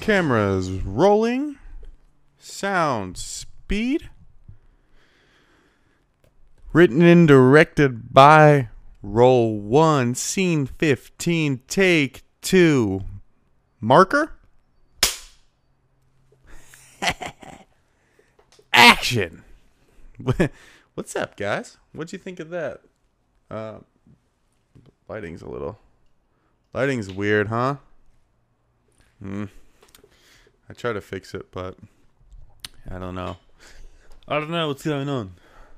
Cameras 0.00 0.70
rolling. 0.70 1.56
Sound 2.38 3.16
speed. 3.16 4.10
Written 6.72 7.02
and 7.02 7.28
directed 7.28 8.12
by 8.12 8.68
Roll 9.02 9.60
1, 9.60 10.14
Scene 10.14 10.66
15, 10.66 11.60
Take 11.68 12.22
2. 12.42 13.02
Marker? 13.80 14.32
Action! 18.72 19.44
What's 20.94 21.14
up, 21.14 21.36
guys? 21.36 21.76
What'd 21.92 22.12
you 22.12 22.18
think 22.18 22.40
of 22.40 22.50
that? 22.50 22.80
Uh, 23.48 23.78
lighting's 25.08 25.40
a 25.40 25.48
little. 25.48 25.78
Lighting's 26.74 27.12
weird, 27.12 27.46
huh? 27.46 27.76
Hmm. 29.22 29.44
I 30.68 30.72
try 30.72 30.92
to 30.92 31.00
fix 31.00 31.32
it, 31.32 31.52
but 31.52 31.76
I 32.90 32.98
don't 32.98 33.14
know. 33.14 33.36
I 34.26 34.40
don't 34.40 34.50
know 34.50 34.66
what's 34.66 34.82
going 34.82 35.08
on. 35.08 35.34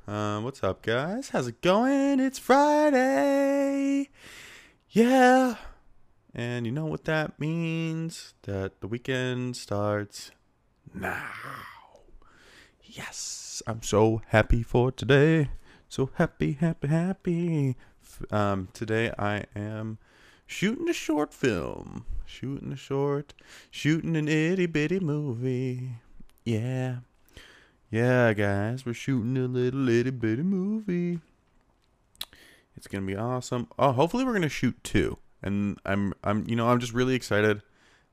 Uh, 0.09 0.41
what's 0.41 0.65
up, 0.65 0.83
guys? 0.83 1.29
How's 1.29 1.47
it 1.47 1.61
going? 1.61 2.19
It's 2.19 2.39
Friday. 2.39 4.09
Yeah. 4.89 5.57
And 6.35 6.65
you 6.65 6.73
know 6.73 6.87
what 6.87 7.05
that 7.05 7.39
means? 7.39 8.33
That 8.43 8.81
the 8.81 8.87
weekend 8.87 9.59
starts 9.59 10.31
now. 10.95 11.29
Yes. 12.83 13.52
I'm 13.67 13.83
so 13.83 14.23
happy 14.29 14.63
for 14.63 14.91
today. 14.91 15.51
So 15.89 16.11
happy, 16.15 16.53
happy, 16.53 16.89
happy. 16.89 17.77
Um, 18.31 18.69
today 18.73 19.13
I 19.19 19.45
am 19.55 19.99
shooting 20.47 20.89
a 20.89 20.93
short 20.93 21.33
film. 21.33 22.05
Shooting 22.25 22.73
a 22.73 22.77
short, 22.77 23.35
shooting 23.71 24.17
an 24.17 24.27
itty 24.27 24.67
bitty 24.67 25.01
movie. 25.01 25.91
Yeah. 26.45 26.99
Yeah, 27.91 28.33
guys, 28.33 28.87
we're 28.87 28.95
shooting 28.95 29.37
a 29.37 29.47
little 29.47 29.89
itty 29.89 30.11
bitty 30.11 30.43
movie. 30.43 31.21
It's 32.77 32.87
gonna 32.89 33.07
be 33.07 33.17
awesome. 33.17 33.69
Oh, 33.79 33.93
hopefully 33.93 34.25
we're 34.25 34.33
gonna 34.33 34.49
shoot 34.49 34.83
two. 34.83 35.19
And 35.43 35.79
I'm 35.85 36.15
I'm 36.25 36.49
you 36.49 36.57
know, 36.57 36.69
I'm 36.69 36.81
just 36.81 36.95
really 36.95 37.15
excited 37.15 37.63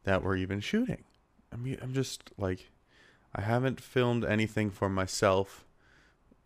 that 0.04 0.22
we're 0.22 0.36
even 0.36 0.60
shooting. 0.60 1.06
I 1.52 1.56
mean 1.56 1.78
I'm 1.82 1.94
just 1.94 2.30
like 2.38 2.70
I 3.36 3.42
haven't 3.42 3.80
filmed 3.80 4.26
anything 4.26 4.72
for 4.72 4.90
myself 4.90 5.66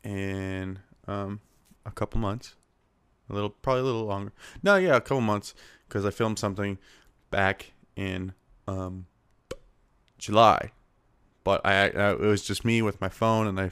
in 0.03 0.79
um 1.07 1.39
a 1.85 1.91
couple 1.91 2.19
months. 2.19 2.55
A 3.29 3.33
little 3.33 3.49
probably 3.49 3.81
a 3.81 3.85
little 3.85 4.05
longer. 4.05 4.33
No, 4.61 4.75
yeah, 4.75 4.95
a 4.95 5.01
couple 5.01 5.21
months 5.21 5.53
because 5.87 6.05
I 6.05 6.11
filmed 6.11 6.39
something 6.39 6.77
back 7.31 7.71
in 7.95 8.33
um 8.67 9.07
July. 10.17 10.71
But 11.43 11.65
I, 11.65 11.89
I 11.89 12.11
it 12.11 12.19
was 12.19 12.43
just 12.43 12.65
me 12.65 12.81
with 12.81 13.01
my 13.01 13.09
phone 13.09 13.47
and 13.47 13.59
I 13.59 13.71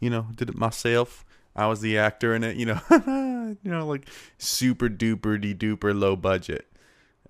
you 0.00 0.10
know, 0.10 0.26
did 0.34 0.48
it 0.48 0.56
myself. 0.56 1.24
I 1.54 1.66
was 1.66 1.80
the 1.80 1.98
actor 1.98 2.34
in 2.34 2.42
it, 2.42 2.56
you 2.56 2.66
know. 2.66 2.80
you 3.62 3.70
know, 3.70 3.86
like 3.86 4.08
super 4.38 4.88
duper 4.88 5.40
de 5.40 5.54
duper 5.54 5.98
low 5.98 6.16
budget. 6.16 6.66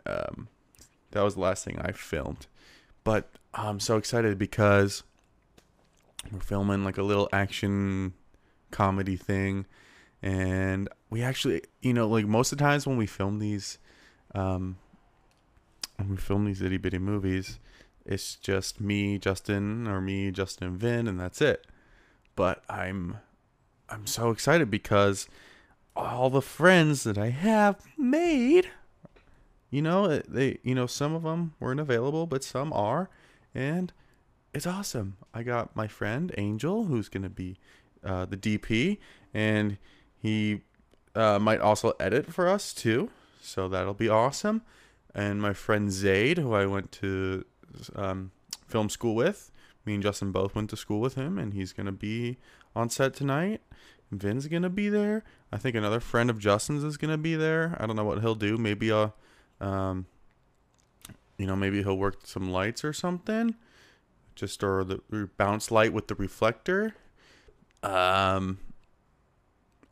Um 0.07 0.49
that 1.13 1.23
was 1.23 1.35
the 1.35 1.41
last 1.41 1.65
thing 1.65 1.79
I 1.79 1.93
filmed. 1.93 2.47
But 3.05 3.31
I'm 3.55 3.81
so 3.81 3.97
excited 3.97 4.39
because 4.39 5.03
we're 6.31 6.41
filming 6.41 6.85
like 6.85 6.99
a 6.99 7.03
little 7.03 7.29
action 7.33 8.13
comedy 8.71 9.17
thing 9.17 9.67
and 10.23 10.89
we 11.11 11.23
actually 11.23 11.63
you 11.81 11.93
know 11.93 12.09
like 12.09 12.27
most 12.27 12.53
of 12.53 12.59
the 12.59 12.65
times 12.65 12.87
when 12.87 12.97
we 12.97 13.07
film 13.07 13.39
these 13.39 13.79
um 14.35 14.77
when 15.97 16.11
we 16.11 16.17
film 16.17 16.45
these 16.45 16.63
itty 16.63 16.79
bitty 16.79 16.99
movies 16.99 17.59
it's 18.07 18.37
just 18.37 18.81
me 18.81 19.19
justin 19.19 19.87
or 19.87 20.01
me 20.01 20.31
justin 20.31 20.69
and 20.69 20.79
vin 20.79 21.07
and 21.07 21.21
that's 21.21 21.41
it. 21.41 21.67
But 22.35 22.63
i'm 22.69 23.19
i'm 23.89 24.07
so 24.07 24.31
excited 24.31 24.71
because 24.71 25.29
all 25.95 26.31
the 26.31 26.41
friends 26.41 27.05
that 27.05 27.19
i 27.19 27.29
have 27.29 27.77
made 27.99 28.71
you 29.71 29.83
know 29.83 30.19
they 30.21 30.59
you 30.63 30.75
know 30.75 30.87
some 30.87 31.15
of 31.15 31.25
them 31.25 31.53
weren't 31.61 31.81
available 31.81 32.27
but 32.27 32.43
some 32.43 32.73
are 32.73 33.11
and 33.55 33.93
it's 34.55 34.67
awesome. 34.67 35.17
I 35.33 35.43
got 35.43 35.75
my 35.75 35.87
friend 35.87 36.33
Angel, 36.37 36.85
who's 36.85 37.09
gonna 37.09 37.31
be 37.31 37.59
uh, 38.05 38.27
the 38.27 38.37
DP, 38.37 38.99
and 39.33 39.79
he 40.19 40.61
uh, 41.15 41.39
might 41.39 41.61
also 41.61 41.95
edit 41.99 42.33
for 42.33 42.49
us 42.49 42.73
too. 42.75 43.11
So 43.41 43.69
that'll 43.69 43.95
be 43.95 44.09
awesome. 44.09 44.63
And 45.15 45.41
my 45.41 45.53
friend 45.53 45.91
Zaid, 45.91 46.39
who 46.39 46.55
I 46.55 46.67
went 46.67 46.93
to 46.93 47.45
um, 47.97 48.31
film 48.67 48.89
school 48.89 49.15
with, 49.15 49.51
me 49.85 49.95
and 49.95 50.03
Justin 50.03 50.33
both 50.33 50.55
went 50.55 50.71
to 50.71 50.77
school 50.77 51.01
with 51.01 51.15
him, 51.15 51.39
and 51.39 51.55
he's 51.55 51.73
gonna 51.73 51.93
be 51.93 52.39
on 52.77 52.91
set 52.91 53.15
tonight. 53.15 53.63
Vin's 54.11 54.47
gonna 54.47 54.71
be 54.71 54.91
there. 54.91 55.25
I 55.51 55.57
think 55.57 55.75
another 55.75 56.01
friend 56.01 56.29
of 56.29 56.39
Justin's 56.39 56.85
is 56.85 56.99
gonna 56.99 57.19
be 57.19 57.37
there. 57.37 57.77
I 57.81 57.87
don't 57.87 57.97
know 57.97 58.05
what 58.05 58.21
he'll 58.21 58.35
do. 58.35 58.59
Maybe 58.59 58.93
I'll, 58.93 59.15
um, 59.61 60.07
you 61.39 61.47
know, 61.47 61.57
maybe 61.57 61.83
he'll 61.83 61.97
work 61.97 62.27
some 62.27 62.51
lights 62.53 62.85
or 62.85 62.93
something 62.93 63.55
just 64.35 64.63
or 64.63 64.85
the 64.85 65.01
bounce 65.37 65.71
light 65.71 65.93
with 65.93 66.09
the 66.09 66.15
reflector. 66.15 66.95
Um. 67.83 68.59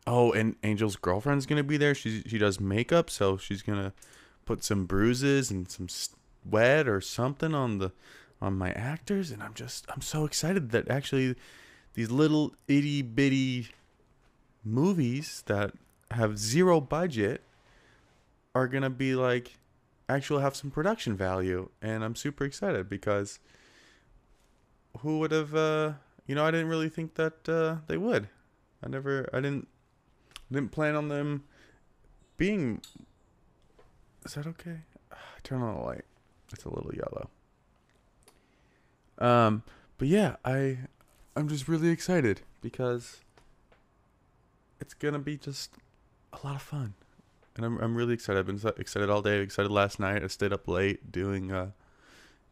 Oh, 0.07 0.33
and 0.33 0.57
Angel's 0.63 0.97
girlfriend's 0.97 1.47
gonna 1.47 1.63
be 1.63 1.77
there. 1.77 1.95
She 1.95 2.23
she 2.23 2.39
does 2.39 2.59
makeup, 2.61 3.11
so 3.11 3.37
she's 3.37 3.63
gonna 3.63 3.93
put 4.45 4.65
some 4.65 4.87
bruises 4.87 5.51
and 5.51 5.71
some 5.71 5.89
sweat 5.89 6.89
or 6.89 7.01
something 7.01 7.55
on 7.55 7.79
the 7.79 7.93
on 8.41 8.57
my 8.57 8.73
actors, 8.73 9.31
and 9.31 9.43
I'm 9.43 9.55
just 9.55 9.85
I'm 9.91 10.01
so 10.01 10.25
excited 10.25 10.71
that 10.71 10.91
actually 10.91 11.37
these 11.95 12.11
little 12.11 12.55
itty 12.67 13.03
bitty 13.03 13.69
movies 14.65 15.43
that 15.47 15.73
have 16.11 16.39
zero 16.39 16.81
budget 16.81 17.43
are 18.55 18.67
gonna 18.67 18.91
be 18.91 19.15
like 19.15 19.59
actually 20.09 20.43
have 20.43 20.57
some 20.57 20.71
production 20.71 21.17
value, 21.17 21.69
and 21.81 22.03
I'm 22.03 22.17
super 22.17 22.45
excited 22.45 22.89
because 22.89 23.39
who 24.99 25.19
would 25.19 25.31
have 25.31 25.55
uh 25.55 25.93
you 26.27 26.35
know 26.35 26.45
i 26.45 26.51
didn't 26.51 26.69
really 26.69 26.89
think 26.89 27.15
that 27.15 27.49
uh 27.49 27.77
they 27.87 27.97
would. 27.97 28.29
I 28.83 28.89
never 28.89 29.29
i 29.33 29.41
didn't 29.41 29.69
didn't 30.51 30.73
plan 30.73 30.97
on 30.97 31.09
them 31.09 31.45
being 32.37 32.81
is 34.25 34.35
that 34.35 34.47
okay? 34.47 34.81
Turn 35.43 35.63
on 35.63 35.75
the 35.75 35.81
light. 35.81 36.05
It's 36.53 36.65
a 36.65 36.69
little 36.69 36.93
yellow. 36.95 37.31
Um 39.19 39.63
but 39.99 40.09
yeah 40.09 40.37
i 40.45 40.79
i'm 41.37 41.47
just 41.47 41.69
really 41.69 41.89
excited 41.89 42.41
because 42.63 43.21
it's 44.81 44.95
gonna 44.95 45.19
be 45.19 45.37
just 45.37 45.73
a 46.33 46.47
lot 46.47 46.57
of 46.57 46.63
fun. 46.63 46.95
And 47.57 47.65
i'm, 47.65 47.79
I'm 47.79 47.95
really 47.95 48.15
excited. 48.15 48.39
I've 48.39 48.47
been 48.47 48.73
excited 48.79 49.11
all 49.11 49.23
day. 49.23 49.41
Excited 49.41 49.71
last 49.71 50.01
night. 50.01 50.23
I 50.23 50.27
stayed 50.29 50.53
up 50.53 50.67
late 50.69 51.13
doing 51.13 51.53
uh 51.53 51.71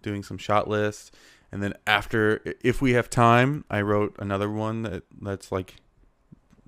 doing 0.02 0.22
some 0.22 0.38
shot 0.38 0.68
lists 0.68 1.10
and 1.50 1.62
then 1.62 1.74
after 1.86 2.42
if 2.62 2.82
we 2.82 2.92
have 2.92 3.08
time 3.08 3.64
i 3.70 3.80
wrote 3.80 4.14
another 4.18 4.50
one 4.50 4.82
that 4.82 5.02
that's 5.20 5.50
like 5.50 5.76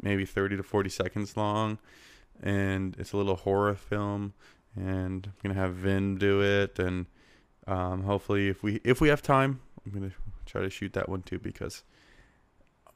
maybe 0.02 0.24
30 0.24 0.56
to 0.56 0.62
40 0.62 0.90
seconds 0.90 1.36
long. 1.36 1.78
And 2.42 2.96
it's 2.98 3.12
a 3.12 3.16
little 3.16 3.36
horror 3.36 3.74
film 3.74 4.32
and 4.76 5.26
i'm 5.26 5.34
gonna 5.42 5.60
have 5.60 5.74
vin 5.74 6.16
do 6.16 6.42
it. 6.42 6.78
And 6.78 7.06
um, 7.66 8.02
hopefully 8.04 8.48
if 8.48 8.62
we 8.62 8.80
if 8.84 9.00
we 9.00 9.08
have 9.08 9.22
time 9.22 9.60
i'm 9.84 9.92
gonna 9.92 10.12
try 10.46 10.62
to 10.62 10.70
shoot 10.70 10.92
that 10.94 11.08
one 11.08 11.22
too 11.22 11.38
because 11.38 11.82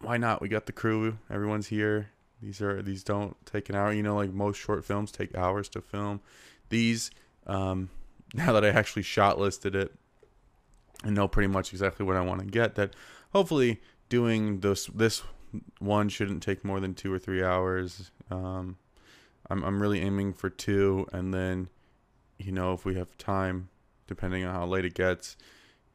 why 0.00 0.16
not? 0.18 0.42
We 0.42 0.48
got 0.48 0.66
the 0.66 0.72
crew. 0.72 1.16
Everyone's 1.30 1.68
here. 1.68 2.10
These 2.42 2.60
are 2.60 2.82
these 2.82 3.02
don't 3.02 3.36
take 3.46 3.70
an 3.70 3.74
hour. 3.74 3.92
You 3.92 4.02
know 4.02 4.16
like 4.16 4.32
most 4.32 4.58
short 4.58 4.84
films 4.84 5.10
take 5.10 5.34
hours 5.34 5.68
to 5.70 5.80
film. 5.80 6.20
These 6.68 7.10
um, 7.46 7.90
now 8.34 8.52
that 8.52 8.64
i 8.64 8.68
actually 8.68 9.02
shot 9.02 9.38
listed 9.38 9.76
it 9.76 9.92
and 11.04 11.14
know 11.14 11.28
pretty 11.28 11.48
much 11.48 11.72
exactly 11.72 12.04
what 12.04 12.16
I 12.16 12.20
want 12.22 12.40
to 12.40 12.46
get. 12.46 12.74
That 12.74 12.94
hopefully 13.32 13.80
doing 14.08 14.60
this 14.60 14.86
this 14.86 15.22
one 15.78 16.08
shouldn't 16.08 16.42
take 16.42 16.64
more 16.64 16.80
than 16.80 16.94
two 16.94 17.12
or 17.12 17.18
three 17.18 17.42
hours. 17.42 18.10
Um, 18.30 18.76
I'm 19.50 19.62
I'm 19.62 19.80
really 19.80 20.00
aiming 20.00 20.32
for 20.32 20.50
two, 20.50 21.06
and 21.12 21.32
then 21.32 21.68
you 22.38 22.52
know 22.52 22.72
if 22.72 22.84
we 22.84 22.94
have 22.96 23.16
time, 23.18 23.68
depending 24.06 24.44
on 24.44 24.54
how 24.54 24.66
late 24.66 24.84
it 24.84 24.94
gets, 24.94 25.36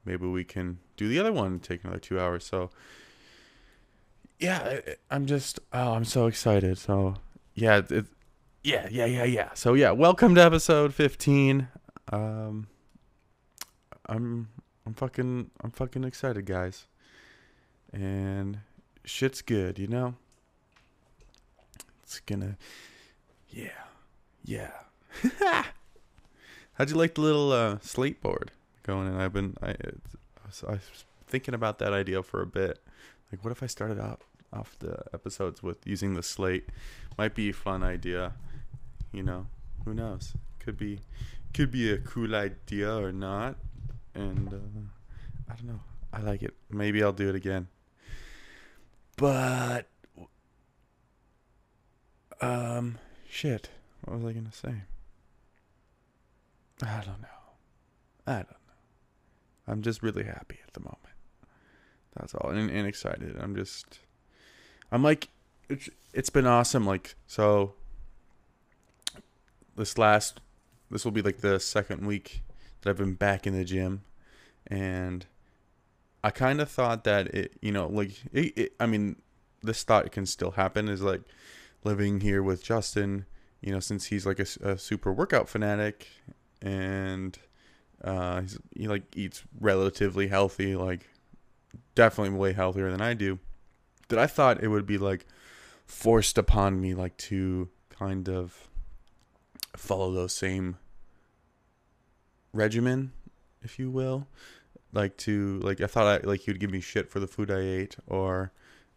maybe 0.05 0.27
we 0.27 0.43
can 0.43 0.79
do 0.97 1.07
the 1.07 1.19
other 1.19 1.33
one 1.33 1.59
take 1.59 1.83
another 1.83 1.99
two 1.99 2.19
hours. 2.19 2.45
So 2.45 2.69
yeah, 4.39 4.79
I'm 5.09 5.25
just 5.25 5.59
oh 5.73 5.93
I'm 5.93 6.05
so 6.05 6.27
excited. 6.27 6.77
So 6.77 7.15
yeah, 7.55 7.81
it, 7.89 8.05
yeah 8.63 8.87
yeah 8.89 9.05
yeah 9.05 9.25
yeah. 9.25 9.49
So 9.53 9.73
yeah, 9.73 9.91
welcome 9.91 10.35
to 10.35 10.41
episode 10.41 10.93
15. 10.93 11.67
Um, 12.11 12.67
I'm 14.07 14.47
I'm 14.89 14.95
fucking 14.95 15.51
I'm 15.61 15.69
fucking 15.69 16.03
excited, 16.03 16.47
guys. 16.47 16.87
And 17.93 18.61
shit's 19.05 19.43
good, 19.43 19.77
you 19.77 19.87
know? 19.87 20.15
it's 22.09 22.19
gonna, 22.21 22.57
yeah, 23.51 23.83
yeah. 24.43 24.71
How'd 26.73 26.89
you 26.89 26.95
like 26.95 27.13
the 27.13 27.21
little 27.21 27.51
uh, 27.51 27.77
slate 27.81 28.19
board 28.19 28.49
going? 28.81 29.07
And 29.07 29.21
I've 29.21 29.31
been, 29.31 29.55
I, 29.61 29.69
I 29.69 30.47
was, 30.47 30.63
I 30.67 30.71
was 30.71 31.05
thinking 31.27 31.53
about 31.53 31.77
that 31.77 31.93
idea 31.93 32.23
for 32.23 32.41
a 32.41 32.47
bit. 32.47 32.79
Like, 33.31 33.43
what 33.43 33.51
if 33.51 33.61
I 33.61 33.67
started 33.67 33.99
off 33.99 34.21
off 34.51 34.75
the 34.79 35.03
episodes 35.13 35.61
with 35.61 35.85
using 35.85 36.15
the 36.15 36.23
slate? 36.23 36.69
Might 37.15 37.35
be 37.35 37.49
a 37.49 37.53
fun 37.53 37.83
idea. 37.83 38.33
You 39.11 39.21
know, 39.21 39.45
who 39.85 39.93
knows? 39.93 40.33
Could 40.57 40.77
be, 40.77 41.01
could 41.53 41.69
be 41.69 41.91
a 41.91 41.99
cool 41.99 42.33
idea 42.33 42.91
or 42.91 43.11
not. 43.11 43.55
And 44.19 44.53
uh, 44.53 45.51
I 45.51 45.55
don't 45.55 45.67
know. 45.67 45.79
I 46.11 46.19
like 46.21 46.43
it. 46.43 46.53
Maybe 46.69 47.01
I'll 47.01 47.13
do 47.13 47.29
it 47.29 47.35
again. 47.35 47.67
But 49.15 49.87
um 52.41 52.97
shit. 53.29 53.69
What 54.03 54.19
was 54.19 54.25
I 54.25 54.33
gonna 54.33 54.51
say? 54.51 54.73
I 56.83 57.03
don't 57.05 57.21
know. 57.21 57.27
I 58.27 58.33
don't 58.33 58.49
know. 58.49 58.55
I'm 59.67 59.81
just 59.81 60.03
really 60.03 60.23
happy 60.23 60.59
at 60.67 60.73
the 60.73 60.81
moment. 60.81 60.97
That's 62.17 62.33
all. 62.35 62.49
And, 62.49 62.69
and 62.69 62.87
excited. 62.87 63.37
I'm 63.39 63.55
just 63.55 63.99
I'm 64.91 65.01
like 65.01 65.29
it's 65.69 65.89
it's 66.13 66.29
been 66.29 66.45
awesome. 66.45 66.85
Like 66.85 67.15
so 67.25 67.73
this 69.77 69.97
last 69.97 70.41
this 70.91 71.05
will 71.05 71.13
be 71.13 71.21
like 71.21 71.37
the 71.37 71.57
second 71.57 72.05
week 72.05 72.41
that 72.81 72.89
I've 72.89 72.97
been 72.97 73.13
back 73.13 73.47
in 73.47 73.53
the 73.53 73.63
gym 73.63 74.01
and 74.69 75.25
I 76.23 76.31
kind 76.31 76.59
of 76.59 76.69
thought 76.69 77.03
that 77.05 77.27
it, 77.27 77.53
you 77.61 77.71
know, 77.71 77.87
like 77.87 78.11
it, 78.33 78.57
it, 78.57 78.73
I 78.79 78.85
mean, 78.85 79.15
this 79.63 79.83
thought 79.83 80.11
can 80.11 80.25
still 80.25 80.51
happen 80.51 80.89
is 80.89 81.01
like 81.01 81.21
living 81.83 82.19
here 82.19 82.43
with 82.43 82.63
Justin, 82.63 83.25
you 83.61 83.71
know, 83.71 83.79
since 83.79 84.05
he's 84.05 84.25
like 84.25 84.39
a, 84.39 84.45
a 84.61 84.77
super 84.77 85.13
workout 85.13 85.47
fanatic 85.47 86.07
and 86.61 87.37
uh, 88.03 88.41
he's, 88.41 88.59
he 88.75 88.87
like 88.87 89.03
eats 89.15 89.43
relatively 89.59 90.27
healthy, 90.27 90.75
like 90.75 91.07
definitely 91.95 92.37
way 92.37 92.53
healthier 92.53 92.91
than 92.91 93.01
I 93.01 93.13
do. 93.13 93.39
That 94.09 94.19
I 94.19 94.27
thought 94.27 94.63
it 94.63 94.67
would 94.67 94.85
be 94.85 94.97
like 94.97 95.25
forced 95.85 96.37
upon 96.37 96.81
me, 96.81 96.93
like 96.93 97.15
to 97.17 97.69
kind 97.89 98.27
of 98.27 98.67
follow 99.75 100.11
those 100.11 100.33
same 100.33 100.77
regimen, 102.51 103.13
if 103.61 103.79
you 103.79 103.89
will 103.89 104.27
like 104.93 105.17
to 105.17 105.59
like 105.59 105.81
I 105.81 105.87
thought 105.87 106.23
I 106.23 106.27
like 106.27 106.41
he 106.41 106.51
would 106.51 106.59
give 106.59 106.71
me 106.71 106.81
shit 106.81 107.09
for 107.09 107.19
the 107.19 107.27
food 107.27 107.51
I 107.51 107.59
ate 107.59 107.97
or 108.07 108.51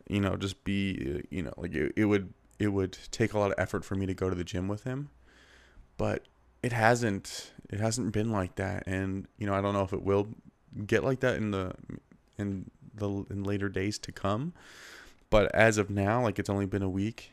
you 0.08 0.20
know 0.20 0.36
just 0.36 0.64
be 0.64 1.22
you 1.30 1.42
know 1.42 1.52
like 1.56 1.74
it, 1.74 1.92
it 1.96 2.04
would 2.06 2.32
it 2.58 2.68
would 2.68 2.96
take 3.10 3.32
a 3.32 3.38
lot 3.38 3.50
of 3.50 3.58
effort 3.58 3.84
for 3.84 3.94
me 3.94 4.06
to 4.06 4.14
go 4.14 4.30
to 4.30 4.36
the 4.36 4.44
gym 4.44 4.68
with 4.68 4.84
him. 4.84 5.10
But 5.96 6.26
it 6.62 6.72
hasn't 6.72 7.52
it 7.68 7.80
hasn't 7.80 8.12
been 8.12 8.30
like 8.30 8.54
that. 8.56 8.84
And 8.86 9.26
you 9.38 9.46
know 9.46 9.54
I 9.54 9.60
don't 9.60 9.74
know 9.74 9.82
if 9.82 9.92
it 9.92 10.02
will 10.02 10.28
get 10.86 11.04
like 11.04 11.20
that 11.20 11.36
in 11.36 11.50
the 11.50 11.72
in 12.38 12.70
the 12.94 13.24
in 13.30 13.44
later 13.44 13.68
days 13.68 13.98
to 14.00 14.12
come. 14.12 14.54
But 15.28 15.54
as 15.54 15.78
of 15.78 15.90
now 15.90 16.22
like 16.22 16.38
it's 16.38 16.50
only 16.50 16.66
been 16.66 16.82
a 16.82 16.88
week. 16.88 17.32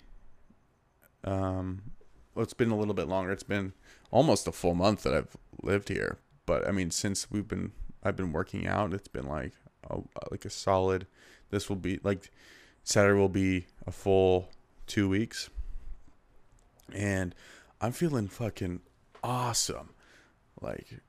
Um 1.24 1.92
well, 2.36 2.44
it's 2.44 2.54
been 2.54 2.72
a 2.72 2.78
little 2.78 2.94
bit 2.94 3.08
longer. 3.08 3.32
It's 3.32 3.44
been 3.44 3.74
almost 4.12 4.48
a 4.48 4.52
full 4.52 4.74
month 4.74 5.04
that 5.04 5.14
I've 5.14 5.38
lived 5.62 5.90
here. 5.90 6.18
But 6.46 6.68
I 6.68 6.72
mean 6.72 6.92
since 6.92 7.30
we've 7.30 7.48
been 7.48 7.72
I've 8.04 8.16
been 8.16 8.32
working 8.32 8.68
out. 8.68 8.94
It's 8.94 9.08
been 9.08 9.28
like 9.28 9.54
a, 9.90 10.00
like 10.32 10.46
a 10.46 10.50
solid. 10.50 11.08
This 11.50 11.70
will 11.70 11.76
be 11.76 12.00
like 12.04 12.32
Saturday 12.84 13.20
will 13.20 13.30
be 13.30 13.66
a 13.86 13.92
full 13.92 14.50
two 14.88 15.10
weeks, 15.10 15.50
and 16.94 17.36
I'm 17.82 17.92
feeling 17.92 18.28
fucking 18.28 18.82
awesome. 19.24 19.90
Like 20.62 21.02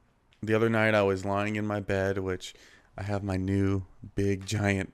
the 0.42 0.54
other 0.54 0.68
night, 0.68 0.94
I 0.94 1.02
was 1.02 1.24
lying 1.24 1.56
in 1.56 1.66
my 1.66 1.80
bed, 1.80 2.18
which 2.18 2.54
I 2.96 3.02
have 3.02 3.22
my 3.22 3.36
new 3.36 3.84
big 4.14 4.46
giant 4.46 4.92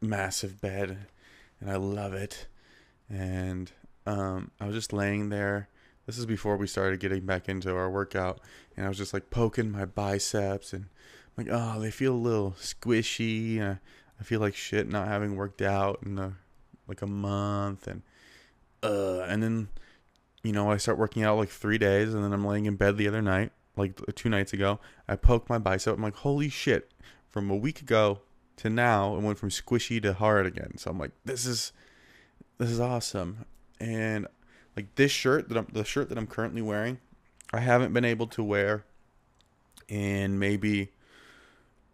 massive 0.00 0.60
bed, 0.60 1.06
and 1.60 1.70
I 1.70 1.76
love 1.76 2.14
it. 2.14 2.46
And 3.08 3.70
um, 4.06 4.50
I 4.60 4.66
was 4.66 4.74
just 4.74 4.92
laying 4.92 5.28
there. 5.28 5.68
This 6.06 6.18
is 6.18 6.26
before 6.26 6.56
we 6.56 6.66
started 6.66 7.00
getting 7.00 7.24
back 7.24 7.48
into 7.48 7.74
our 7.74 7.90
workout, 7.90 8.40
and 8.76 8.84
I 8.84 8.88
was 8.88 8.98
just 8.98 9.14
like 9.14 9.30
poking 9.30 9.70
my 9.70 9.86
biceps 9.86 10.72
and 10.72 10.86
like, 11.36 11.48
oh, 11.50 11.80
they 11.80 11.90
feel 11.90 12.14
a 12.14 12.16
little 12.16 12.52
squishy. 12.52 13.60
Uh, 13.60 13.76
I 14.20 14.22
feel 14.22 14.40
like 14.40 14.54
shit 14.54 14.88
not 14.88 15.08
having 15.08 15.36
worked 15.36 15.62
out 15.62 16.00
in 16.04 16.18
a, 16.18 16.36
like 16.86 17.02
a 17.02 17.06
month, 17.06 17.86
and 17.86 18.02
uh, 18.82 19.20
and 19.22 19.42
then 19.42 19.68
you 20.42 20.52
know 20.52 20.70
I 20.70 20.76
start 20.76 20.98
working 20.98 21.22
out 21.22 21.38
like 21.38 21.48
three 21.48 21.78
days, 21.78 22.12
and 22.12 22.22
then 22.22 22.32
I'm 22.32 22.44
laying 22.44 22.66
in 22.66 22.76
bed 22.76 22.98
the 22.98 23.08
other 23.08 23.22
night, 23.22 23.52
like 23.76 23.98
two 24.14 24.28
nights 24.28 24.52
ago. 24.52 24.80
I 25.08 25.16
poked 25.16 25.48
my 25.48 25.58
bicep. 25.58 25.96
I'm 25.96 26.02
like, 26.02 26.16
holy 26.16 26.50
shit! 26.50 26.92
From 27.30 27.50
a 27.50 27.56
week 27.56 27.80
ago 27.80 28.20
to 28.56 28.70
now, 28.70 29.16
it 29.16 29.22
went 29.22 29.38
from 29.38 29.48
squishy 29.48 30.00
to 30.02 30.12
hard 30.12 30.46
again. 30.46 30.76
So 30.76 30.90
I'm 30.90 30.98
like, 30.98 31.12
this 31.24 31.46
is 31.46 31.72
this 32.58 32.70
is 32.70 32.78
awesome, 32.78 33.46
and 33.80 34.28
like 34.76 34.94
this 34.96 35.12
shirt 35.12 35.48
that 35.48 35.58
I'm 35.58 35.66
the 35.72 35.84
shirt 35.84 36.08
that 36.08 36.18
I'm 36.18 36.26
currently 36.26 36.62
wearing, 36.62 36.98
I 37.52 37.60
haven't 37.60 37.92
been 37.92 38.04
able 38.04 38.26
to 38.28 38.42
wear 38.42 38.84
in 39.88 40.38
maybe 40.38 40.90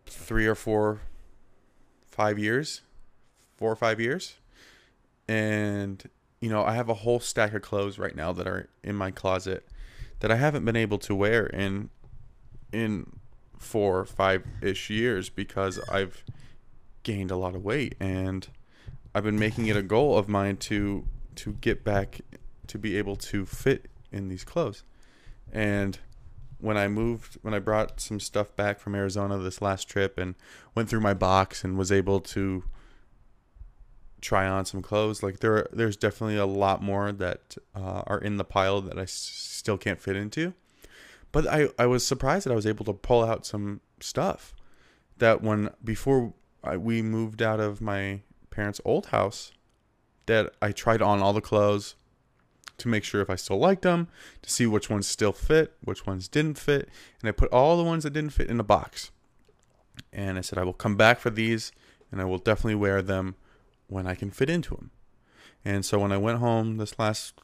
three 0.07 0.47
or 0.47 0.55
four, 0.55 1.01
five 2.07 2.39
years, 2.39 2.83
four 3.57 3.71
or 3.71 3.77
five 3.77 4.01
years, 4.01 4.37
and 5.29 6.09
you 6.41 6.49
know 6.49 6.65
I 6.65 6.75
have 6.75 6.89
a 6.89 6.95
whole 6.95 7.21
stack 7.21 7.55
of 7.55 7.63
clothes 7.63 7.99
right 7.99 8.17
now 8.17 8.33
that 8.33 8.47
are 8.47 8.69
in 8.83 8.97
my 8.97 9.11
closet 9.11 9.67
that 10.21 10.31
I 10.31 10.37
haven't 10.37 10.65
been 10.65 10.77
able 10.77 10.99
to 10.99 11.15
wear 11.15 11.47
in 11.47 11.91
in 12.73 13.13
four 13.59 14.05
five 14.05 14.45
ish 14.63 14.91
years 14.91 15.29
because 15.29 15.79
I've 15.91 16.25
gained 17.03 17.31
a 17.31 17.37
lot 17.37 17.55
of 17.55 17.65
weight. 17.65 17.95
And 18.01 18.49
I've 19.15 19.25
been 19.25 19.39
making 19.39 19.67
it 19.67 19.77
a 19.77 19.83
goal 19.83 20.17
of 20.17 20.29
mine 20.29 20.57
to 20.59 21.05
to 21.37 21.53
get 21.55 21.85
back 21.85 22.21
to 22.71 22.79
be 22.79 22.97
able 22.97 23.17
to 23.17 23.47
fit 23.47 23.87
in 24.11 24.29
these 24.29 24.45
clothes 24.45 24.83
and 25.53 25.99
when 26.61 26.77
I 26.77 26.89
moved, 26.89 27.39
when 27.43 27.55
I 27.55 27.59
brought 27.59 28.01
some 28.01 28.21
stuff 28.21 28.55
back 28.55 28.79
from 28.79 28.95
Arizona 28.95 29.39
this 29.39 29.63
last 29.63 29.89
trip 29.89 30.19
and 30.19 30.35
went 30.75 30.89
through 30.89 31.01
my 31.01 31.15
box 31.15 31.65
and 31.65 31.79
was 31.79 31.91
able 31.91 32.21
to 32.21 32.65
try 34.21 34.47
on 34.47 34.67
some 34.67 34.83
clothes, 34.83 35.23
like 35.23 35.41
there, 35.41 35.67
there's 35.73 35.97
definitely 35.97 36.37
a 36.37 36.47
lot 36.47 36.83
more 36.83 37.13
that 37.13 37.57
uh, 37.75 38.03
are 38.07 38.19
in 38.19 38.37
the 38.37 38.45
pile 38.45 38.81
that 38.83 38.99
I 38.99 39.03
s- 39.03 39.13
still 39.13 39.79
can't 39.79 40.01
fit 40.01 40.17
into. 40.17 40.53
But 41.33 41.47
I, 41.47 41.69
I 41.79 41.87
was 41.87 42.07
surprised 42.07 42.45
that 42.47 42.53
I 42.53 42.57
was 42.57 42.67
able 42.67 42.85
to 42.87 42.93
pull 42.93 43.25
out 43.25 43.47
some 43.47 43.81
stuff 44.01 44.55
that 45.19 45.43
when 45.43 45.71
before 45.83 46.35
I, 46.63 46.77
we 46.77 47.03
moved 47.03 47.41
out 47.41 47.61
of 47.61 47.81
my 47.81 48.21
parents' 48.51 48.81
old 48.85 49.07
house, 49.07 49.53
that 50.27 50.53
I 50.61 50.73
tried 50.73 51.01
on 51.01 51.21
all 51.21 51.33
the 51.33 51.41
clothes 51.41 51.95
to 52.81 52.89
make 52.89 53.05
sure 53.05 53.21
if 53.21 53.31
I 53.31 53.37
still 53.37 53.59
liked 53.59 53.83
them, 53.83 54.09
to 54.43 54.51
see 54.51 54.67
which 54.67 54.91
ones 54.91 55.07
still 55.07 55.33
fit, 55.33 55.77
which 55.83 56.07
ones 56.07 56.29
didn't 56.29 56.59
fit, 56.59 56.89
and 57.21 57.29
I 57.29 57.33
put 57.33 57.53
all 57.53 57.77
the 57.77 57.85
ones 57.85 58.05
that 58.05 58.13
didn't 58.13 58.33
fit 58.33 58.51
in 58.51 58.61
a 58.61 58.65
box. 58.65 59.11
And 60.13 60.39
I 60.39 60.41
said 60.41 60.59
I 60.59 60.65
will 60.65 60.73
come 60.73 60.97
back 60.97 61.21
for 61.21 61.31
these, 61.31 61.73
and 62.11 62.21
I 62.21 62.25
will 62.25 62.39
definitely 62.39 62.75
wear 62.75 63.03
them 63.03 63.37
when 63.87 64.07
I 64.07 64.15
can 64.15 64.31
fit 64.31 64.51
into 64.51 64.75
them. 64.75 64.91
And 65.65 65.85
so 65.85 65.99
when 65.99 66.13
I 66.13 66.17
went 66.17 66.39
home 66.39 66.79
this 66.79 66.99
last 66.99 67.35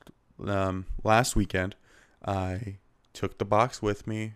um, 0.44 0.86
last 1.02 1.36
weekend, 1.36 1.76
I 2.24 2.78
took 3.12 3.38
the 3.38 3.44
box 3.44 3.82
with 3.82 4.06
me, 4.06 4.34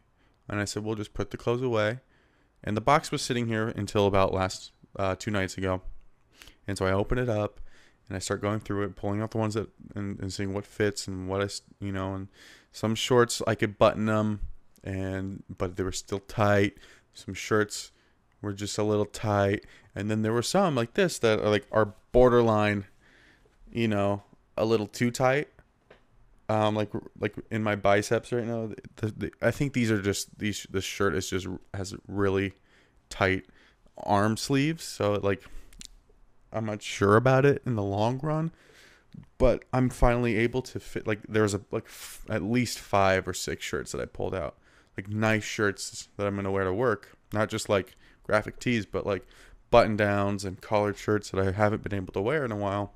and 0.48 0.60
I 0.60 0.64
said 0.64 0.84
we'll 0.84 0.96
just 0.96 1.14
put 1.14 1.30
the 1.30 1.36
clothes 1.36 1.62
away. 1.62 2.00
And 2.62 2.76
the 2.76 2.82
box 2.82 3.10
was 3.10 3.22
sitting 3.22 3.46
here 3.46 3.68
until 3.68 4.06
about 4.06 4.34
last 4.34 4.72
uh, 4.96 5.16
two 5.18 5.30
nights 5.30 5.56
ago, 5.56 5.82
and 6.66 6.76
so 6.76 6.86
I 6.86 6.92
opened 6.92 7.20
it 7.20 7.28
up 7.28 7.60
and 8.10 8.16
I 8.16 8.18
start 8.18 8.42
going 8.42 8.58
through 8.58 8.82
it, 8.82 8.96
pulling 8.96 9.22
out 9.22 9.30
the 9.30 9.38
ones 9.38 9.54
that 9.54 9.68
and, 9.94 10.18
and 10.18 10.32
seeing 10.32 10.52
what 10.52 10.66
fits 10.66 11.06
and 11.06 11.28
what 11.28 11.40
I 11.40 11.48
you 11.80 11.92
know 11.92 12.14
and 12.14 12.26
some 12.72 12.96
shorts 12.96 13.40
I 13.46 13.54
could 13.54 13.78
button 13.78 14.06
them 14.06 14.40
and 14.82 15.44
but 15.48 15.76
they 15.76 15.84
were 15.84 15.92
still 15.92 16.18
tight. 16.20 16.76
Some 17.14 17.34
shirts 17.34 17.92
were 18.42 18.52
just 18.52 18.78
a 18.78 18.82
little 18.82 19.04
tight, 19.06 19.64
and 19.94 20.10
then 20.10 20.22
there 20.22 20.32
were 20.32 20.42
some 20.42 20.74
like 20.74 20.94
this 20.94 21.18
that 21.20 21.40
are 21.40 21.48
like 21.48 21.66
are 21.70 21.94
borderline, 22.12 22.86
you 23.70 23.88
know, 23.88 24.22
a 24.56 24.64
little 24.64 24.86
too 24.86 25.10
tight. 25.10 25.48
Um, 26.48 26.74
like 26.74 26.90
like 27.20 27.34
in 27.50 27.62
my 27.62 27.76
biceps 27.76 28.32
right 28.32 28.44
now, 28.46 28.70
the, 28.96 29.06
the, 29.06 29.32
I 29.40 29.52
think 29.52 29.72
these 29.72 29.90
are 29.90 30.02
just 30.02 30.36
these. 30.38 30.66
This 30.68 30.84
shirt 30.84 31.14
is 31.14 31.30
just 31.30 31.46
has 31.74 31.94
really 32.08 32.54
tight 33.08 33.46
arm 33.98 34.36
sleeves, 34.36 34.82
so 34.82 35.14
it 35.14 35.22
like 35.22 35.44
I'm 36.52 36.66
not 36.66 36.82
sure 36.82 37.16
about 37.16 37.44
it 37.44 37.62
in 37.64 37.76
the 37.76 37.82
long 37.82 38.18
run, 38.22 38.52
but 39.38 39.64
I'm 39.72 39.88
finally 39.88 40.36
able 40.36 40.62
to 40.62 40.80
fit. 40.80 41.06
Like 41.06 41.20
there 41.28 41.42
was 41.42 41.54
a 41.54 41.60
like 41.70 41.86
f- 41.86 42.24
at 42.28 42.42
least 42.42 42.78
five 42.78 43.26
or 43.28 43.34
six 43.34 43.64
shirts 43.64 43.92
that 43.92 44.00
I 44.00 44.06
pulled 44.06 44.34
out, 44.34 44.56
like 44.96 45.08
nice 45.08 45.44
shirts 45.44 46.08
that 46.16 46.26
I'm 46.26 46.36
gonna 46.36 46.50
wear 46.50 46.64
to 46.64 46.72
work, 46.72 47.16
not 47.32 47.48
just 47.48 47.68
like 47.68 47.94
graphic 48.24 48.58
tees, 48.58 48.86
but 48.86 49.06
like 49.06 49.26
button 49.70 49.96
downs 49.96 50.44
and 50.44 50.60
collared 50.60 50.98
shirts 50.98 51.30
that 51.30 51.40
I 51.40 51.52
haven't 51.52 51.82
been 51.82 51.94
able 51.94 52.12
to 52.12 52.20
wear 52.20 52.44
in 52.44 52.52
a 52.52 52.56
while. 52.56 52.92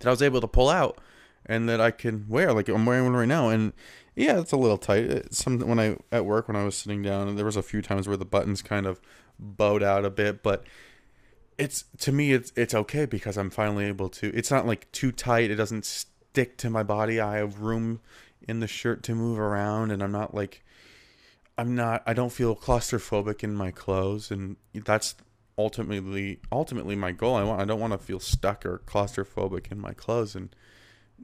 That 0.00 0.08
I 0.08 0.10
was 0.10 0.22
able 0.22 0.40
to 0.40 0.48
pull 0.48 0.68
out, 0.68 0.98
and 1.46 1.68
that 1.68 1.80
I 1.80 1.90
can 1.90 2.26
wear. 2.28 2.52
Like 2.52 2.68
I'm 2.68 2.86
wearing 2.86 3.04
one 3.04 3.14
right 3.14 3.28
now, 3.28 3.48
and 3.48 3.72
yeah, 4.16 4.40
it's 4.40 4.52
a 4.52 4.56
little 4.56 4.78
tight. 4.78 5.04
It's 5.04 5.38
some 5.38 5.60
when 5.60 5.78
I 5.78 5.96
at 6.10 6.26
work 6.26 6.48
when 6.48 6.56
I 6.56 6.64
was 6.64 6.76
sitting 6.76 7.02
down, 7.02 7.36
there 7.36 7.44
was 7.44 7.56
a 7.56 7.62
few 7.62 7.82
times 7.82 8.08
where 8.08 8.16
the 8.16 8.24
buttons 8.24 8.62
kind 8.62 8.86
of 8.86 9.00
bowed 9.38 9.82
out 9.82 10.04
a 10.04 10.10
bit, 10.10 10.42
but 10.42 10.64
it's 11.58 11.84
to 11.98 12.12
me 12.12 12.32
it's 12.32 12.52
it's 12.56 12.74
okay 12.74 13.06
because 13.06 13.36
I'm 13.36 13.50
finally 13.50 13.86
able 13.86 14.08
to. 14.10 14.34
It's 14.34 14.50
not 14.50 14.66
like 14.66 14.90
too 14.92 15.12
tight. 15.12 15.50
It 15.50 15.56
doesn't 15.56 15.84
stick 15.84 16.56
to 16.58 16.70
my 16.70 16.82
body. 16.82 17.20
I 17.20 17.36
have 17.36 17.60
room 17.60 18.00
in 18.46 18.60
the 18.60 18.66
shirt 18.66 19.02
to 19.04 19.14
move 19.14 19.38
around, 19.38 19.90
and 19.90 20.02
I'm 20.02 20.12
not 20.12 20.34
like 20.34 20.62
I'm 21.56 21.74
not. 21.74 22.02
I 22.06 22.12
don't 22.12 22.32
feel 22.32 22.56
claustrophobic 22.56 23.44
in 23.44 23.54
my 23.54 23.70
clothes, 23.70 24.30
and 24.30 24.56
that's 24.74 25.14
ultimately 25.56 26.40
ultimately 26.50 26.96
my 26.96 27.12
goal. 27.12 27.36
I 27.36 27.44
want. 27.44 27.60
I 27.60 27.64
don't 27.64 27.80
want 27.80 27.92
to 27.92 27.98
feel 27.98 28.20
stuck 28.20 28.66
or 28.66 28.82
claustrophobic 28.86 29.70
in 29.70 29.78
my 29.78 29.92
clothes, 29.92 30.34
and 30.34 30.54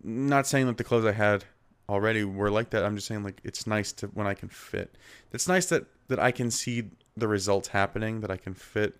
not 0.04 0.46
saying 0.46 0.66
that 0.66 0.76
the 0.76 0.84
clothes 0.84 1.04
I 1.04 1.12
had 1.12 1.44
already 1.88 2.22
were 2.22 2.50
like 2.50 2.70
that. 2.70 2.84
I'm 2.84 2.94
just 2.94 3.08
saying 3.08 3.24
like 3.24 3.40
it's 3.42 3.66
nice 3.66 3.92
to 3.94 4.06
when 4.08 4.28
I 4.28 4.34
can 4.34 4.48
fit. 4.48 4.96
It's 5.32 5.48
nice 5.48 5.66
that 5.66 5.86
that 6.08 6.20
I 6.20 6.30
can 6.30 6.50
see 6.50 6.90
the 7.16 7.26
results 7.26 7.68
happening. 7.68 8.20
That 8.20 8.30
I 8.30 8.36
can 8.36 8.54
fit 8.54 8.96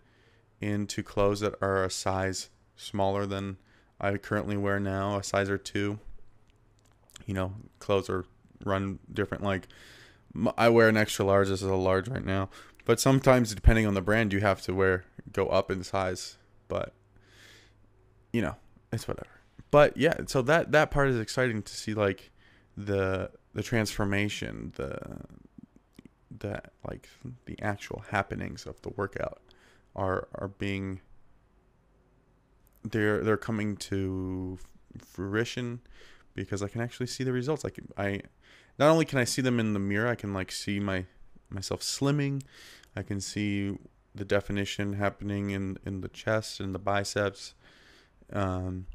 into 0.61 1.03
clothes 1.03 1.41
that 1.41 1.55
are 1.61 1.85
a 1.85 1.91
size 1.91 2.51
smaller 2.77 3.27
than 3.27 3.57
I 4.01 4.17
currently 4.17 4.57
wear 4.57 4.81
now, 4.81 5.19
a 5.19 5.23
size 5.23 5.51
or 5.51 5.59
two. 5.59 5.99
You 7.27 7.35
know, 7.35 7.55
clothes 7.79 8.09
are 8.11 8.25
run 8.65 8.99
different. 9.13 9.45
Like 9.45 9.69
I 10.57 10.69
wear 10.69 10.89
an 10.89 10.97
extra 10.97 11.25
large. 11.25 11.49
This 11.49 11.63
is 11.63 11.69
a 11.69 11.75
large 11.75 12.09
right 12.09 12.25
now, 12.25 12.49
but 12.85 13.01
sometimes 13.01 13.55
depending 13.55 13.87
on 13.87 13.95
the 13.95 14.01
brand, 14.01 14.33
you 14.33 14.41
have 14.41 14.63
to 14.63 14.75
wear 14.75 15.05
go 15.33 15.47
up 15.47 15.71
in 15.71 15.85
size. 15.85 16.37
But 16.69 16.93
you 18.33 18.43
know, 18.43 18.57
it's 18.93 19.07
whatever. 19.07 19.41
But 19.71 19.97
yeah, 19.97 20.15
so 20.27 20.43
that 20.43 20.73
that 20.73 20.91
part 20.91 21.09
is 21.09 21.19
exciting 21.19 21.63
to 21.63 21.75
see, 21.75 21.95
like 21.95 22.31
the 22.77 23.31
the 23.55 23.63
transformation, 23.63 24.73
the 24.77 24.99
the 26.39 26.63
like 26.89 27.09
the 27.45 27.61
actual 27.61 28.05
happenings 28.11 28.67
of 28.67 28.81
the 28.83 28.91
workout 28.91 29.41
are 29.95 30.29
are 30.35 30.49
being 30.49 31.01
they're 32.83 33.23
they're 33.23 33.37
coming 33.37 33.77
to 33.77 34.59
fruition 34.99 35.81
because 36.35 36.63
I 36.63 36.69
can 36.69 36.81
actually 36.81 37.07
see 37.07 37.25
the 37.25 37.33
results. 37.33 37.65
I 37.65 37.71
can 37.71 37.89
I 37.97 38.23
not 38.79 38.91
only 38.91 39.05
can 39.05 39.19
I 39.19 39.25
see 39.25 39.43
them 39.43 39.61
in 39.61 39.73
the 39.73 39.79
mirror, 39.79 40.09
I 40.09 40.15
can 40.15 40.33
like 40.33 40.51
see 40.53 40.81
my 40.81 41.07
myself 41.49 41.81
slimming. 41.81 42.43
I 42.97 43.03
can 43.03 43.21
see 43.21 43.77
the 44.15 44.25
definition 44.25 44.95
happening 44.95 45.51
in 45.51 45.79
in 45.85 46.01
the 46.01 46.09
chest 46.09 46.61
and 46.61 46.75
the 46.75 46.79
biceps. 46.79 47.55
Um, 48.33 48.87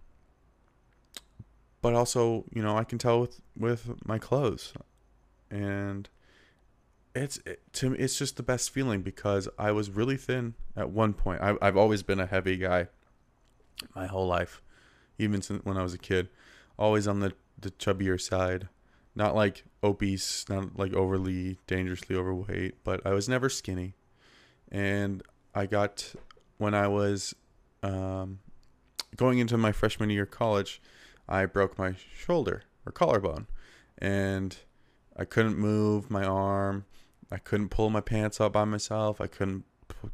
but 1.81 1.93
also, 1.93 2.45
you 2.51 2.63
know, 2.63 2.77
I 2.77 2.83
can 2.83 2.97
tell 2.97 3.21
with 3.21 3.41
with 3.57 3.93
my 4.05 4.17
clothes, 4.17 4.73
and 5.51 6.09
it's 7.15 7.37
it, 7.45 7.61
to 7.73 7.91
me, 7.91 7.97
it's 7.97 8.17
just 8.17 8.37
the 8.37 8.43
best 8.43 8.69
feeling 8.71 9.01
because 9.01 9.47
I 9.57 9.71
was 9.71 9.89
really 9.89 10.17
thin 10.17 10.55
at 10.75 10.89
one 10.89 11.13
point. 11.13 11.41
I, 11.41 11.55
I've 11.61 11.77
always 11.77 12.03
been 12.03 12.19
a 12.19 12.25
heavy 12.25 12.57
guy, 12.57 12.87
my 13.95 14.05
whole 14.07 14.27
life, 14.27 14.61
even 15.17 15.41
since 15.41 15.63
when 15.63 15.77
I 15.77 15.83
was 15.83 15.93
a 15.93 15.97
kid, 15.97 16.29
always 16.77 17.07
on 17.07 17.19
the 17.19 17.33
the 17.59 17.71
chubbier 17.71 18.19
side, 18.19 18.67
not 19.15 19.35
like 19.35 19.63
obese, 19.83 20.45
not 20.49 20.77
like 20.77 20.93
overly 20.93 21.57
dangerously 21.67 22.15
overweight, 22.15 22.83
but 22.83 23.05
I 23.05 23.11
was 23.11 23.29
never 23.29 23.49
skinny, 23.49 23.95
and 24.71 25.23
I 25.53 25.65
got 25.65 26.13
when 26.57 26.73
I 26.73 26.87
was 26.87 27.33
um, 27.81 28.39
going 29.15 29.39
into 29.39 29.57
my 29.57 29.71
freshman 29.71 30.09
year 30.09 30.23
of 30.23 30.31
college. 30.31 30.81
I 31.27 31.45
broke 31.47 31.77
my 31.77 31.95
shoulder 32.15 32.63
or 32.85 32.91
collarbone 32.91 33.47
and 33.97 34.55
I 35.15 35.25
couldn't 35.25 35.57
move 35.57 36.11
my 36.11 36.23
arm. 36.23 36.85
I 37.31 37.37
couldn't 37.37 37.69
pull 37.69 37.89
my 37.89 38.01
pants 38.01 38.39
up 38.39 38.53
by 38.53 38.65
myself. 38.65 39.19
I 39.19 39.27
couldn't 39.27 39.65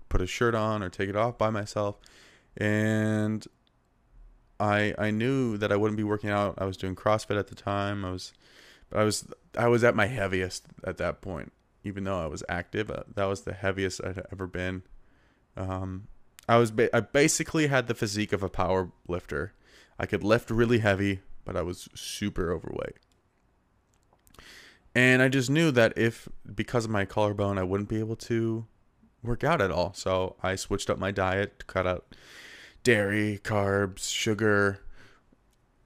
put 0.09 0.21
a 0.21 0.27
shirt 0.27 0.55
on 0.55 0.81
or 0.83 0.89
take 0.89 1.09
it 1.09 1.15
off 1.15 1.37
by 1.37 1.49
myself. 1.49 1.97
And 2.57 3.45
I 4.59 4.93
I 4.97 5.11
knew 5.11 5.57
that 5.57 5.71
I 5.71 5.75
wouldn't 5.75 5.97
be 5.97 6.03
working 6.03 6.29
out. 6.29 6.55
I 6.57 6.65
was 6.65 6.77
doing 6.77 6.95
CrossFit 6.95 7.37
at 7.37 7.47
the 7.47 7.55
time. 7.55 8.05
I 8.05 8.11
was 8.11 8.33
but 8.89 8.99
I 8.99 9.03
was 9.03 9.25
I 9.57 9.67
was 9.67 9.83
at 9.83 9.95
my 9.95 10.05
heaviest 10.05 10.65
at 10.83 10.97
that 10.97 11.21
point. 11.21 11.51
Even 11.83 12.03
though 12.03 12.19
I 12.21 12.27
was 12.27 12.43
active, 12.47 12.91
uh, 12.91 13.03
that 13.15 13.25
was 13.25 13.41
the 13.41 13.53
heaviest 13.53 14.03
I'd 14.03 14.23
ever 14.31 14.45
been. 14.45 14.83
Um, 15.57 16.07
I 16.47 16.57
was 16.57 16.69
ba- 16.69 16.95
I 16.95 16.99
basically 16.99 17.67
had 17.67 17.87
the 17.87 17.95
physique 17.95 18.33
of 18.33 18.43
a 18.43 18.49
power 18.49 18.91
lifter. 19.07 19.53
I 19.97 20.05
could 20.05 20.23
lift 20.23 20.51
really 20.51 20.79
heavy, 20.79 21.21
but 21.43 21.55
I 21.55 21.63
was 21.63 21.89
super 21.95 22.51
overweight. 22.51 22.97
And 24.93 25.21
I 25.21 25.29
just 25.29 25.49
knew 25.49 25.71
that 25.71 25.97
if, 25.97 26.27
because 26.53 26.85
of 26.85 26.91
my 26.91 27.05
collarbone, 27.05 27.57
I 27.57 27.63
wouldn't 27.63 27.89
be 27.89 27.99
able 27.99 28.17
to 28.17 28.65
work 29.23 29.43
out 29.43 29.61
at 29.61 29.71
all. 29.71 29.93
So 29.93 30.35
I 30.43 30.55
switched 30.55 30.89
up 30.89 30.97
my 30.97 31.11
diet 31.11 31.65
cut 31.67 31.87
out 31.87 32.15
dairy, 32.83 33.39
carbs, 33.43 34.11
sugar, 34.11 34.79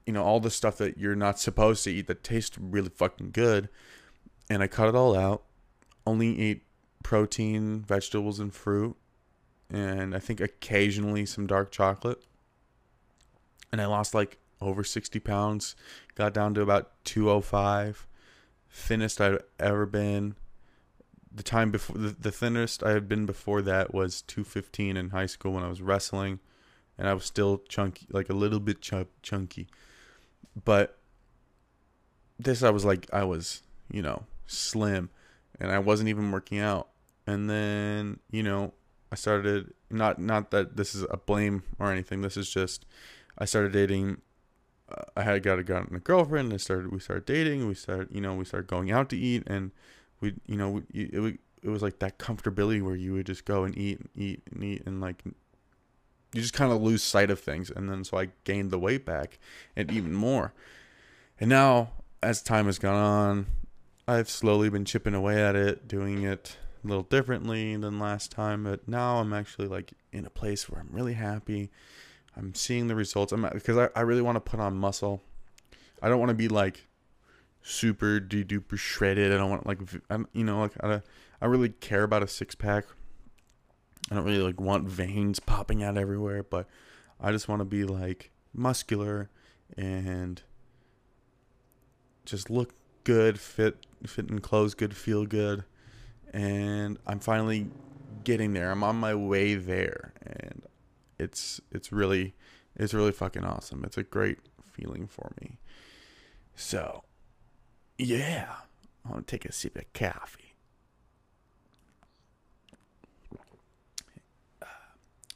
you 0.06 0.14
know, 0.14 0.24
all 0.24 0.40
the 0.40 0.50
stuff 0.50 0.78
that 0.78 0.98
you're 0.98 1.16
not 1.16 1.38
supposed 1.38 1.84
to 1.84 1.92
eat 1.92 2.08
that 2.08 2.24
tastes 2.24 2.58
really 2.58 2.90
fucking 2.90 3.32
good. 3.32 3.70
And 4.50 4.64
I 4.64 4.68
cut 4.68 4.88
it 4.88 4.96
all 4.96 5.16
out. 5.16 5.44
Only 6.08 6.40
ate 6.40 6.64
protein, 7.04 7.82
vegetables, 7.82 8.40
and 8.40 8.54
fruit. 8.54 8.96
And 9.70 10.16
I 10.16 10.20
think 10.20 10.40
occasionally 10.40 11.26
some 11.26 11.48
dark 11.48 11.72
chocolate 11.72 12.24
and 13.76 13.82
I 13.82 13.88
lost 13.88 14.14
like 14.14 14.38
over 14.62 14.86
60 14.86 15.20
pounds. 15.20 15.76
Got 16.16 16.34
down 16.34 16.54
to 16.54 16.62
about 16.62 16.92
205. 17.04 18.08
Thinnest 18.76 19.22
I've 19.22 19.42
ever 19.58 19.86
been. 19.86 20.36
The 21.34 21.44
time 21.44 21.72
before 21.72 21.98
the, 21.98 22.10
the 22.10 22.32
thinnest 22.32 22.84
I 22.84 22.92
had 22.92 23.08
been 23.08 23.26
before 23.26 23.62
that 23.62 23.94
was 23.94 24.22
215 24.24 24.98
in 24.98 25.10
high 25.12 25.26
school 25.28 25.54
when 25.54 25.64
I 25.64 25.70
was 25.70 25.82
wrestling, 25.82 26.40
and 26.98 27.08
I 27.08 27.14
was 27.14 27.24
still 27.24 27.62
chunky, 27.70 28.06
like 28.12 28.30
a 28.30 28.34
little 28.34 28.60
bit 28.60 28.82
ch- 28.82 29.08
chunky. 29.22 29.68
But 30.66 30.98
this 32.38 32.64
I 32.64 32.70
was 32.70 32.84
like 32.84 33.08
I 33.14 33.24
was, 33.24 33.64
you 33.90 34.02
know, 34.02 34.24
slim, 34.46 35.10
and 35.58 35.72
I 35.72 35.80
wasn't 35.80 36.10
even 36.10 36.32
working 36.32 36.60
out. 36.60 36.90
And 37.26 37.50
then 37.50 38.20
you 38.30 38.44
know 38.44 38.74
I 39.10 39.16
started 39.16 39.74
not 39.90 40.20
not 40.20 40.52
that 40.52 40.76
this 40.76 40.94
is 40.94 41.06
a 41.10 41.18
blame 41.18 41.64
or 41.80 41.94
anything. 41.94 42.22
This 42.22 42.36
is 42.36 42.50
just 42.50 42.86
I 43.38 43.46
started 43.46 43.72
dating. 43.72 44.18
I 45.18 45.24
had 45.24 45.42
got 45.44 45.60
a, 45.60 45.78
a 45.96 46.00
girlfriend. 46.00 46.52
And 46.52 46.62
started. 46.62 46.92
We 46.92 47.00
started 47.00 47.26
dating. 47.26 47.68
We 47.68 47.74
started. 47.76 48.10
You 48.12 48.22
know. 48.22 48.36
We 48.36 48.46
started 48.46 48.68
going 48.68 48.92
out 48.92 49.10
to 49.10 49.18
eat, 49.18 49.44
and 49.48 49.72
we. 50.22 50.36
You 50.46 50.58
know. 50.58 50.70
We, 50.70 50.84
it, 50.94 51.40
it 51.66 51.70
was 51.70 51.82
like 51.82 52.00
that 52.00 52.20
comfortability 52.20 52.82
where 52.82 52.96
you 52.96 53.14
would 53.14 53.26
just 53.26 53.44
go 53.44 53.64
and 53.64 53.76
eat 53.76 54.00
and 54.00 54.10
eat 54.16 54.44
and 54.52 54.64
eat 54.64 54.84
and 54.86 55.02
like 55.02 55.24
you 55.26 56.42
just 56.42 56.54
kind 56.54 56.72
of 56.72 56.82
lose 56.82 57.02
sight 57.02 57.32
of 57.32 57.40
things 57.40 57.72
and 57.72 57.90
then 57.90 58.04
so 58.04 58.18
i 58.18 58.30
gained 58.44 58.70
the 58.70 58.78
weight 58.78 59.04
back 59.04 59.40
and 59.76 59.92
even 59.92 60.14
more 60.14 60.54
and 61.40 61.50
now 61.50 61.90
as 62.22 62.44
time 62.44 62.68
has 62.68 62.78
gone 62.78 62.96
on 62.96 63.46
i've 64.08 64.30
slowly 64.30 64.70
been 64.70 64.86
chipping 64.86 65.16
away 65.16 65.44
at 65.44 65.56
it 65.56 65.88
doing 65.88 66.22
it 66.24 66.58
a 66.84 66.88
little 66.88 67.04
differently 67.04 67.76
than 67.78 68.00
last 68.00 68.32
time 68.32 68.64
but 68.64 68.88
now 68.88 69.18
i'm 69.18 69.34
actually 69.34 69.68
like 69.68 69.94
in 70.12 70.24
a 70.24 70.30
place 70.30 70.70
where 70.70 70.80
i'm 70.80 70.90
really 70.92 71.14
happy 71.14 71.72
I'm 72.38 72.54
seeing 72.54 72.88
the 72.88 72.96
results. 72.96 73.32
I'm 73.32 73.48
because 73.54 73.78
I, 73.78 73.90
I 73.96 74.02
really 74.02 74.22
want 74.22 74.36
to 74.36 74.42
put 74.42 74.60
on 74.60 74.78
muscle. 74.78 75.24
I 76.02 76.10
don't 76.10 76.20
want 76.20 76.30
to 76.30 76.36
be 76.36 76.48
like 76.48 76.88
super 77.62 78.20
duper 78.20 78.78
shredded. 78.78 79.32
I 79.32 79.38
don't 79.38 79.50
want 79.50 79.66
like 79.66 79.80
I'm 80.10 80.28
you 80.34 80.44
know 80.44 80.62
like 80.62 80.74
I 80.84 81.02
I 81.42 81.46
really 81.46 81.70
care 81.70 82.04
about 82.04 82.24
a 82.24 82.28
six 82.28 82.56
pack. 82.56 82.86
I 84.12 84.16
don't 84.16 84.26
really 84.26 84.40
like 84.40 84.60
want 84.60 84.88
veins 84.88 85.40
popping 85.40 85.84
out 85.84 85.98
everywhere, 85.98 86.44
but 86.44 86.68
I 87.20 87.32
just 87.32 87.48
want 87.48 87.62
to 87.62 87.66
be 87.66 87.84
like 87.84 88.32
muscular 88.54 89.30
and 89.78 90.42
just 92.26 92.50
look 92.50 92.74
good, 93.04 93.40
fit 93.40 93.86
fit 94.06 94.30
in 94.30 94.40
clothes 94.40 94.74
good, 94.74 94.96
feel 94.96 95.26
good. 95.26 95.64
And 96.34 97.00
I'm 97.08 97.20
finally 97.20 97.68
getting 98.24 98.54
there. 98.54 98.72
I'm 98.72 98.84
on 98.84 98.98
my 98.98 99.16
way 99.16 99.56
there 99.56 100.14
and 100.26 100.64
it's 101.20 101.62
it's 101.72 101.92
really 101.92 102.36
it's 102.76 102.94
really 102.94 103.12
fucking 103.12 103.44
awesome. 103.44 103.84
It's 103.84 103.98
a 103.98 104.04
great 104.04 104.40
feeling 104.64 105.08
for 105.08 105.32
me. 105.42 105.60
So, 106.56 107.04
yeah, 107.98 108.48
I'm 109.04 109.12
gonna 109.12 109.24
take 109.24 109.46
a 109.46 109.52
sip 109.52 109.78
of 109.78 109.92
coffee. 109.94 110.56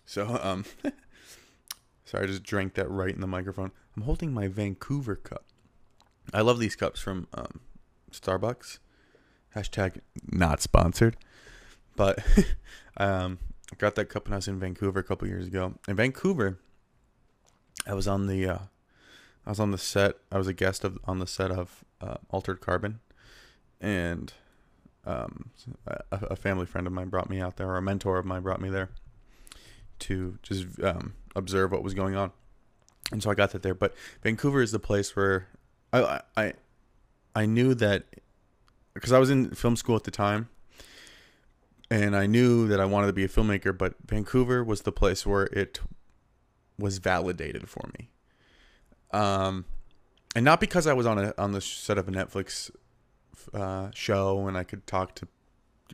So, 0.05 0.39
um, 0.41 0.65
sorry, 2.05 2.23
I 2.23 2.27
just 2.27 2.41
drank 2.41 2.73
that 2.73 2.89
right 2.89 3.13
in 3.13 3.21
the 3.21 3.27
microphone. 3.27 3.71
I'm 3.95 4.03
holding 4.03 4.33
my 4.33 4.47
Vancouver 4.47 5.15
cup. 5.15 5.45
I 6.33 6.41
love 6.41 6.59
these 6.59 6.75
cups 6.75 6.99
from 6.99 7.27
um, 7.33 7.59
Starbucks. 8.11 8.79
Hashtag 9.55 9.99
not 10.31 10.61
sponsored, 10.61 11.15
but 11.95 12.25
um, 12.97 13.37
I 13.71 13.75
got 13.77 13.95
that 13.95 14.05
cup 14.05 14.25
when 14.25 14.33
I 14.33 14.37
was 14.37 14.47
in 14.47 14.59
Vancouver 14.59 14.99
a 14.99 15.03
couple 15.03 15.27
years 15.27 15.47
ago. 15.47 15.75
In 15.87 15.95
Vancouver, 15.95 16.57
I 17.85 17.93
was 17.93 18.07
on 18.07 18.27
the 18.27 18.47
uh, 18.47 18.57
I 19.45 19.49
was 19.49 19.59
on 19.59 19.71
the 19.71 19.77
set. 19.77 20.15
I 20.31 20.37
was 20.37 20.47
a 20.47 20.53
guest 20.53 20.83
of 20.83 20.97
on 21.05 21.19
the 21.19 21.27
set 21.27 21.51
of 21.51 21.83
uh, 22.01 22.17
Altered 22.29 22.61
Carbon, 22.61 22.99
and 23.79 24.33
um, 25.05 25.51
a, 25.87 26.01
a 26.11 26.35
family 26.35 26.65
friend 26.65 26.87
of 26.87 26.93
mine 26.93 27.09
brought 27.09 27.29
me 27.29 27.39
out 27.39 27.57
there, 27.57 27.67
or 27.67 27.77
a 27.77 27.81
mentor 27.81 28.17
of 28.17 28.25
mine 28.25 28.41
brought 28.41 28.61
me 28.61 28.69
there 28.69 28.89
to 29.99 30.37
just 30.41 30.81
um, 30.81 31.13
observe 31.35 31.71
what 31.71 31.83
was 31.83 31.93
going 31.93 32.15
on. 32.15 32.31
And 33.11 33.21
so 33.21 33.29
I 33.29 33.35
got 33.35 33.51
that 33.51 33.63
there. 33.63 33.73
But 33.73 33.95
Vancouver 34.23 34.61
is 34.61 34.71
the 34.71 34.79
place 34.79 35.15
where 35.15 35.47
I 35.93 36.21
I 36.35 36.53
I 37.35 37.45
knew 37.45 37.73
that 37.75 38.05
because 38.93 39.11
I 39.11 39.19
was 39.19 39.29
in 39.29 39.51
film 39.51 39.75
school 39.75 39.95
at 39.95 40.03
the 40.03 40.11
time, 40.11 40.49
and 41.91 42.15
I 42.15 42.25
knew 42.25 42.67
that 42.67 42.79
I 42.79 42.85
wanted 42.85 43.07
to 43.07 43.13
be 43.13 43.23
a 43.23 43.29
filmmaker. 43.29 43.75
But 43.77 43.95
Vancouver 44.05 44.63
was 44.63 44.81
the 44.81 44.91
place 44.91 45.25
where 45.25 45.45
it 45.45 45.79
was 46.77 46.99
validated 46.99 47.67
for 47.69 47.89
me. 47.97 48.09
Um, 49.11 49.65
and 50.35 50.45
not 50.45 50.59
because 50.59 50.87
I 50.87 50.93
was 50.93 51.05
on 51.05 51.17
a 51.17 51.33
on 51.37 51.51
the 51.51 51.61
set 51.61 51.97
of 51.97 52.07
a 52.07 52.11
Netflix 52.11 52.71
uh, 53.53 53.89
show 53.93 54.47
and 54.47 54.57
I 54.57 54.63
could 54.63 54.85
talk 54.85 55.15
to 55.15 55.27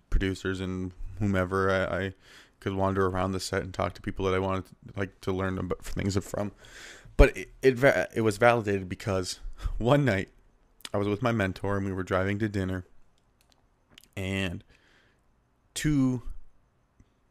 producers 0.10 0.60
and 0.60 0.92
whomever 1.20 1.72
I, 1.72 1.98
I, 1.98 2.14
could 2.60 2.74
wander 2.74 3.06
around 3.06 3.32
the 3.32 3.40
set 3.40 3.62
and 3.62 3.74
talk 3.74 3.94
to 3.94 4.02
people 4.02 4.26
that 4.26 4.34
I 4.34 4.40
wanted 4.40 4.66
to, 4.66 4.76
like 4.98 5.22
to 5.22 5.32
learn 5.32 5.60
about 5.60 5.86
things 5.86 6.18
from. 6.18 6.52
But 7.16 7.38
it, 7.38 7.50
it 7.62 8.10
it 8.16 8.22
was 8.22 8.38
validated 8.38 8.90
because 8.90 9.40
one 9.78 10.04
night 10.04 10.30
I 10.94 10.98
was 10.98 11.08
with 11.08 11.22
my 11.22 11.32
mentor 11.32 11.78
and 11.78 11.86
we 11.86 11.94
were 11.94 12.04
driving 12.04 12.40
to 12.40 12.50
dinner 12.50 12.86
and 14.18 14.64
two 15.76 16.24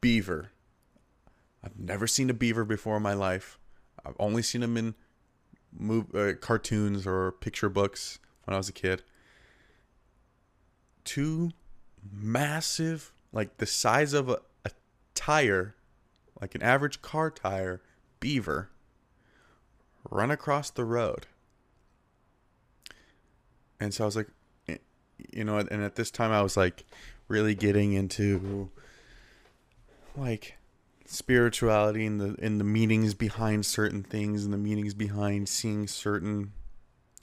beaver. 0.01 0.53
I've 1.65 1.79
never 1.79 2.07
seen 2.07 2.31
a 2.31 2.35
beaver 2.35 2.65
before 2.65 2.99
in 2.99 3.03
my 3.03 3.15
life. 3.15 3.59
I've 4.07 4.15
only 4.21 4.43
seen 4.43 4.61
them 4.61 4.77
in 4.77 4.95
move, 5.77 6.15
uh, 6.15 6.35
cartoons 6.35 7.07
or 7.07 7.33
picture 7.33 7.69
books 7.69 8.21
when 8.45 8.55
I 8.55 8.59
was 8.59 8.69
a 8.69 8.73
kid. 8.73 9.03
Two 11.05 11.51
massive, 12.13 13.13
like 13.33 13.57
the 13.57 13.67
size 13.67 14.13
of 14.13 14.29
a, 14.29 14.39
a 14.65 14.71
tire, 15.15 15.75
like 16.41 16.55
an 16.55 16.63
average 16.63 17.03
car 17.03 17.31
tire, 17.31 17.83
beaver 18.21 18.71
run 20.11 20.31
across 20.31 20.71
the 20.71 20.85
road. 20.85 21.27
And 23.81 23.93
so 23.93 24.05
I 24.05 24.07
was 24.07 24.17
like, 24.17 24.29
eh, 24.69 24.77
you 25.33 25.45
know, 25.45 25.59
and 25.59 25.83
at 25.83 25.97
this 25.97 26.11
time 26.11 26.31
I 26.31 26.43
was 26.43 26.57
like 26.57 26.85
really 27.29 27.55
getting 27.55 27.93
into 27.93 28.71
like 30.17 30.57
spirituality 31.07 32.07
and 32.07 32.21
the 32.21 32.37
and 32.41 32.59
the 32.59 32.65
meanings 32.65 33.15
behind 33.15 33.67
certain 33.67 34.03
things 34.03 34.45
and 34.45 34.53
the 34.53 34.59
meanings 34.59 34.95
behind 34.95 35.49
seeing 35.49 35.87
certain 35.87 36.53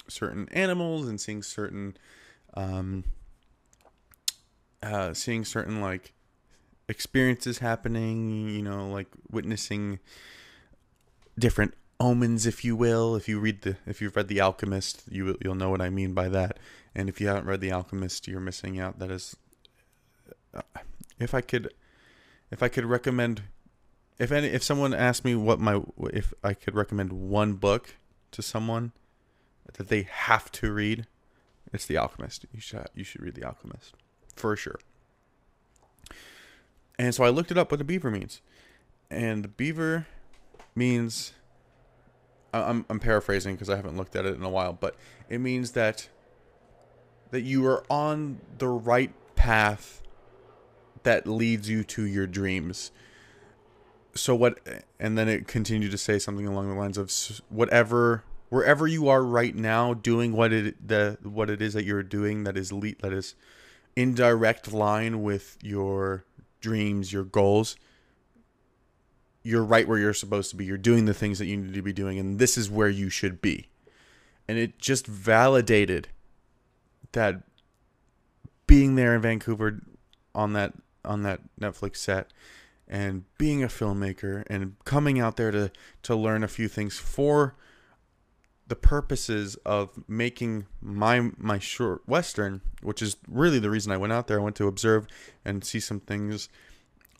certain 0.08 0.48
animals 0.51 1.08
and 1.08 1.20
seeing 1.20 1.41
certain 1.41 1.98
um 2.53 3.03
uh 4.84 5.13
seeing 5.13 5.43
certain 5.43 5.81
like 5.81 6.13
experiences 6.88 7.60
happening 7.60 8.50
you 8.50 8.62
know 8.62 8.89
like 8.89 9.08
witnessing 9.31 10.00
different 11.39 11.74
omens 12.00 12.46
if 12.46 12.65
you 12.65 12.75
will. 12.75 13.15
If 13.15 13.29
you 13.29 13.39
read 13.39 13.62
the 13.62 13.77
if 13.86 14.01
you've 14.01 14.15
read 14.15 14.27
the 14.27 14.41
alchemist 14.41 15.03
you 15.10 15.38
you'll 15.41 15.55
know 15.55 15.70
what 15.70 15.81
i 15.81 15.89
mean 15.89 16.13
by 16.13 16.27
that. 16.29 16.58
And 16.93 17.08
if 17.08 17.22
you 17.22 17.27
haven't 17.27 17.46
read 17.46 17.62
the 17.62 17.72
alchemist 17.72 18.27
you're 18.27 18.41
missing 18.41 18.79
out. 18.79 19.00
That 19.00 19.12
is 19.12 19.36
if 21.20 21.34
i 21.34 21.41
could 21.41 21.74
if 22.50 22.62
i 22.62 22.67
could 22.67 22.86
recommend 22.86 23.43
if 24.22 24.31
any 24.31 24.50
if 24.50 24.62
someone 24.62 24.93
asked 24.93 25.25
me 25.25 25.34
what 25.34 25.60
my 25.60 25.81
if 26.13 26.31
I 26.43 26.53
could 26.53 26.75
recommend 26.75 27.12
one 27.12 27.53
book 27.53 27.96
to 28.29 28.43
someone 28.43 28.91
that 29.74 29.88
they 29.88 30.03
have 30.03 30.51
to 30.53 30.72
read, 30.72 31.08
it's 31.74 31.88
The 31.88 31.98
Alchemist. 31.98 32.46
You 32.53 32.62
should 32.62 32.88
you 32.93 33.03
should 33.03 33.22
read 33.22 33.33
The 33.33 33.44
Alchemist 33.44 33.96
for 34.35 34.55
sure. 34.55 34.79
And 37.00 37.16
so 37.16 37.24
I 37.24 37.29
looked 37.29 37.50
it 37.50 37.57
up 37.57 37.72
what 37.72 37.79
the 37.79 37.83
beaver 37.83 38.11
means, 38.11 38.42
and 39.09 39.44
the 39.44 39.48
beaver 39.48 40.05
means 40.75 41.33
I'm 42.53 42.85
I'm 42.92 43.00
paraphrasing 43.00 43.55
because 43.55 43.72
I 43.72 43.75
haven't 43.75 43.98
looked 43.98 44.16
at 44.16 44.27
it 44.27 44.35
in 44.35 44.44
a 44.44 44.50
while, 44.50 44.74
but 44.74 44.96
it 45.29 45.40
means 45.40 45.72
that 45.72 46.09
that 47.31 47.42
you 47.42 47.66
are 47.66 47.83
on 47.90 48.40
the 48.59 48.68
right 48.68 49.11
path 49.35 50.03
that 51.03 51.27
leads 51.27 51.70
you 51.70 51.83
to 51.83 52.03
your 52.03 52.27
dreams. 52.27 52.92
So 54.14 54.35
what 54.35 54.59
and 55.00 55.18
then 55.18 55.29
it 55.29 55.48
continued 55.48 55.92
to 55.92 55.98
say 55.98 56.20
something 56.20 56.48
along 56.48 56.70
the 56.70 56.75
lines 56.75 56.98
of 56.98 57.11
whatever 57.50 58.24
wherever 58.50 58.85
you 58.85 59.07
are 59.07 59.24
right 59.24 59.55
now 59.55 59.94
doing 59.94 60.33
what 60.33 60.51
it 60.51 60.85
the 60.85 61.18
what 61.24 61.50
it 61.50 61.61
is 61.61 61.74
that 61.74 61.85
you're 61.85 62.03
doing 62.03 62.44
that 62.44 62.57
is 62.57 62.74
le- 62.74 62.96
that 63.01 63.14
is 63.14 63.35
in 63.96 64.14
direct 64.14 64.74
line 64.74 65.24
with 65.24 65.57
your 65.61 66.25
dreams 66.59 67.14
your 67.14 67.24
goals 67.24 67.77
you're 69.44 69.64
right 69.64 69.87
where 69.87 69.98
you're 69.98 70.14
supposed 70.14 70.50
to 70.51 70.55
be. 70.55 70.66
You're 70.66 70.77
doing 70.77 71.05
the 71.05 71.14
things 71.14 71.40
that 71.40 71.46
you 71.46 71.57
need 71.57 71.74
to 71.74 71.81
be 71.81 71.94
doing 71.94 72.20
and 72.20 72.40
this 72.40 72.57
is 72.57 72.70
where 72.70 72.90
you 72.90 73.09
should 73.09 73.42
be. 73.42 73.68
And 74.48 74.57
it 74.57 74.77
just 74.77 75.07
validated 75.07 76.09
that 77.14 77.44
being 78.68 78.96
there 78.96 79.16
in 79.16 79.22
Vancouver 79.22 79.81
on 80.35 80.53
that 80.53 80.74
on 81.03 81.24
that 81.24 81.42
Netflix 81.59 81.98
set 81.98 82.31
and 82.87 83.24
being 83.37 83.64
a 83.64 83.68
filmmaker 83.68 84.44
and 84.48 84.75
coming 84.83 85.20
out 85.20 85.37
there 85.37 85.51
to 85.51 85.72
to 86.03 86.16
learn 86.16 86.44
a 86.44 86.48
few 86.48 86.68
things 86.68 87.00
for 87.00 87.55
the 88.68 88.75
purposes 88.75 89.55
of 89.66 89.90
making 90.07 90.66
my 90.81 91.31
my 91.37 91.59
short 91.59 92.07
western, 92.07 92.61
which 92.81 93.01
is 93.01 93.18
really 93.27 93.59
the 93.59 93.70
reason 93.70 93.92
I 93.92 93.98
went 93.98 94.14
out 94.14 94.27
there. 94.27 94.40
I 94.40 94.44
went 94.44 94.55
to 94.57 94.68
observe 94.68 95.07
and 95.44 95.64
see 95.64 95.79
some 95.79 96.00
things 96.00 96.50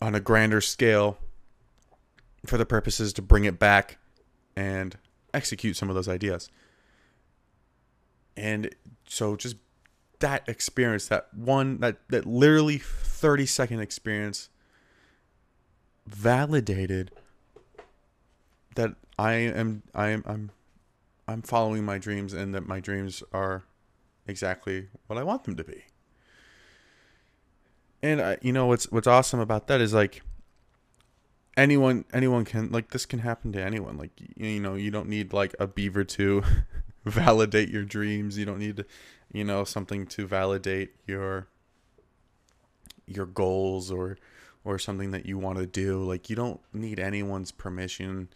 on 0.00 0.14
a 0.14 0.20
grander 0.20 0.60
scale 0.60 1.18
for 2.46 2.58
the 2.58 2.66
purposes 2.66 3.12
to 3.14 3.22
bring 3.22 3.44
it 3.44 3.58
back 3.58 3.98
and 4.56 4.96
execute 5.32 5.76
some 5.76 5.88
of 5.88 5.94
those 5.94 6.08
ideas. 6.08 6.50
And 8.36 8.74
so 9.06 9.36
just 9.36 9.56
that 10.22 10.48
experience, 10.48 11.08
that 11.08 11.28
one 11.34 11.78
that 11.80 11.98
that 12.08 12.24
literally 12.24 12.78
30 12.78 13.44
second 13.44 13.80
experience 13.80 14.48
validated 16.06 17.10
that 18.76 18.94
I 19.18 19.32
am 19.32 19.82
I 19.94 20.08
am 20.08 20.24
I'm 20.26 20.50
I'm 21.28 21.42
following 21.42 21.84
my 21.84 21.98
dreams 21.98 22.32
and 22.32 22.54
that 22.54 22.66
my 22.66 22.80
dreams 22.80 23.22
are 23.32 23.64
exactly 24.26 24.88
what 25.08 25.18
I 25.18 25.24
want 25.24 25.44
them 25.44 25.56
to 25.56 25.64
be. 25.64 25.84
And 28.02 28.20
I, 28.20 28.38
you 28.40 28.52
know 28.52 28.66
what's 28.66 28.90
what's 28.92 29.08
awesome 29.08 29.40
about 29.40 29.66
that 29.66 29.80
is 29.80 29.92
like 29.92 30.22
anyone 31.56 32.04
anyone 32.12 32.44
can 32.44 32.70
like 32.70 32.90
this 32.90 33.06
can 33.06 33.18
happen 33.18 33.52
to 33.52 33.60
anyone. 33.60 33.98
Like 33.98 34.12
you 34.36 34.60
know 34.60 34.74
you 34.74 34.92
don't 34.92 35.08
need 35.08 35.32
like 35.32 35.54
a 35.58 35.66
beaver 35.66 36.04
to 36.04 36.44
validate 37.04 37.70
your 37.70 37.84
dreams. 37.84 38.38
You 38.38 38.44
don't 38.44 38.60
need 38.60 38.84
you 39.32 39.44
know 39.44 39.64
something 39.64 40.06
to 40.06 40.26
validate 40.26 40.94
your 41.06 41.48
your 43.06 43.26
goals 43.26 43.90
or 43.90 44.18
or 44.64 44.78
something 44.78 45.10
that 45.10 45.26
you 45.26 45.38
want 45.38 45.58
to 45.58 45.66
do. 45.66 46.04
Like 46.04 46.30
you 46.30 46.36
don't 46.36 46.60
need 46.72 47.00
anyone's 47.00 47.50
permission. 47.50 48.28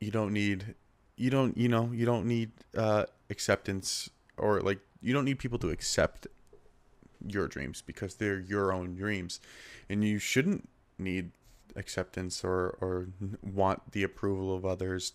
You 0.00 0.10
don't 0.10 0.32
need 0.32 0.74
you 1.16 1.30
don't 1.30 1.56
you 1.56 1.68
know 1.68 1.90
you 1.92 2.06
don't 2.06 2.26
need 2.26 2.50
uh 2.76 3.04
acceptance 3.30 4.10
or 4.36 4.60
like 4.60 4.80
you 5.00 5.12
don't 5.12 5.24
need 5.24 5.38
people 5.38 5.58
to 5.58 5.70
accept 5.70 6.26
your 7.26 7.46
dreams 7.46 7.82
because 7.82 8.16
they're 8.16 8.40
your 8.40 8.72
own 8.72 8.96
dreams. 8.96 9.38
And 9.88 10.02
you 10.02 10.18
shouldn't 10.18 10.68
need 10.98 11.32
acceptance 11.76 12.42
or 12.42 12.78
or 12.80 13.08
want 13.42 13.92
the 13.92 14.02
approval 14.02 14.56
of 14.56 14.64
others 14.64 15.12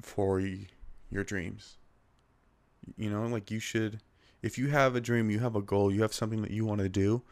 for 0.00 0.40
your 1.10 1.24
dreams 1.24 1.76
you 2.96 3.10
know 3.10 3.26
like 3.26 3.50
you 3.50 3.60
should 3.60 4.00
if 4.42 4.58
you 4.58 4.68
have 4.68 4.94
a 4.94 5.00
dream 5.00 5.30
you 5.30 5.38
have 5.38 5.56
a 5.56 5.62
goal 5.62 5.92
you 5.92 6.02
have 6.02 6.14
something 6.14 6.42
that 6.42 6.50
you 6.50 6.64
want 6.64 6.80
to 6.80 6.88
do 6.88 7.22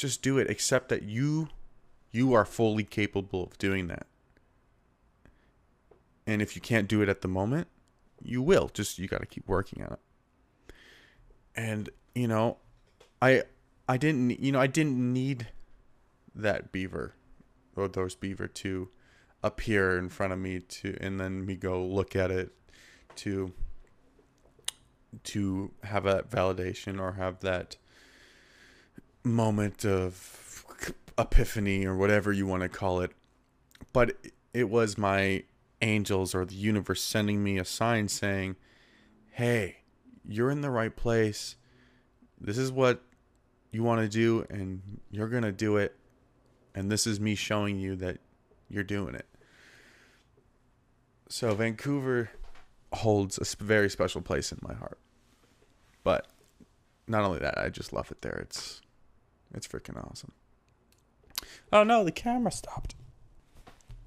just 0.00 0.22
do 0.22 0.38
it. 0.38 0.50
Accept 0.50 0.88
that 0.88 1.02
you 1.02 1.48
you 2.10 2.32
are 2.32 2.44
fully 2.44 2.82
capable 2.82 3.44
of 3.44 3.58
doing 3.58 3.86
that. 3.88 4.06
And 6.26 6.42
if 6.42 6.56
you 6.56 6.62
can't 6.62 6.88
do 6.88 7.02
it 7.02 7.08
at 7.08 7.20
the 7.20 7.28
moment 7.28 7.68
you 8.22 8.42
will 8.42 8.70
just 8.72 8.98
you 8.98 9.08
got 9.08 9.20
to 9.20 9.26
keep 9.26 9.46
working 9.48 9.82
on 9.82 9.92
it. 9.92 9.98
And 11.54 11.90
you 12.14 12.28
know 12.28 12.56
i 13.22 13.42
i 13.88 13.96
didn't 13.96 14.40
you 14.40 14.50
know 14.50 14.60
i 14.60 14.66
didn't 14.66 15.12
need 15.12 15.48
that 16.34 16.72
beaver 16.72 17.14
or 17.76 17.86
those 17.86 18.14
beaver 18.14 18.48
to 18.48 18.88
appear 19.42 19.96
in 19.96 20.08
front 20.08 20.32
of 20.32 20.38
me 20.38 20.60
to 20.60 20.96
and 21.00 21.20
then 21.20 21.46
me 21.46 21.54
go 21.54 21.84
look 21.84 22.16
at 22.16 22.30
it 22.30 22.52
to 23.14 23.52
to 25.24 25.70
have 25.84 26.04
that 26.04 26.30
validation 26.30 27.00
or 27.00 27.12
have 27.12 27.40
that 27.40 27.76
moment 29.24 29.84
of 29.84 30.64
epiphany 31.18 31.84
or 31.84 31.96
whatever 31.96 32.32
you 32.32 32.46
want 32.46 32.62
to 32.62 32.68
call 32.68 33.00
it. 33.00 33.12
But 33.92 34.16
it 34.54 34.68
was 34.68 34.96
my 34.96 35.44
angels 35.82 36.34
or 36.34 36.44
the 36.44 36.54
universe 36.54 37.02
sending 37.02 37.42
me 37.42 37.58
a 37.58 37.64
sign 37.64 38.08
saying, 38.08 38.56
"Hey, 39.30 39.78
you're 40.26 40.50
in 40.50 40.60
the 40.60 40.70
right 40.70 40.94
place. 40.94 41.56
This 42.40 42.58
is 42.58 42.72
what 42.72 43.02
you 43.70 43.82
want 43.82 44.00
to 44.00 44.08
do 44.08 44.46
and 44.50 45.00
you're 45.10 45.28
going 45.28 45.42
to 45.42 45.52
do 45.52 45.76
it. 45.76 45.96
And 46.74 46.90
this 46.90 47.06
is 47.06 47.20
me 47.20 47.34
showing 47.34 47.78
you 47.78 47.96
that 47.96 48.18
you're 48.68 48.84
doing 48.84 49.14
it." 49.14 49.26
So 51.28 51.54
Vancouver 51.54 52.30
holds 52.92 53.38
a 53.38 53.64
very 53.64 53.90
special 53.90 54.20
place 54.20 54.52
in 54.52 54.58
my 54.62 54.74
heart. 54.74 54.98
But 56.02 56.26
not 57.06 57.24
only 57.24 57.38
that, 57.40 57.58
I 57.58 57.68
just 57.68 57.92
love 57.92 58.10
it 58.10 58.22
there. 58.22 58.38
It's 58.42 58.80
it's 59.54 59.66
freaking 59.66 60.02
awesome. 60.10 60.32
Oh 61.72 61.84
no, 61.84 62.04
the 62.04 62.12
camera 62.12 62.52
stopped. 62.52 62.94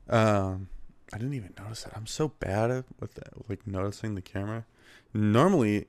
Um, 0.09 0.67
I 1.13 1.17
didn't 1.17 1.33
even 1.33 1.53
notice 1.59 1.83
that. 1.83 1.95
I'm 1.95 2.07
so 2.07 2.29
bad 2.29 2.71
at 2.71 2.85
with 2.99 3.15
that, 3.15 3.49
like 3.49 3.65
noticing 3.67 4.15
the 4.15 4.21
camera. 4.21 4.65
Normally, 5.13 5.87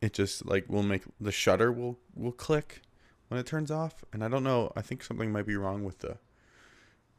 it 0.00 0.12
just 0.12 0.46
like 0.46 0.68
will 0.68 0.82
make 0.82 1.02
the 1.20 1.32
shutter 1.32 1.72
will 1.72 1.98
will 2.14 2.32
click 2.32 2.82
when 3.28 3.40
it 3.40 3.46
turns 3.46 3.70
off, 3.70 4.04
and 4.12 4.24
I 4.24 4.28
don't 4.28 4.44
know. 4.44 4.72
I 4.76 4.82
think 4.82 5.02
something 5.02 5.32
might 5.32 5.46
be 5.46 5.56
wrong 5.56 5.84
with 5.84 6.00
the 6.00 6.18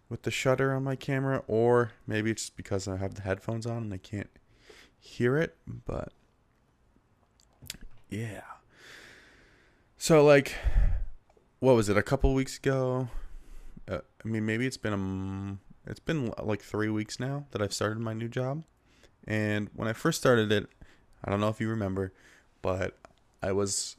with 0.10 0.24
the 0.24 0.32
shutter 0.32 0.74
on 0.74 0.84
my 0.84 0.96
camera, 0.96 1.44
or 1.48 1.92
maybe 2.06 2.32
it's 2.32 2.50
because 2.50 2.88
I 2.88 2.98
have 2.98 3.16
the 3.16 3.22
headphones 3.22 3.66
on 3.66 3.78
and 3.78 3.94
I 3.94 3.98
can't 3.98 4.30
hear 5.06 5.38
it. 5.38 5.56
But 5.86 6.12
yeah. 8.10 8.42
So 9.98 10.24
like, 10.24 10.54
what 11.60 11.76
was 11.76 11.90
it? 11.90 11.98
A 11.98 12.04
couple 12.04 12.34
weeks 12.34 12.58
ago. 12.58 13.08
Uh, 13.88 14.00
I 14.24 14.28
mean, 14.28 14.46
maybe 14.46 14.66
it's 14.66 14.78
been 14.78 14.94
a, 15.88 15.90
it's 15.90 16.00
been 16.00 16.34
like 16.42 16.62
three 16.62 16.90
weeks 16.90 17.20
now 17.20 17.46
that 17.52 17.62
I've 17.62 17.74
started 17.74 18.00
my 18.00 18.14
new 18.14 18.28
job. 18.28 18.64
And 19.28 19.70
when 19.76 19.88
I 19.88 19.94
first 19.94 20.20
started 20.20 20.52
it, 20.52 20.68
I 21.24 21.30
don't 21.32 21.40
know 21.40 21.50
if 21.50 21.62
you 21.62 21.70
remember, 21.70 22.14
but 22.62 22.98
I 23.42 23.52
was 23.52 23.98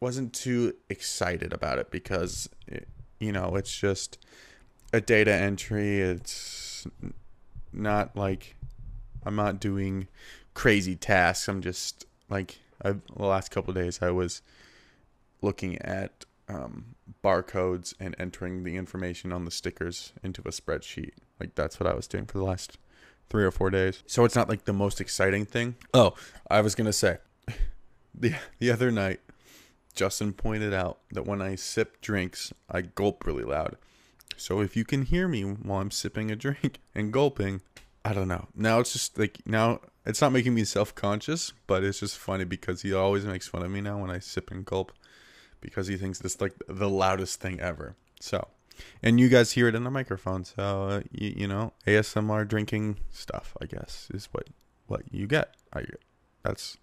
wasn't 0.00 0.32
too 0.32 0.74
excited 0.88 1.52
about 1.52 1.78
it 1.80 1.90
because 1.90 2.48
it, 2.68 2.86
you 3.18 3.32
know 3.32 3.56
it's 3.56 3.76
just 3.76 4.18
a 4.92 5.00
data 5.00 5.32
entry. 5.32 6.00
It's 6.00 6.86
not 7.72 8.16
like 8.16 8.56
I'm 9.24 9.36
not 9.36 9.60
doing 9.60 10.08
crazy 10.58 10.96
tasks. 10.96 11.46
I'm 11.46 11.62
just 11.62 12.04
like 12.28 12.58
I, 12.84 12.90
the 12.90 13.00
last 13.24 13.52
couple 13.52 13.72
days 13.72 14.00
I 14.02 14.10
was 14.10 14.42
looking 15.40 15.80
at 15.82 16.24
um, 16.48 16.96
barcodes 17.22 17.94
and 18.00 18.16
entering 18.18 18.64
the 18.64 18.74
information 18.74 19.32
on 19.32 19.44
the 19.44 19.52
stickers 19.52 20.12
into 20.24 20.42
a 20.42 20.50
spreadsheet. 20.50 21.12
Like 21.38 21.54
that's 21.54 21.78
what 21.78 21.88
I 21.88 21.94
was 21.94 22.08
doing 22.08 22.26
for 22.26 22.38
the 22.38 22.44
last 22.44 22.76
three 23.30 23.44
or 23.44 23.52
four 23.52 23.70
days. 23.70 24.02
So 24.08 24.24
it's 24.24 24.34
not 24.34 24.48
like 24.48 24.64
the 24.64 24.72
most 24.72 25.00
exciting 25.00 25.46
thing. 25.46 25.76
Oh, 25.94 26.14
I 26.50 26.60
was 26.60 26.74
gonna 26.74 26.92
say, 26.92 27.18
the 28.12 28.34
the 28.58 28.72
other 28.72 28.90
night, 28.90 29.20
Justin 29.94 30.32
pointed 30.32 30.74
out 30.74 30.98
that 31.12 31.24
when 31.24 31.40
I 31.40 31.54
sip 31.54 32.00
drinks, 32.00 32.52
I 32.68 32.80
gulp 32.80 33.24
really 33.24 33.44
loud. 33.44 33.76
So 34.36 34.60
if 34.60 34.76
you 34.76 34.84
can 34.84 35.02
hear 35.02 35.28
me 35.28 35.42
while 35.42 35.80
I'm 35.80 35.92
sipping 35.92 36.32
a 36.32 36.36
drink 36.36 36.80
and 36.96 37.12
gulping, 37.12 37.60
I 38.04 38.12
don't 38.12 38.28
know. 38.28 38.46
Now 38.54 38.80
it's 38.80 38.92
just 38.92 39.18
like 39.18 39.40
now 39.44 39.80
it's 40.06 40.20
not 40.20 40.32
making 40.32 40.54
me 40.54 40.64
self 40.64 40.94
conscious, 40.94 41.52
but 41.66 41.84
it's 41.84 42.00
just 42.00 42.16
funny 42.16 42.44
because 42.44 42.82
he 42.82 42.94
always 42.94 43.24
makes 43.24 43.48
fun 43.48 43.62
of 43.62 43.70
me 43.70 43.80
now 43.80 43.98
when 43.98 44.10
I 44.10 44.18
sip 44.18 44.50
and 44.50 44.64
gulp 44.64 44.92
because 45.60 45.86
he 45.88 45.96
thinks 45.96 46.18
this 46.18 46.40
like 46.40 46.54
the 46.68 46.88
loudest 46.88 47.40
thing 47.40 47.60
ever. 47.60 47.96
So, 48.20 48.48
and 49.02 49.20
you 49.20 49.28
guys 49.28 49.52
hear 49.52 49.68
it 49.68 49.74
in 49.74 49.84
the 49.84 49.90
microphone. 49.90 50.44
So 50.44 50.88
uh, 50.88 51.00
you, 51.10 51.34
you 51.36 51.48
know 51.48 51.72
ASMR 51.86 52.46
drinking 52.46 52.98
stuff. 53.10 53.56
I 53.60 53.66
guess 53.66 54.08
is 54.14 54.28
what 54.32 54.48
what 54.86 55.02
you 55.10 55.26
get. 55.26 55.54
I 55.74 55.84
that's 56.42 56.78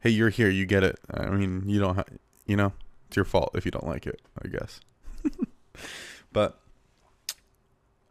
hey 0.00 0.10
you're 0.10 0.30
here 0.30 0.48
you 0.48 0.66
get 0.66 0.82
it. 0.82 0.98
I 1.12 1.28
mean 1.28 1.68
you 1.68 1.80
don't 1.80 1.96
have 1.96 2.08
you 2.46 2.56
know 2.56 2.72
it's 3.08 3.16
your 3.16 3.24
fault 3.24 3.50
if 3.54 3.64
you 3.64 3.70
don't 3.70 3.86
like 3.86 4.06
it. 4.06 4.22
I 4.42 4.48
guess. 4.48 4.80
but 6.32 6.60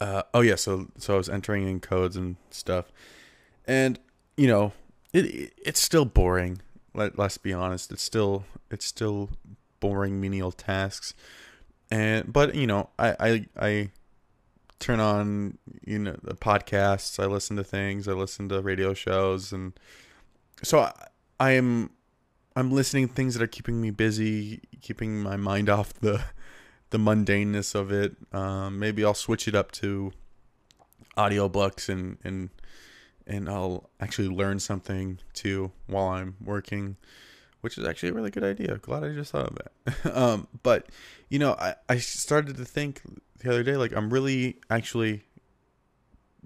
uh, 0.01 0.23
oh 0.34 0.41
yeah, 0.41 0.55
so 0.55 0.88
so 0.97 1.15
I 1.15 1.17
was 1.17 1.29
entering 1.29 1.67
in 1.67 1.79
codes 1.79 2.17
and 2.17 2.36
stuff, 2.49 2.91
and 3.65 3.99
you 4.38 4.47
know 4.47 4.73
it 5.13 5.53
it's 5.58 5.79
still 5.79 6.05
boring. 6.05 6.62
Let 6.93 7.17
let's 7.17 7.38
be 7.38 7.53
honest, 7.53 7.91
it's 7.91 8.03
still 8.03 8.45
it's 8.69 8.86
still 8.86 9.29
boring 9.79 10.19
menial 10.19 10.51
tasks. 10.51 11.13
And 11.89 12.31
but 12.31 12.55
you 12.55 12.67
know, 12.67 12.89
I 12.99 13.15
I 13.19 13.45
I 13.60 13.89
turn 14.79 14.99
on 14.99 15.58
you 15.86 15.99
know 15.99 16.17
the 16.21 16.36
podcasts. 16.36 17.21
I 17.21 17.27
listen 17.27 17.55
to 17.58 17.63
things. 17.63 18.08
I 18.08 18.13
listen 18.13 18.49
to 18.49 18.62
radio 18.62 18.93
shows, 18.93 19.53
and 19.53 19.73
so 20.62 20.79
I, 20.79 20.93
I 21.39 21.51
am 21.51 21.91
I'm 22.55 22.71
listening 22.71 23.08
to 23.08 23.13
things 23.13 23.36
that 23.36 23.43
are 23.43 23.47
keeping 23.47 23.81
me 23.81 23.91
busy, 23.91 24.62
keeping 24.81 25.21
my 25.21 25.38
mind 25.38 25.69
off 25.77 25.93
the 25.93 26.23
the 26.89 26.98
mundaneness 26.98 27.76
of 27.76 27.91
it. 27.91 28.15
Um, 28.34 28.80
maybe 28.80 29.04
I'll 29.04 29.13
switch 29.13 29.48
it 29.48 29.56
up 29.56 29.71
to 29.74 30.12
audiobooks 31.17 31.89
and 31.89 32.17
and 32.24 32.50
and 33.28 33.50
I'll 33.50 33.89
actually 34.00 34.28
learn 34.28 34.60
something 34.60 35.19
too 35.34 35.71
while 35.88 36.10
I'm 36.10 36.36
working 36.43 36.98
which 37.65 37.80
is 37.80 37.88
actually 37.88 38.10
a 38.10 38.13
really 38.13 38.30
good 38.30 38.43
idea. 38.43 38.78
Glad 38.78 39.04
I 39.04 39.12
just 39.12 39.32
thought 39.32 39.48
of 39.48 39.58
that. 39.58 40.15
um, 40.15 40.48
but 40.62 40.86
you 41.30 41.39
know, 41.39 41.54
I, 41.54 41.74
I 41.89 41.98
started 41.98 42.58
to 42.58 42.63
think 42.63 43.02
the 43.39 43.50
other 43.50 43.63
day, 43.63 43.76
like 43.76 43.91
I'm 43.91 44.13
really 44.13 44.58
actually 44.69 45.24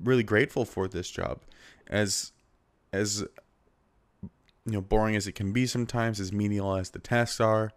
really 0.01 0.23
grateful 0.23 0.63
for 0.63 0.87
this 0.87 1.11
job, 1.11 1.41
as 1.87 2.31
as 2.93 3.25
you 4.21 4.71
know, 4.71 4.79
boring 4.79 5.17
as 5.17 5.27
it 5.27 5.33
can 5.33 5.51
be 5.51 5.67
sometimes, 5.67 6.21
as 6.21 6.31
menial 6.31 6.73
as 6.73 6.91
the 6.91 6.99
tasks 6.99 7.41
are, 7.41 7.73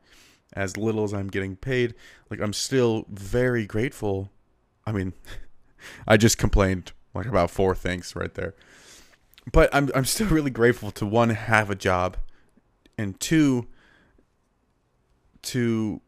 as 0.52 0.76
little 0.76 1.04
as 1.04 1.12
I'm 1.12 1.28
getting 1.28 1.56
paid. 1.56 1.94
Like 2.30 2.40
I'm 2.40 2.52
still 2.52 3.06
very 3.08 3.66
grateful. 3.66 4.30
I 4.86 4.92
mean, 4.92 5.12
I 6.06 6.16
just 6.16 6.38
complained 6.38 6.92
like 7.14 7.26
about 7.26 7.50
four 7.50 7.74
things 7.74 8.14
right 8.16 8.34
there. 8.34 8.54
But 9.50 9.74
I'm 9.74 9.90
I'm 9.94 10.04
still 10.04 10.28
really 10.28 10.50
grateful 10.50 10.90
to 10.92 11.06
one 11.06 11.30
have 11.30 11.70
a 11.70 11.74
job 11.74 12.16
and 12.96 13.18
two 13.18 13.66
to 15.42 16.00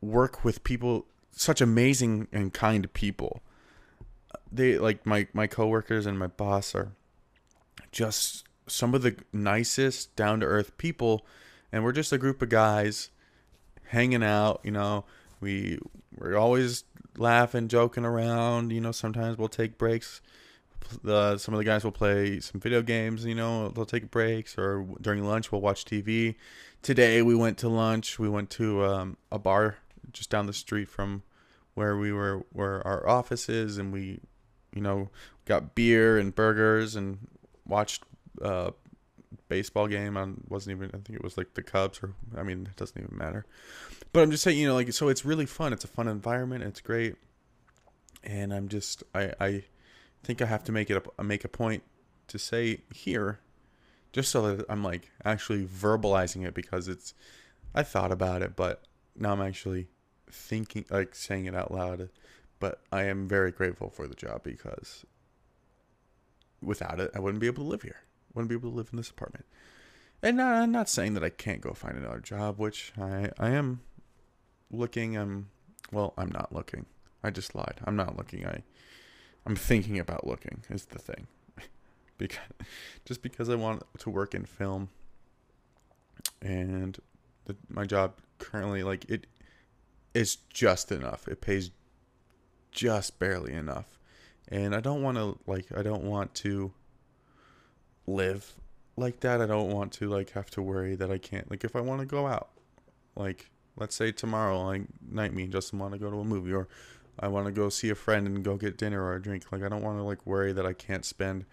work 0.00 0.44
with 0.44 0.64
people 0.64 1.06
such 1.30 1.60
amazing 1.60 2.28
and 2.32 2.52
kind 2.52 2.92
people 2.92 3.40
they 4.52 4.78
like 4.78 5.06
my 5.06 5.26
my 5.32 5.46
coworkers 5.46 6.06
and 6.06 6.18
my 6.18 6.26
boss 6.26 6.74
are 6.74 6.92
just 7.90 8.44
some 8.66 8.94
of 8.94 9.02
the 9.02 9.16
nicest 9.32 10.14
down 10.14 10.40
to 10.40 10.46
earth 10.46 10.76
people 10.76 11.24
and 11.72 11.82
we're 11.82 11.92
just 11.92 12.12
a 12.12 12.18
group 12.18 12.42
of 12.42 12.48
guys 12.48 13.10
hanging 13.92 14.22
out 14.22 14.60
you 14.64 14.70
know 14.70 15.04
we 15.40 15.78
we're 16.16 16.36
always 16.36 16.84
laughing 17.16 17.68
joking 17.68 18.04
around 18.04 18.72
you 18.72 18.80
know 18.80 18.92
sometimes 18.92 19.36
we'll 19.36 19.48
take 19.48 19.76
breaks 19.76 20.20
the 21.02 21.38
some 21.38 21.54
of 21.54 21.58
the 21.58 21.64
guys 21.64 21.84
will 21.84 21.92
play 21.92 22.40
some 22.40 22.60
video 22.60 22.82
games. 22.82 23.24
You 23.24 23.34
know, 23.34 23.68
they'll 23.68 23.86
take 23.86 24.10
breaks, 24.10 24.58
or 24.58 24.86
during 25.00 25.24
lunch 25.24 25.52
we'll 25.52 25.60
watch 25.60 25.84
TV. 25.84 26.36
Today 26.82 27.22
we 27.22 27.34
went 27.34 27.58
to 27.58 27.68
lunch. 27.68 28.18
We 28.18 28.28
went 28.28 28.50
to 28.50 28.84
um, 28.84 29.16
a 29.30 29.38
bar 29.38 29.78
just 30.12 30.30
down 30.30 30.46
the 30.46 30.52
street 30.52 30.88
from 30.88 31.22
where 31.74 31.96
we 31.96 32.12
were, 32.12 32.44
where 32.52 32.86
our 32.86 33.08
office 33.08 33.48
is, 33.48 33.78
and 33.78 33.92
we, 33.92 34.20
you 34.74 34.82
know, 34.82 35.08
got 35.46 35.74
beer 35.74 36.18
and 36.18 36.34
burgers 36.34 36.96
and 36.96 37.18
watched 37.66 38.04
uh, 38.42 38.72
baseball 39.52 39.86
game. 39.86 40.16
I 40.16 40.28
wasn't 40.48 40.76
even. 40.76 40.88
I 40.94 40.98
think 41.04 41.10
it 41.10 41.22
was 41.22 41.36
like 41.36 41.52
the 41.52 41.62
Cubs, 41.62 42.00
or 42.02 42.14
I 42.34 42.42
mean, 42.42 42.66
it 42.70 42.76
doesn't 42.76 42.98
even 42.98 43.14
matter. 43.16 43.44
But 44.12 44.22
I'm 44.22 44.30
just 44.30 44.42
saying, 44.42 44.58
you 44.58 44.66
know, 44.66 44.74
like 44.74 44.90
so, 44.94 45.08
it's 45.08 45.26
really 45.26 45.44
fun. 45.44 45.74
It's 45.74 45.84
a 45.84 45.88
fun 45.88 46.08
environment. 46.08 46.64
It's 46.64 46.80
great, 46.80 47.16
and 48.24 48.54
I'm 48.54 48.68
just, 48.68 49.02
I, 49.14 49.34
I 49.38 49.64
think 50.24 50.40
I 50.40 50.46
have 50.46 50.64
to 50.64 50.72
make 50.72 50.88
it 50.88 51.06
a, 51.18 51.22
make 51.22 51.44
a 51.44 51.48
point 51.48 51.82
to 52.28 52.38
say 52.38 52.80
here, 52.94 53.40
just 54.14 54.30
so 54.30 54.56
that 54.56 54.64
I'm 54.70 54.82
like 54.82 55.10
actually 55.22 55.66
verbalizing 55.66 56.46
it 56.46 56.54
because 56.54 56.88
it's 56.88 57.12
I 57.74 57.82
thought 57.82 58.10
about 58.10 58.40
it, 58.40 58.56
but 58.56 58.84
now 59.14 59.32
I'm 59.32 59.42
actually 59.42 59.88
thinking 60.30 60.86
like 60.88 61.14
saying 61.14 61.44
it 61.44 61.54
out 61.54 61.70
loud. 61.70 62.08
But 62.58 62.80
I 62.90 63.02
am 63.02 63.28
very 63.28 63.50
grateful 63.50 63.90
for 63.90 64.06
the 64.06 64.14
job 64.14 64.44
because 64.44 65.04
without 66.62 67.00
it, 67.00 67.10
I 67.14 67.18
wouldn't 67.18 67.40
be 67.40 67.48
able 67.48 67.64
to 67.64 67.68
live 67.68 67.82
here. 67.82 68.00
Wouldn't 68.34 68.48
be 68.48 68.54
able 68.54 68.70
to 68.70 68.76
live 68.76 68.88
in 68.92 68.96
this 68.96 69.10
apartment. 69.10 69.44
And 70.22 70.36
not, 70.36 70.54
I'm 70.54 70.72
not 70.72 70.88
saying 70.88 71.14
that 71.14 71.24
I 71.24 71.30
can't 71.30 71.60
go 71.60 71.72
find 71.72 71.96
another 71.96 72.20
job, 72.20 72.58
which 72.58 72.92
I 73.00 73.30
I 73.38 73.50
am 73.50 73.80
looking. 74.70 75.16
I'm 75.16 75.48
well, 75.90 76.14
I'm 76.16 76.30
not 76.30 76.52
looking. 76.52 76.86
I 77.24 77.30
just 77.30 77.54
lied. 77.54 77.80
I'm 77.84 77.96
not 77.96 78.16
looking. 78.16 78.46
I 78.46 78.62
I'm 79.44 79.56
thinking 79.56 79.98
about 79.98 80.26
looking 80.26 80.62
is 80.70 80.86
the 80.86 80.98
thing. 80.98 81.26
because 82.18 82.38
just 83.04 83.22
because 83.22 83.48
I 83.48 83.56
want 83.56 83.82
to 83.98 84.10
work 84.10 84.34
in 84.34 84.44
film 84.44 84.90
and 86.40 86.98
the, 87.46 87.56
my 87.68 87.84
job 87.84 88.14
currently 88.38 88.82
like 88.82 89.04
it 89.08 89.26
is 90.14 90.36
just 90.52 90.92
enough. 90.92 91.26
It 91.28 91.40
pays 91.40 91.70
just 92.70 93.18
barely 93.18 93.52
enough. 93.52 93.98
And 94.48 94.74
I 94.74 94.80
don't 94.80 95.02
want 95.02 95.16
to 95.16 95.38
like 95.46 95.66
I 95.76 95.82
don't 95.82 96.04
want 96.04 96.34
to 96.36 96.72
live 98.06 98.54
like 98.96 99.20
that. 99.20 99.40
I 99.40 99.46
don't 99.46 99.70
want 99.70 99.92
to 99.94 100.08
like 100.08 100.30
have 100.32 100.50
to 100.50 100.62
worry 100.62 100.94
that 100.96 101.10
I 101.10 101.18
can't 101.18 101.50
like 101.50 101.64
if 101.64 101.76
I 101.76 101.80
want 101.80 102.00
to 102.00 102.06
go 102.06 102.26
out, 102.26 102.50
like 103.16 103.50
let's 103.76 103.94
say 103.94 104.12
tomorrow, 104.12 104.62
like 104.64 104.82
night 105.10 105.34
me 105.34 105.44
and 105.44 105.52
Justin 105.52 105.78
want 105.78 105.92
to 105.92 105.98
go 105.98 106.10
to 106.10 106.18
a 106.18 106.24
movie 106.24 106.52
or 106.52 106.68
I 107.18 107.28
want 107.28 107.46
to 107.46 107.52
go 107.52 107.68
see 107.68 107.90
a 107.90 107.94
friend 107.94 108.26
and 108.26 108.44
go 108.44 108.56
get 108.56 108.78
dinner 108.78 109.02
or 109.02 109.14
a 109.14 109.22
drink. 109.22 109.44
Like 109.50 109.62
I 109.62 109.68
don't 109.68 109.82
want 109.82 109.98
to 109.98 110.02
like 110.02 110.26
worry 110.26 110.52
that 110.52 110.66
I 110.66 110.72
can't 110.72 111.04
spend 111.04 111.44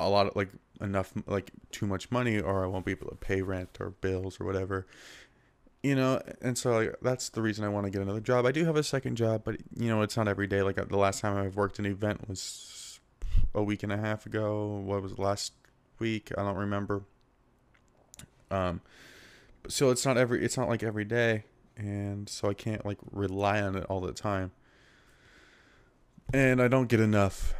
a 0.00 0.08
lot 0.08 0.26
of 0.26 0.36
like 0.36 0.50
enough 0.80 1.12
like 1.26 1.50
too 1.70 1.86
much 1.86 2.10
money 2.10 2.40
or 2.40 2.64
I 2.64 2.66
won't 2.66 2.84
be 2.84 2.92
able 2.92 3.08
to 3.08 3.16
pay 3.16 3.42
rent 3.42 3.78
or 3.80 3.90
bills 3.90 4.40
or 4.40 4.44
whatever. 4.44 4.86
You 5.82 5.94
know, 5.94 6.20
and 6.42 6.58
so 6.58 6.72
like, 6.72 6.96
that's 7.02 7.28
the 7.28 7.40
reason 7.40 7.64
I 7.64 7.68
want 7.68 7.86
to 7.86 7.90
get 7.90 8.02
another 8.02 8.20
job. 8.20 8.46
I 8.46 8.52
do 8.52 8.64
have 8.64 8.76
a 8.76 8.82
second 8.82 9.16
job, 9.16 9.42
but 9.44 9.56
you 9.76 9.88
know, 9.88 10.02
it's 10.02 10.16
not 10.16 10.26
every 10.26 10.46
day. 10.46 10.62
Like 10.62 10.78
uh, 10.78 10.84
the 10.84 10.96
last 10.96 11.20
time 11.20 11.36
I've 11.36 11.56
worked 11.56 11.78
an 11.78 11.86
event 11.86 12.28
was 12.28 12.40
a 13.54 13.62
week 13.62 13.82
and 13.82 13.92
a 13.92 13.96
half 13.96 14.26
ago. 14.26 14.82
What 14.84 15.02
was 15.02 15.12
it, 15.12 15.18
last 15.18 15.52
week? 15.98 16.32
I 16.36 16.42
don't 16.42 16.56
remember. 16.56 17.02
Um, 18.50 18.80
so 19.66 19.90
it's 19.90 20.04
not 20.06 20.16
every. 20.16 20.44
It's 20.44 20.56
not 20.56 20.68
like 20.68 20.82
every 20.82 21.04
day, 21.04 21.44
and 21.76 22.28
so 22.28 22.48
I 22.48 22.54
can't 22.54 22.84
like 22.86 22.98
rely 23.10 23.60
on 23.60 23.76
it 23.76 23.84
all 23.84 24.00
the 24.00 24.12
time. 24.12 24.52
And 26.32 26.60
I 26.60 26.68
don't 26.68 26.88
get 26.88 27.00
enough 27.00 27.54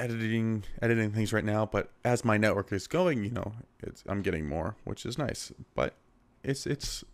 editing 0.00 0.64
editing 0.80 1.12
things 1.12 1.32
right 1.32 1.44
now, 1.44 1.66
but 1.66 1.90
as 2.04 2.24
my 2.24 2.36
network 2.36 2.72
is 2.72 2.86
going, 2.86 3.22
you 3.24 3.30
know, 3.30 3.52
it's 3.82 4.02
I'm 4.08 4.22
getting 4.22 4.46
more, 4.48 4.76
which 4.84 5.04
is 5.04 5.18
nice. 5.18 5.52
But 5.74 5.94
it's 6.42 6.66
it's 6.66 7.04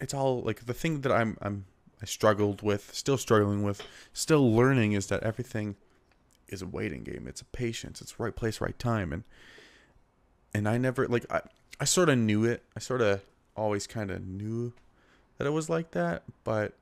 it's 0.00 0.14
all 0.14 0.40
like 0.42 0.66
the 0.66 0.74
thing 0.74 1.02
that 1.02 1.12
I'm 1.12 1.36
I'm 1.42 1.66
I 2.00 2.06
struggled 2.06 2.62
with, 2.62 2.94
still 2.94 3.18
struggling 3.18 3.62
with, 3.62 3.82
still 4.12 4.54
learning 4.54 4.92
is 4.92 5.08
that 5.08 5.22
everything 5.24 5.76
is 6.48 6.62
a 6.62 6.66
waiting 6.66 7.04
game. 7.04 7.26
It's 7.28 7.40
a 7.40 7.46
patience. 7.46 8.00
It's 8.00 8.18
right 8.18 8.34
place, 8.34 8.60
right 8.60 8.78
time, 8.78 9.12
and 9.12 9.24
and 10.54 10.68
I 10.68 10.78
never 10.78 11.06
like 11.06 11.26
I 11.30 11.42
I 11.80 11.84
sort 11.84 12.08
of 12.08 12.18
knew 12.18 12.44
it. 12.44 12.64
I 12.76 12.80
sort 12.80 13.00
of 13.00 13.22
always 13.56 13.86
kind 13.86 14.10
of 14.10 14.26
knew 14.26 14.72
that 15.36 15.46
it 15.46 15.50
was 15.50 15.68
like 15.68 15.92
that, 15.92 16.22
but 16.44 16.74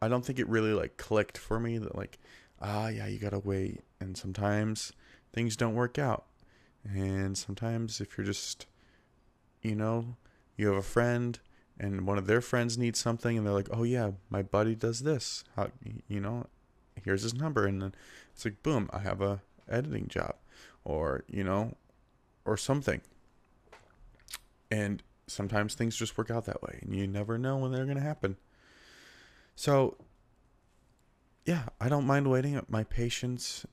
I 0.00 0.08
don't 0.08 0.24
think 0.24 0.38
it 0.38 0.48
really 0.48 0.72
like 0.72 0.96
clicked 0.96 1.38
for 1.38 1.58
me 1.58 1.78
that 1.78 1.96
like 1.96 2.18
ah 2.60 2.88
yeah 2.88 3.06
you 3.06 3.18
gotta 3.18 3.38
wait, 3.38 3.82
and 4.00 4.16
sometimes 4.16 4.92
things 5.32 5.56
don't 5.56 5.74
work 5.74 5.98
out, 5.98 6.26
and 6.84 7.36
sometimes 7.36 8.00
if 8.00 8.16
you're 8.16 8.26
just 8.26 8.66
you 9.62 9.74
know 9.74 10.16
you 10.56 10.68
have 10.68 10.76
a 10.76 10.82
friend 10.82 11.38
and 11.80 12.06
one 12.06 12.18
of 12.18 12.26
their 12.26 12.40
friends 12.40 12.76
needs 12.76 12.98
something 12.98 13.36
and 13.36 13.46
they're 13.46 13.54
like 13.54 13.68
oh 13.72 13.84
yeah 13.84 14.10
my 14.30 14.42
buddy 14.42 14.74
does 14.74 15.00
this 15.00 15.44
how 15.56 15.68
you 16.08 16.20
know 16.20 16.46
here's 17.04 17.22
his 17.22 17.34
number 17.34 17.66
and 17.66 17.82
then 17.82 17.94
it's 18.32 18.44
like 18.44 18.62
boom 18.62 18.88
i 18.92 18.98
have 18.98 19.20
a 19.20 19.40
editing 19.68 20.08
job 20.08 20.34
or 20.84 21.24
you 21.28 21.44
know 21.44 21.74
or 22.44 22.56
something. 22.56 23.02
And 24.70 25.02
sometimes 25.26 25.74
things 25.74 25.96
just 25.96 26.16
work 26.16 26.30
out 26.30 26.46
that 26.46 26.62
way 26.62 26.78
and 26.82 26.96
you 26.96 27.06
never 27.06 27.36
know 27.36 27.58
when 27.58 27.70
they're 27.72 27.84
going 27.84 27.98
to 27.98 28.02
happen. 28.02 28.36
So 29.54 29.96
yeah 31.44 31.64
i 31.80 31.88
don't 31.88 32.06
mind 32.06 32.30
waiting. 32.30 32.60
My 32.68 32.84
patience 32.84 33.66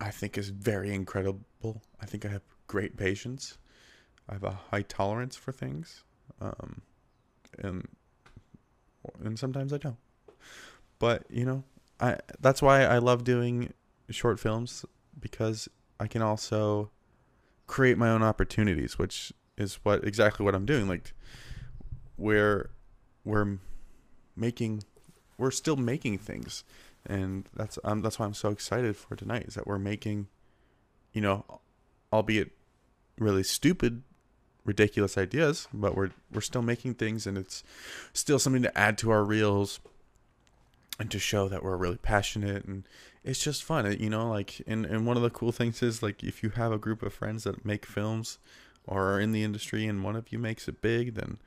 i 0.00 0.10
think 0.10 0.38
is 0.38 0.50
very 0.50 0.92
incredible. 0.94 1.82
I 2.00 2.06
think 2.06 2.24
i 2.24 2.28
have 2.28 2.42
great 2.66 2.96
patience. 2.96 3.58
I 4.28 4.34
have 4.34 4.44
a 4.44 4.58
high 4.70 4.82
tolerance 4.82 5.36
for 5.36 5.52
things, 5.52 6.02
um, 6.40 6.82
and 7.58 7.86
and 9.22 9.38
sometimes 9.38 9.72
I 9.72 9.78
don't. 9.78 9.96
But 10.98 11.24
you 11.30 11.44
know, 11.44 11.64
I 12.00 12.18
that's 12.40 12.62
why 12.62 12.84
I 12.84 12.98
love 12.98 13.24
doing 13.24 13.72
short 14.10 14.38
films 14.40 14.84
because 15.18 15.68
I 15.98 16.06
can 16.06 16.22
also 16.22 16.90
create 17.66 17.98
my 17.98 18.08
own 18.08 18.22
opportunities, 18.22 18.98
which 18.98 19.32
is 19.56 19.78
what 19.82 20.04
exactly 20.04 20.44
what 20.44 20.54
I'm 20.54 20.66
doing. 20.66 20.88
Like 20.88 21.12
we're 22.16 22.70
we're 23.24 23.58
making 24.36 24.84
we're 25.38 25.50
still 25.50 25.76
making 25.76 26.18
things, 26.18 26.64
and 27.04 27.48
that's 27.54 27.78
um 27.84 28.02
that's 28.02 28.18
why 28.18 28.26
I'm 28.26 28.34
so 28.34 28.50
excited 28.50 28.96
for 28.96 29.16
tonight. 29.16 29.46
Is 29.46 29.54
that 29.54 29.66
we're 29.66 29.78
making, 29.78 30.28
you 31.12 31.20
know, 31.20 31.44
albeit 32.12 32.52
really 33.18 33.42
stupid 33.42 34.02
ridiculous 34.64 35.16
ideas, 35.16 35.68
but 35.72 35.94
we're 35.94 36.10
we're 36.32 36.40
still 36.40 36.62
making 36.62 36.94
things, 36.94 37.26
and 37.26 37.38
it's 37.38 37.62
still 38.12 38.38
something 38.38 38.62
to 38.62 38.78
add 38.78 38.98
to 38.98 39.10
our 39.10 39.24
reels 39.24 39.80
and 40.98 41.10
to 41.10 41.18
show 41.18 41.48
that 41.48 41.62
we're 41.62 41.76
really 41.76 41.98
passionate 41.98 42.64
and 42.64 42.84
it's 43.24 43.42
just 43.42 43.62
fun 43.62 43.90
you 43.98 44.08
know 44.08 44.28
like 44.30 44.62
and, 44.66 44.86
and 44.86 45.06
one 45.06 45.16
of 45.16 45.22
the 45.22 45.30
cool 45.30 45.52
things 45.52 45.82
is 45.82 46.02
like 46.02 46.22
if 46.24 46.42
you 46.42 46.50
have 46.50 46.72
a 46.72 46.78
group 46.78 47.02
of 47.02 47.12
friends 47.12 47.44
that 47.44 47.64
make 47.64 47.84
films 47.84 48.38
or 48.86 49.12
are 49.12 49.20
in 49.20 49.32
the 49.32 49.42
industry 49.42 49.86
and 49.86 50.04
one 50.04 50.16
of 50.16 50.32
you 50.32 50.38
makes 50.38 50.68
it 50.68 50.80
big 50.80 51.14
then 51.14 51.38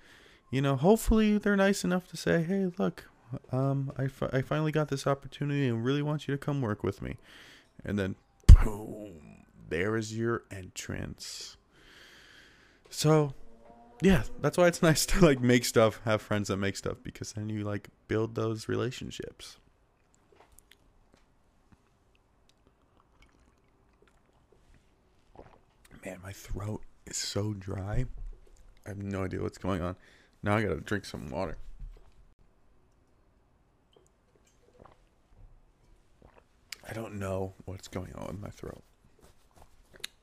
you 0.51 0.62
know 0.62 0.75
hopefully 0.75 1.38
they're 1.38 1.55
nice 1.55 1.83
enough 1.83 2.07
to 2.07 2.17
say 2.17 2.43
hey 2.43 2.69
look 2.77 3.05
um 3.51 3.91
I, 3.97 4.07
fi- 4.07 4.29
I 4.31 4.41
finally 4.41 4.71
got 4.71 4.89
this 4.89 5.07
opportunity 5.07 5.67
and 5.67 5.83
really 5.83 6.01
want 6.01 6.27
you 6.27 6.33
to 6.33 6.38
come 6.38 6.62
work 6.62 6.83
with 6.83 7.01
me. 7.01 7.17
And 7.85 7.97
then 7.97 8.15
boom 8.63 9.39
there 9.69 9.95
is 9.95 10.17
your 10.17 10.43
entrance. 10.51 11.57
So, 12.89 13.33
yeah, 14.01 14.23
that's 14.41 14.57
why 14.57 14.67
it's 14.67 14.81
nice 14.89 15.05
to 15.07 15.25
like 15.25 15.41
make 15.41 15.65
stuff, 15.65 16.01
have 16.05 16.21
friends 16.21 16.47
that 16.47 16.57
make 16.57 16.77
stuff 16.77 16.97
because 17.03 17.33
then 17.33 17.49
you 17.49 17.63
like 17.63 17.89
build 18.07 18.35
those 18.35 18.67
relationships. 18.67 19.57
Man, 26.05 26.19
my 26.23 26.31
throat 26.31 26.81
is 27.05 27.17
so 27.17 27.53
dry. 27.53 28.05
I 28.85 28.89
have 28.89 28.97
no 28.97 29.25
idea 29.25 29.41
what's 29.41 29.57
going 29.57 29.81
on. 29.81 29.95
Now 30.41 30.55
I 30.55 30.62
gotta 30.62 30.79
drink 30.79 31.03
some 31.03 31.29
water. 31.29 31.57
I 36.89 36.93
don't 36.93 37.19
know 37.19 37.53
what's 37.65 37.88
going 37.88 38.13
on 38.15 38.27
with 38.27 38.39
my 38.39 38.49
throat. 38.49 38.81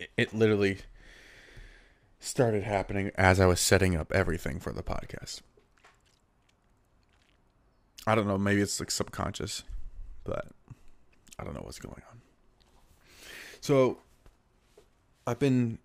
It, 0.01 0.11
it 0.17 0.35
literally 0.35 0.79
started 2.19 2.65
happening 2.65 3.11
as 3.17 3.41
I 3.41 3.47
was 3.47 3.61
setting 3.61 3.97
up 3.97 4.13
everything 4.13 4.61
for 4.61 4.73
the 4.73 4.83
podcast. 4.83 5.41
I 8.07 8.15
don't 8.15 8.27
know, 8.27 8.39
maybe 8.39 8.61
it's 8.61 8.79
like 8.79 8.91
subconscious, 8.91 9.65
but 10.25 10.47
I 11.39 11.45
don't 11.45 11.55
know 11.55 11.63
what's 11.63 11.79
going 11.79 12.03
on. 12.11 12.21
So 13.61 13.99
I've 15.27 15.39
been 15.41 15.79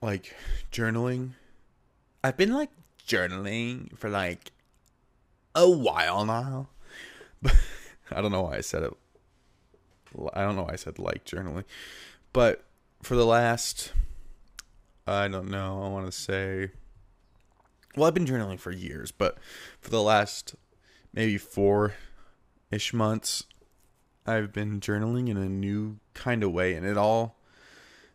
like 0.00 0.34
journaling. 0.72 1.32
I've 2.24 2.36
been 2.36 2.52
like 2.52 2.70
journaling 3.06 3.96
for 3.98 4.08
like 4.08 4.52
a 5.54 5.68
while 5.68 6.24
now. 6.24 6.68
But 7.42 7.54
I 8.18 8.20
don't 8.20 8.32
know 8.32 8.42
why 8.42 8.56
I 8.56 8.60
said 8.60 8.82
it. 8.82 8.92
I 10.34 10.42
don't 10.42 10.56
know 10.56 10.64
why 10.64 10.72
I 10.72 10.76
said 10.76 10.98
like 10.98 11.24
journaling. 11.24 11.64
But 12.32 12.64
for 13.02 13.14
the 13.14 13.24
last 13.24 13.92
I 15.06 15.28
don't 15.28 15.50
know. 15.50 15.82
I 15.82 15.88
want 15.88 16.06
to 16.06 16.12
say. 16.12 16.70
Well, 17.96 18.06
I've 18.06 18.14
been 18.14 18.26
journaling 18.26 18.60
for 18.60 18.70
years, 18.70 19.10
but 19.10 19.38
for 19.80 19.90
the 19.90 20.02
last 20.02 20.54
maybe 21.12 21.38
four 21.38 21.94
ish 22.70 22.92
months, 22.92 23.44
I've 24.26 24.52
been 24.52 24.80
journaling 24.80 25.28
in 25.28 25.36
a 25.36 25.48
new 25.48 25.98
kind 26.14 26.44
of 26.44 26.52
way, 26.52 26.74
and 26.74 26.86
it 26.86 26.96
all 26.96 27.40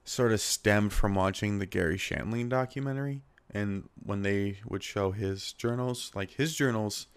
sort 0.06 0.32
of 0.32 0.40
stemmed 0.40 0.94
from 0.94 1.16
watching 1.16 1.60
the 1.60 1.66
Garry 1.66 1.98
Shandling 1.98 2.48
documentary. 2.48 3.24
And 3.52 3.90
when 4.02 4.22
they 4.22 4.60
would 4.66 4.84
show 4.84 5.12
his 5.12 5.54
journals, 5.54 6.12
like 6.14 6.32
his 6.32 6.56
journals, 6.56 7.08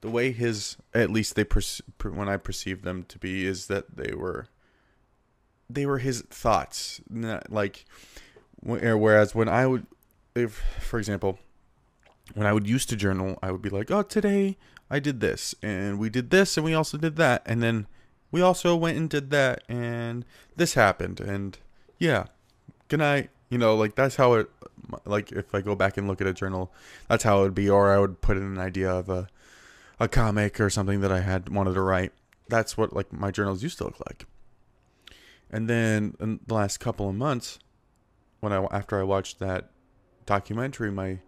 the 0.00 0.10
way 0.10 0.32
his, 0.32 0.76
at 0.94 1.10
least 1.10 1.34
they, 1.34 1.44
when 2.02 2.28
I 2.28 2.36
perceived 2.36 2.84
them 2.84 3.04
to 3.04 3.18
be, 3.18 3.46
is 3.46 3.66
that 3.66 3.96
they 3.96 4.14
were, 4.14 4.48
they 5.68 5.86
were 5.86 5.98
his 5.98 6.22
thoughts. 6.22 7.00
Not, 7.10 7.50
like, 7.50 7.84
Whereas 8.60 9.34
when 9.34 9.48
I 9.48 9.66
would, 9.66 9.86
if 10.34 10.62
for 10.80 10.98
example, 10.98 11.38
when 12.34 12.46
I 12.46 12.52
would 12.52 12.66
used 12.66 12.88
to 12.90 12.96
journal, 12.96 13.38
I 13.42 13.52
would 13.52 13.62
be 13.62 13.70
like, 13.70 13.90
"Oh, 13.90 14.02
today 14.02 14.56
I 14.90 14.98
did 14.98 15.20
this, 15.20 15.54
and 15.62 15.98
we 15.98 16.10
did 16.10 16.30
this, 16.30 16.56
and 16.56 16.64
we 16.64 16.74
also 16.74 16.98
did 16.98 17.16
that, 17.16 17.42
and 17.46 17.62
then 17.62 17.86
we 18.30 18.42
also 18.42 18.76
went 18.76 18.98
and 18.98 19.08
did 19.08 19.30
that, 19.30 19.62
and 19.68 20.24
this 20.56 20.74
happened, 20.74 21.20
and 21.20 21.58
yeah, 21.98 22.26
good 22.88 23.00
night." 23.00 23.30
You 23.48 23.58
know, 23.58 23.74
like 23.74 23.94
that's 23.94 24.16
how 24.16 24.34
it. 24.34 24.50
Like 25.04 25.32
if 25.32 25.54
I 25.54 25.60
go 25.60 25.74
back 25.74 25.96
and 25.96 26.06
look 26.08 26.20
at 26.20 26.26
a 26.26 26.32
journal, 26.32 26.72
that's 27.08 27.24
how 27.24 27.40
it 27.40 27.42
would 27.42 27.54
be. 27.54 27.68
Or 27.68 27.92
I 27.92 27.98
would 27.98 28.20
put 28.20 28.36
in 28.36 28.42
an 28.42 28.58
idea 28.58 28.90
of 28.90 29.08
a, 29.08 29.28
a 30.00 30.08
comic 30.08 30.60
or 30.60 30.70
something 30.70 31.00
that 31.00 31.12
I 31.12 31.20
had 31.20 31.48
wanted 31.48 31.74
to 31.74 31.80
write. 31.80 32.12
That's 32.48 32.76
what 32.76 32.92
like 32.94 33.12
my 33.12 33.30
journals 33.30 33.62
used 33.62 33.78
to 33.78 33.84
look 33.84 34.00
like. 34.06 34.26
And 35.50 35.68
then 35.68 36.14
in 36.20 36.40
the 36.46 36.54
last 36.54 36.78
couple 36.78 37.08
of 37.08 37.14
months, 37.14 37.58
when 38.40 38.52
I 38.52 38.66
after 38.70 38.98
I 38.98 39.02
watched 39.02 39.38
that 39.40 39.70
documentary, 40.26 40.90
my 40.90 41.18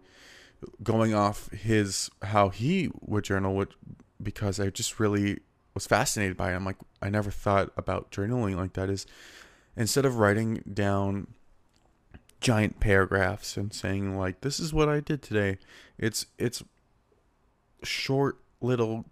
going 0.83 1.13
off 1.13 1.49
his 1.51 2.09
how 2.21 2.49
he 2.49 2.89
would 3.01 3.23
journal 3.23 3.55
would 3.55 3.73
because 4.21 4.59
I 4.59 4.69
just 4.69 4.99
really 4.99 5.39
was 5.73 5.87
fascinated 5.87 6.37
by 6.37 6.51
it. 6.51 6.55
I'm 6.55 6.65
like 6.65 6.77
I 7.01 7.09
never 7.09 7.31
thought 7.31 7.71
about 7.77 8.11
journaling 8.11 8.55
like 8.55 8.73
that. 8.73 8.89
Is 8.89 9.05
instead 9.75 10.05
of 10.05 10.17
writing 10.17 10.63
down 10.71 11.27
giant 12.39 12.79
paragraphs 12.79 13.55
and 13.55 13.73
saying 13.73 14.17
like 14.17 14.41
this 14.41 14.59
is 14.59 14.73
what 14.73 14.89
I 14.89 14.99
did 14.99 15.21
today, 15.21 15.57
it's 15.97 16.25
it's 16.37 16.63
short 17.83 18.37
little 18.59 19.05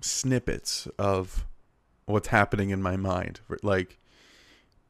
snippets 0.00 0.88
of 0.98 1.46
what's 2.06 2.28
happening 2.28 2.70
in 2.70 2.82
my 2.82 2.96
mind. 2.96 3.40
Like 3.62 3.98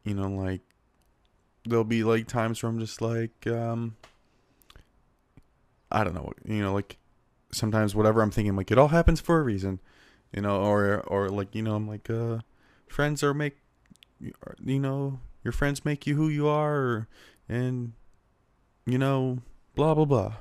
you 0.05 0.15
know, 0.15 0.29
like 0.29 0.63
there'll 1.67 1.85
be 1.85 2.05
like 2.05 2.27
times 2.27 2.63
where 2.63 2.71
I'm 2.71 2.79
just 2.79 3.01
like 3.01 3.47
um 3.47 3.97
I 5.91 6.05
don't 6.05 6.15
know, 6.15 6.33
you 6.45 6.61
know, 6.61 6.75
like 6.75 6.99
sometimes 7.53 7.95
whatever 7.95 8.23
I'm 8.23 8.31
thinking 8.31 8.57
like 8.57 8.71
it 8.71 8.79
all 8.79 8.89
happens 8.89 9.21
for 9.21 9.39
a 9.39 9.43
reason, 9.43 9.81
you 10.33 10.43
know, 10.43 10.61
or 10.61 11.01
or 11.07 11.29
like, 11.29 11.55
you 11.55 11.63
know, 11.63 11.75
I'm 11.75 11.89
like 11.89 12.09
uh 12.11 12.39
friends 12.89 13.23
are 13.23 13.35
make 13.35 13.59
you 14.21 14.81
know, 14.81 15.21
your 15.45 15.53
friends 15.53 15.85
make 15.85 16.07
you 16.07 16.17
who 16.17 16.29
you 16.29 16.49
are 16.49 17.09
and 17.49 17.93
you 18.87 18.99
know, 18.99 19.39
blah 19.75 19.95
blah 19.95 20.05
blah. 20.05 20.35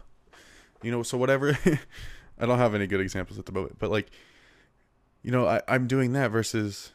You 0.81 0.91
know, 0.91 1.03
so 1.03 1.17
whatever 1.17 1.57
I 2.39 2.45
don't 2.45 2.57
have 2.59 2.75
any 2.75 2.88
good 2.88 3.01
examples 3.01 3.39
at 3.39 3.45
the 3.45 3.51
moment, 3.51 3.77
but 3.79 3.91
like 3.91 4.09
you 5.23 5.31
know, 5.31 5.47
I 5.47 5.61
I'm 5.67 5.88
doing 5.88 6.13
that 6.13 6.31
versus 6.31 6.91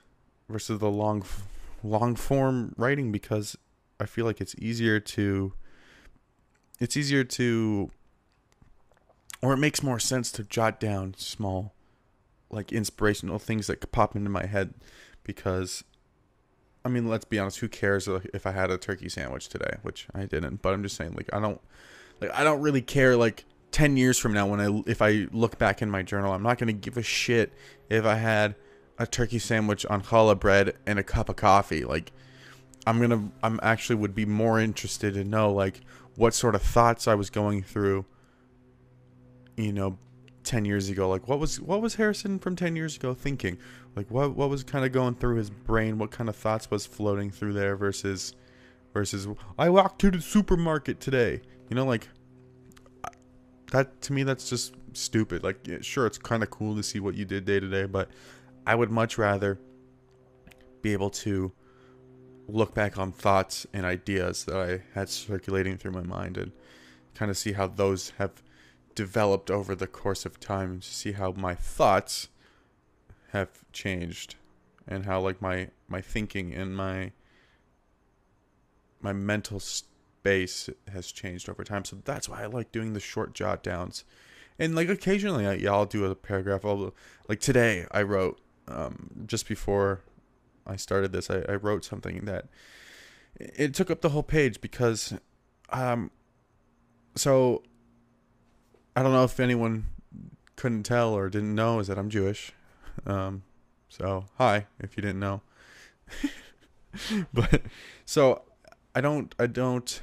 versus 0.49 0.79
the 0.79 0.91
long 0.91 1.25
long 1.83 2.15
form 2.15 2.75
writing 2.77 3.11
because 3.13 3.57
I 4.01 4.07
feel 4.07 4.25
like 4.25 4.41
it's 4.41 4.55
easier 4.59 4.99
to 4.99 5.53
it's 6.81 6.97
easier 6.97 7.25
to 7.25 7.91
or 9.43 9.53
it 9.53 9.59
makes 9.59 9.83
more 9.83 9.99
sense 9.99 10.33
to 10.33 10.45
jot 10.45 10.81
down 10.81 11.15
small 11.17 11.75
like 12.51 12.73
inspirational 12.73 13.39
things 13.39 13.67
that 13.69 13.93
pop 13.93 14.17
into 14.17 14.31
my 14.31 14.47
head 14.47 14.75
because 15.23 15.85
I 16.85 16.89
mean, 16.89 17.09
let's 17.09 17.27
be 17.27 17.39
honest, 17.39 17.59
who 17.59 17.69
cares 17.69 18.09
if 18.09 18.47
I 18.47 18.53
had 18.53 18.71
a 18.71 18.79
turkey 18.79 19.11
sandwich 19.11 19.49
today, 19.49 19.77
which 19.83 20.09
I 20.15 20.25
didn't, 20.25 20.63
but 20.63 20.73
I'm 20.73 20.83
just 20.83 20.97
saying 20.97 21.13
like 21.15 21.29
I 21.33 21.41
don't 21.41 21.61
like 22.21 22.31
I 22.33 22.43
don't 22.43 22.61
really 22.61 22.83
care 22.83 23.17
like 23.17 23.45
10 23.73 23.97
years 23.97 24.19
from 24.19 24.33
now 24.33 24.47
when 24.47 24.61
I 24.61 24.83
if 24.87 25.03
I 25.03 25.29
look 25.33 25.59
back 25.59 25.83
in 25.83 25.91
my 25.91 26.03
journal, 26.03 26.33
I'm 26.33 26.43
not 26.43 26.59
going 26.59 26.69
to 26.69 26.73
give 26.73 26.97
a 26.97 27.03
shit 27.03 27.53
if 27.89 28.05
I 28.05 28.17
had 28.17 28.55
a 28.99 29.07
turkey 29.07 29.39
sandwich 29.39 29.87
on 29.87 30.03
challah 30.03 30.39
bread 30.39 30.77
and 30.87 30.99
a 30.99 31.03
cup 31.03 31.29
of 31.29 31.37
coffee. 31.37 31.85
Like 31.85 32.13
I'm 32.87 33.01
to 33.09 33.31
I'm 33.43 33.61
actually 33.63 33.97
would 33.97 34.15
be 34.15 34.25
more 34.25 34.59
interested 34.59 35.15
to 35.15 35.25
know 35.25 35.53
like 35.53 35.81
what 36.17 36.35
sort 36.35 36.55
of 36.55 36.63
thoughts 36.63 37.07
I 37.07 37.15
was 37.15 37.31
going 37.31 37.63
through 37.63 38.05
you 39.57 39.73
know 39.73 39.99
10 40.45 40.65
years 40.65 40.89
ago. 40.89 41.09
Like 41.09 41.29
what 41.29 41.39
was 41.39 41.61
what 41.61 41.83
was 41.83 41.97
harrison 41.97 42.39
from 42.39 42.57
10 42.57 42.77
years 42.77 42.97
ago 42.97 43.15
thinking? 43.15 43.59
Like 43.97 44.11
what 44.11 44.35
what 44.35 44.49
was 44.49 44.65
kind 44.65 44.85
of 44.85 44.93
going 44.93 45.15
through 45.15 45.37
his 45.37 45.51
brain? 45.51 45.99
What 45.99 46.11
kind 46.11 46.29
of 46.29 46.37
thoughts 46.37 46.71
was 46.71 46.87
floating 46.87 47.31
through 47.31 47.53
there 47.53 47.77
versus 47.77 48.35
versus 48.93 49.29
i 49.57 49.71
walked 49.71 50.01
to 50.01 50.11
the 50.11 50.21
supermarket 50.21 51.01
today. 51.01 51.41
You 51.69 51.77
know 51.77 51.85
like 51.85 52.09
that 53.73 54.01
to 54.03 54.13
me 54.13 54.23
that's 54.23 54.49
just 54.49 54.75
stupid. 54.95 55.45
Like 55.45 55.67
yeah, 55.67 55.79
sure 55.81 56.07
it's 56.07 56.19
kind 56.19 56.43
of 56.43 56.51
cool 56.51 56.75
to 56.77 56.83
see 56.83 57.01
what 57.01 57.15
you 57.15 57.25
did 57.25 57.45
day 57.45 57.61
to 57.61 57.69
day 57.69 57.85
but 57.85 58.11
i 58.67 58.75
would 58.75 58.91
much 58.91 59.17
rather 59.17 59.59
be 60.83 60.93
able 60.93 61.11
to 61.11 61.53
look 62.53 62.75
back 62.75 62.99
on 62.99 63.13
thoughts 63.13 63.67
and 63.73 63.85
ideas 63.85 64.45
that 64.45 64.57
i 64.57 64.83
had 64.99 65.09
circulating 65.09 65.77
through 65.77 65.93
my 65.93 66.03
mind 66.03 66.37
and 66.37 66.53
kind 67.15 67.31
of 67.31 67.39
see 67.39 67.53
how 67.53 67.67
those 67.67 68.13
have 68.19 68.43
developed 68.95 69.51
over 69.51 69.75
the 69.75 69.87
course 69.87 70.27
of 70.27 70.41
time 70.41 70.81
to 70.81 70.89
see 70.89 71.13
how 71.13 71.33
my 71.33 71.55
thoughts 71.55 72.29
have 73.33 73.49
changed 73.73 74.35
and 74.87 75.07
how 75.07 75.21
like 75.21 75.41
my 75.41 75.69
my 75.89 76.01
thinking 76.01 76.53
and 76.53 76.77
my 76.77 77.13
my 79.01 79.13
mental 79.13 79.61
space 79.61 80.69
has 80.93 81.11
changed 81.11 81.49
over 81.49 81.65
time. 81.65 81.85
So 81.85 81.97
that's 82.05 82.29
why 82.29 82.43
i 82.43 82.47
like 82.47 82.73
doing 82.73 82.93
the 82.93 83.01
short 83.01 83.33
jot 83.33 83.63
downs. 83.63 84.05
And 84.59 84.75
like 84.75 84.89
occasionally 84.89 85.47
I, 85.47 85.55
yeah, 85.55 85.73
i'll 85.73 85.87
do 85.87 86.05
a 86.05 86.15
paragraph 86.15 86.65
I'll, 86.65 86.95
like 87.29 87.41
today 87.41 87.87
i 87.93 88.03
wrote 88.03 88.39
um, 88.69 89.25
just 89.27 89.49
before 89.49 90.03
i 90.71 90.77
started 90.77 91.13
this 91.13 91.31
I, 91.31 91.43
I 91.49 91.55
wrote 91.57 91.85
something 91.85 92.25
that 92.25 92.47
it 93.39 93.75
took 93.75 93.91
up 93.91 94.01
the 94.01 94.11
whole 94.11 94.23
page 94.23 94.61
because 94.61 95.15
um 95.71 96.11
so 97.17 97.63
I 98.97 99.03
don't 99.03 99.13
know 99.13 99.25
if 99.25 99.39
anyone 99.41 99.87
couldn't 100.57 100.83
tell 100.83 101.15
or 101.15 101.29
didn't 101.29 101.55
know 101.55 101.79
is 101.79 101.87
that 101.87 101.99
I'm 101.99 102.11
Jewish. 102.11 102.53
Um, 103.07 103.45
so 103.89 104.27
hi, 104.37 104.67
if 104.79 104.97
you 104.97 105.03
didn't 105.03 105.21
know. 105.21 105.43
but 107.33 107.63
so 108.05 108.43
I 108.95 109.01
don't 109.01 109.35
I 109.39 109.47
don't 109.47 110.03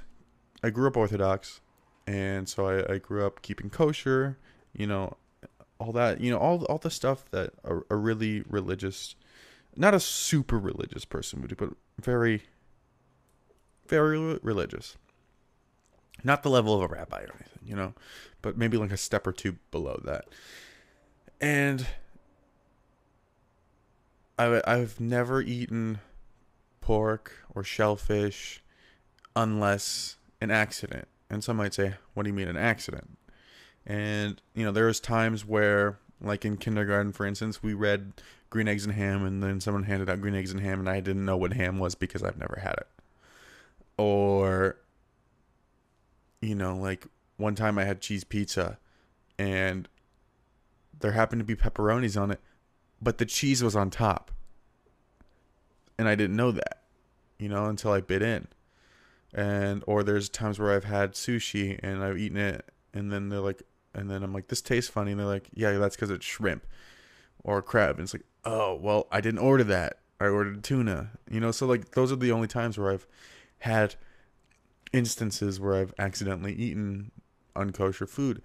I 0.63 0.69
grew 0.69 0.87
up 0.87 0.97
Orthodox, 0.97 1.61
and 2.05 2.47
so 2.47 2.67
I, 2.67 2.93
I 2.93 2.97
grew 2.97 3.25
up 3.25 3.41
keeping 3.41 3.69
kosher. 3.69 4.37
You 4.73 4.87
know, 4.87 5.17
all 5.79 5.91
that. 5.91 6.21
You 6.21 6.31
know, 6.31 6.37
all 6.37 6.63
all 6.65 6.77
the 6.77 6.89
stuff 6.89 7.29
that 7.31 7.53
a, 7.63 7.79
a 7.89 7.95
really 7.95 8.43
religious, 8.47 9.15
not 9.77 9.93
a 9.93 9.99
super 9.99 10.57
religious 10.57 11.05
person 11.05 11.45
but 11.57 11.69
very, 12.01 12.43
very 13.87 14.39
religious. 14.41 14.97
Not 16.23 16.43
the 16.43 16.49
level 16.49 16.73
of 16.73 16.81
a 16.81 16.93
rabbi 16.93 17.21
or 17.21 17.35
anything, 17.35 17.63
you 17.63 17.75
know, 17.75 17.93
but 18.41 18.57
maybe 18.57 18.77
like 18.77 18.91
a 18.91 18.97
step 18.97 19.27
or 19.27 19.31
two 19.31 19.57
below 19.71 20.01
that. 20.03 20.25
And 21.39 21.85
I, 24.39 24.61
I've 24.65 24.99
never 24.99 25.41
eaten 25.41 25.99
pork 26.81 27.33
or 27.53 27.63
shellfish 27.63 28.63
unless 29.35 30.17
an 30.41 30.51
accident. 30.51 31.07
And 31.29 31.43
some 31.43 31.57
might 31.57 31.73
say, 31.73 31.95
what 32.13 32.23
do 32.23 32.29
you 32.29 32.33
mean 32.33 32.47
an 32.47 32.57
accident? 32.57 33.17
And, 33.85 34.41
you 34.53 34.65
know, 34.65 34.71
there's 34.71 34.99
times 34.99 35.45
where, 35.45 35.99
like 36.21 36.45
in 36.45 36.57
kindergarten, 36.57 37.11
for 37.11 37.25
instance, 37.25 37.61
we 37.61 37.73
read 37.73 38.13
green 38.49 38.67
eggs 38.67 38.85
and 38.85 38.93
ham, 38.93 39.25
and 39.25 39.43
then 39.43 39.59
someone 39.59 39.83
handed 39.83 40.09
out 40.09 40.21
green 40.21 40.35
eggs 40.35 40.51
and 40.51 40.61
ham, 40.61 40.79
and 40.79 40.89
I 40.89 40.99
didn't 40.99 41.25
know 41.25 41.37
what 41.37 41.53
ham 41.53 41.79
was 41.79 41.95
because 41.95 42.23
I've 42.23 42.37
never 42.37 42.59
had 42.61 42.73
it. 42.73 42.87
Or 43.97 44.77
you 46.41 46.55
know, 46.55 46.75
like 46.75 47.07
one 47.37 47.55
time 47.55 47.77
I 47.77 47.85
had 47.85 48.01
cheese 48.01 48.23
pizza 48.23 48.77
and 49.37 49.87
there 50.99 51.11
happened 51.11 51.39
to 51.39 51.45
be 51.45 51.55
pepperonis 51.55 52.19
on 52.19 52.31
it, 52.31 52.41
but 53.01 53.17
the 53.17 53.25
cheese 53.25 53.63
was 53.63 53.75
on 53.75 53.89
top. 53.89 54.31
And 55.97 56.07
I 56.07 56.15
didn't 56.15 56.35
know 56.35 56.51
that, 56.51 56.83
you 57.37 57.49
know, 57.49 57.65
until 57.65 57.91
I 57.91 58.01
bit 58.01 58.21
in. 58.21 58.47
And 59.33 59.83
or 59.87 60.03
there's 60.03 60.29
times 60.29 60.59
where 60.59 60.73
I've 60.73 60.85
had 60.85 61.13
sushi 61.13 61.79
and 61.83 62.03
I've 62.03 62.17
eaten 62.17 62.37
it 62.37 62.69
and 62.93 63.11
then 63.11 63.29
they're 63.29 63.39
like 63.39 63.63
and 63.97 64.09
then 64.09 64.23
I'm 64.23 64.33
like 64.33 64.47
this 64.47 64.61
tastes 64.61 64.89
funny 64.89 65.11
and 65.11 65.19
they're 65.19 65.27
like, 65.27 65.49
"Yeah, 65.53 65.77
that's 65.77 65.95
cuz 65.95 66.09
it's 66.09 66.25
shrimp 66.25 66.65
or 67.43 67.61
crab." 67.61 67.95
And 67.95 68.03
it's 68.03 68.13
like, 68.13 68.25
"Oh, 68.45 68.75
well, 68.75 69.07
I 69.11 69.21
didn't 69.21 69.39
order 69.39 69.63
that. 69.65 69.99
I 70.19 70.27
ordered 70.27 70.63
tuna." 70.63 71.11
You 71.29 71.39
know, 71.39 71.51
so 71.51 71.65
like 71.65 71.91
those 71.91 72.11
are 72.11 72.15
the 72.15 72.31
only 72.31 72.47
times 72.47 72.77
where 72.77 72.91
I've 72.91 73.07
had 73.59 73.95
instances 74.93 75.59
where 75.59 75.75
I've 75.75 75.93
accidentally 75.99 76.53
eaten 76.53 77.11
unkosher 77.55 78.07
food, 78.07 78.41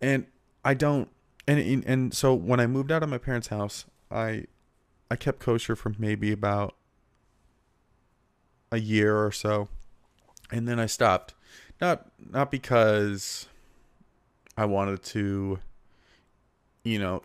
and 0.00 0.26
I 0.64 0.74
don't. 0.74 1.08
And 1.46 1.84
and 1.86 2.14
so 2.14 2.34
when 2.34 2.60
I 2.60 2.66
moved 2.66 2.92
out 2.92 3.02
of 3.02 3.08
my 3.08 3.18
parents' 3.18 3.48
house, 3.48 3.86
I 4.10 4.46
I 5.10 5.16
kept 5.16 5.40
kosher 5.40 5.76
for 5.76 5.92
maybe 5.98 6.32
about 6.32 6.76
a 8.70 8.78
year 8.78 9.22
or 9.22 9.32
so, 9.32 9.68
and 10.50 10.66
then 10.68 10.78
I 10.78 10.86
stopped. 10.86 11.34
Not 11.80 12.10
not 12.18 12.50
because 12.50 13.48
I 14.56 14.66
wanted 14.66 15.02
to, 15.04 15.58
you 16.84 16.98
know, 16.98 17.22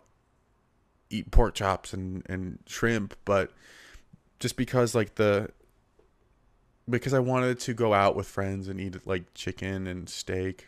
eat 1.10 1.30
pork 1.30 1.54
chops 1.54 1.92
and 1.92 2.22
and 2.28 2.58
shrimp, 2.66 3.14
but 3.24 3.52
just 4.38 4.56
because 4.56 4.94
like 4.94 5.16
the 5.16 5.50
because 6.88 7.12
I 7.12 7.18
wanted 7.18 7.60
to 7.60 7.74
go 7.74 7.92
out 7.92 8.16
with 8.16 8.26
friends 8.26 8.68
and 8.68 8.80
eat 8.80 9.06
like 9.06 9.34
chicken 9.34 9.86
and 9.86 10.08
steak 10.08 10.66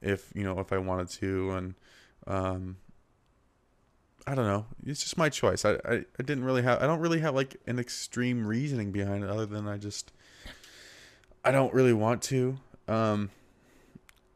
if 0.00 0.32
you 0.34 0.44
know 0.44 0.58
if 0.60 0.72
I 0.72 0.78
wanted 0.78 1.08
to 1.20 1.50
and 1.52 1.74
um 2.26 2.76
I 4.24 4.36
don't 4.36 4.46
know. 4.46 4.66
It's 4.86 5.02
just 5.02 5.18
my 5.18 5.28
choice. 5.28 5.64
I, 5.64 5.72
I 5.84 6.04
I 6.18 6.22
didn't 6.22 6.44
really 6.44 6.62
have 6.62 6.82
I 6.82 6.86
don't 6.86 7.00
really 7.00 7.20
have 7.20 7.34
like 7.34 7.56
an 7.66 7.78
extreme 7.78 8.46
reasoning 8.46 8.92
behind 8.92 9.24
it 9.24 9.30
other 9.30 9.46
than 9.46 9.68
I 9.68 9.78
just 9.78 10.12
I 11.44 11.50
don't 11.50 11.74
really 11.74 11.92
want 11.92 12.22
to. 12.22 12.58
Um 12.88 13.30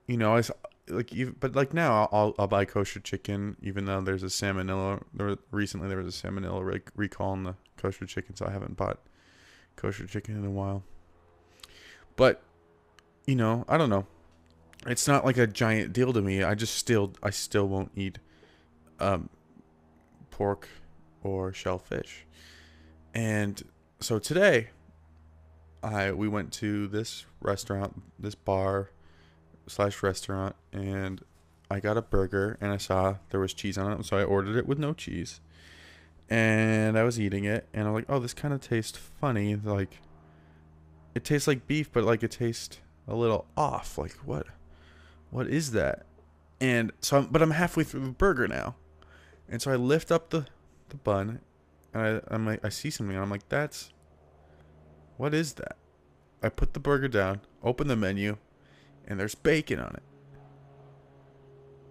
you 0.06 0.16
know 0.16 0.36
I 0.36 0.42
like 0.88 1.10
but 1.40 1.54
like 1.54 1.74
now 1.74 2.08
I'll 2.12 2.34
I'll 2.38 2.46
buy 2.46 2.64
kosher 2.64 3.00
chicken 3.00 3.56
even 3.62 3.86
though 3.86 4.00
there's 4.00 4.22
a 4.22 4.26
salmonella 4.26 5.02
there 5.12 5.36
recently 5.50 5.88
there 5.88 5.98
was 5.98 6.16
a 6.16 6.26
salmonella 6.26 6.80
recall 6.94 7.32
on 7.32 7.42
the 7.44 7.54
kosher 7.76 8.06
chicken 8.06 8.36
so 8.36 8.46
I 8.46 8.50
haven't 8.50 8.76
bought 8.76 9.00
kosher 9.74 10.06
chicken 10.06 10.36
in 10.36 10.44
a 10.44 10.50
while 10.50 10.84
but 12.16 12.42
you 13.26 13.34
know, 13.34 13.64
I 13.68 13.76
don't 13.76 13.90
know. 13.90 14.06
It's 14.86 15.08
not 15.08 15.24
like 15.24 15.36
a 15.36 15.46
giant 15.46 15.92
deal 15.92 16.12
to 16.12 16.22
me. 16.22 16.42
I 16.42 16.54
just 16.54 16.74
still 16.76 17.12
I 17.22 17.30
still 17.30 17.68
won't 17.68 17.90
eat 17.94 18.18
um 19.00 19.28
pork 20.30 20.68
or 21.22 21.52
shellfish. 21.52 22.26
And 23.14 23.62
so 24.00 24.18
today 24.18 24.70
I 25.82 26.12
we 26.12 26.28
went 26.28 26.52
to 26.54 26.86
this 26.86 27.26
restaurant, 27.40 28.02
this 28.18 28.34
bar 28.34 28.90
slash 29.66 30.02
restaurant, 30.02 30.56
and 30.72 31.22
I 31.70 31.80
got 31.80 31.96
a 31.96 32.02
burger 32.02 32.56
and 32.60 32.72
I 32.72 32.76
saw 32.76 33.16
there 33.30 33.40
was 33.40 33.52
cheese 33.52 33.76
on 33.76 33.92
it, 33.92 34.04
so 34.04 34.16
I 34.16 34.24
ordered 34.24 34.56
it 34.56 34.66
with 34.66 34.78
no 34.78 34.92
cheese. 34.92 35.40
And 36.28 36.98
I 36.98 37.04
was 37.04 37.20
eating 37.20 37.44
it, 37.44 37.68
and 37.72 37.86
I'm 37.86 37.94
like, 37.94 38.06
oh, 38.08 38.18
this 38.18 38.34
kind 38.34 38.52
of 38.52 38.60
tastes 38.60 38.98
funny. 38.98 39.54
Like, 39.54 40.00
it 41.14 41.24
tastes 41.24 41.46
like 41.46 41.66
beef, 41.66 41.92
but 41.92 42.02
like 42.04 42.22
it 42.22 42.32
tastes 42.32 42.80
a 43.06 43.14
little 43.14 43.46
off. 43.56 43.96
Like, 43.96 44.12
what? 44.24 44.46
What 45.30 45.46
is 45.46 45.70
that? 45.72 46.04
And 46.60 46.92
so, 47.00 47.18
I'm, 47.18 47.26
but 47.26 47.42
I'm 47.42 47.52
halfway 47.52 47.84
through 47.84 48.00
the 48.00 48.10
burger 48.10 48.48
now, 48.48 48.74
and 49.48 49.62
so 49.62 49.70
I 49.70 49.76
lift 49.76 50.10
up 50.10 50.30
the 50.30 50.46
the 50.88 50.96
bun, 50.96 51.40
and 51.92 52.02
I 52.02 52.34
I'm 52.34 52.46
like, 52.46 52.64
I 52.64 52.70
see 52.70 52.90
something, 52.90 53.14
and 53.14 53.22
I'm 53.22 53.30
like, 53.30 53.48
that's 53.48 53.92
what 55.16 55.34
is 55.34 55.54
that? 55.54 55.76
I 56.42 56.48
put 56.48 56.74
the 56.74 56.80
burger 56.80 57.08
down, 57.08 57.40
open 57.62 57.88
the 57.88 57.96
menu, 57.96 58.36
and 59.06 59.18
there's 59.18 59.34
bacon 59.34 59.78
on 59.78 59.94
it. 59.94 60.02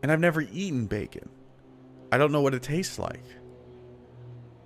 And 0.03 0.11
I've 0.11 0.19
never 0.19 0.41
eaten 0.41 0.85
bacon. 0.85 1.29
I 2.11 2.17
don't 2.17 2.31
know 2.31 2.41
what 2.41 2.53
it 2.53 2.61
tastes 2.61 2.99
like. 2.99 3.23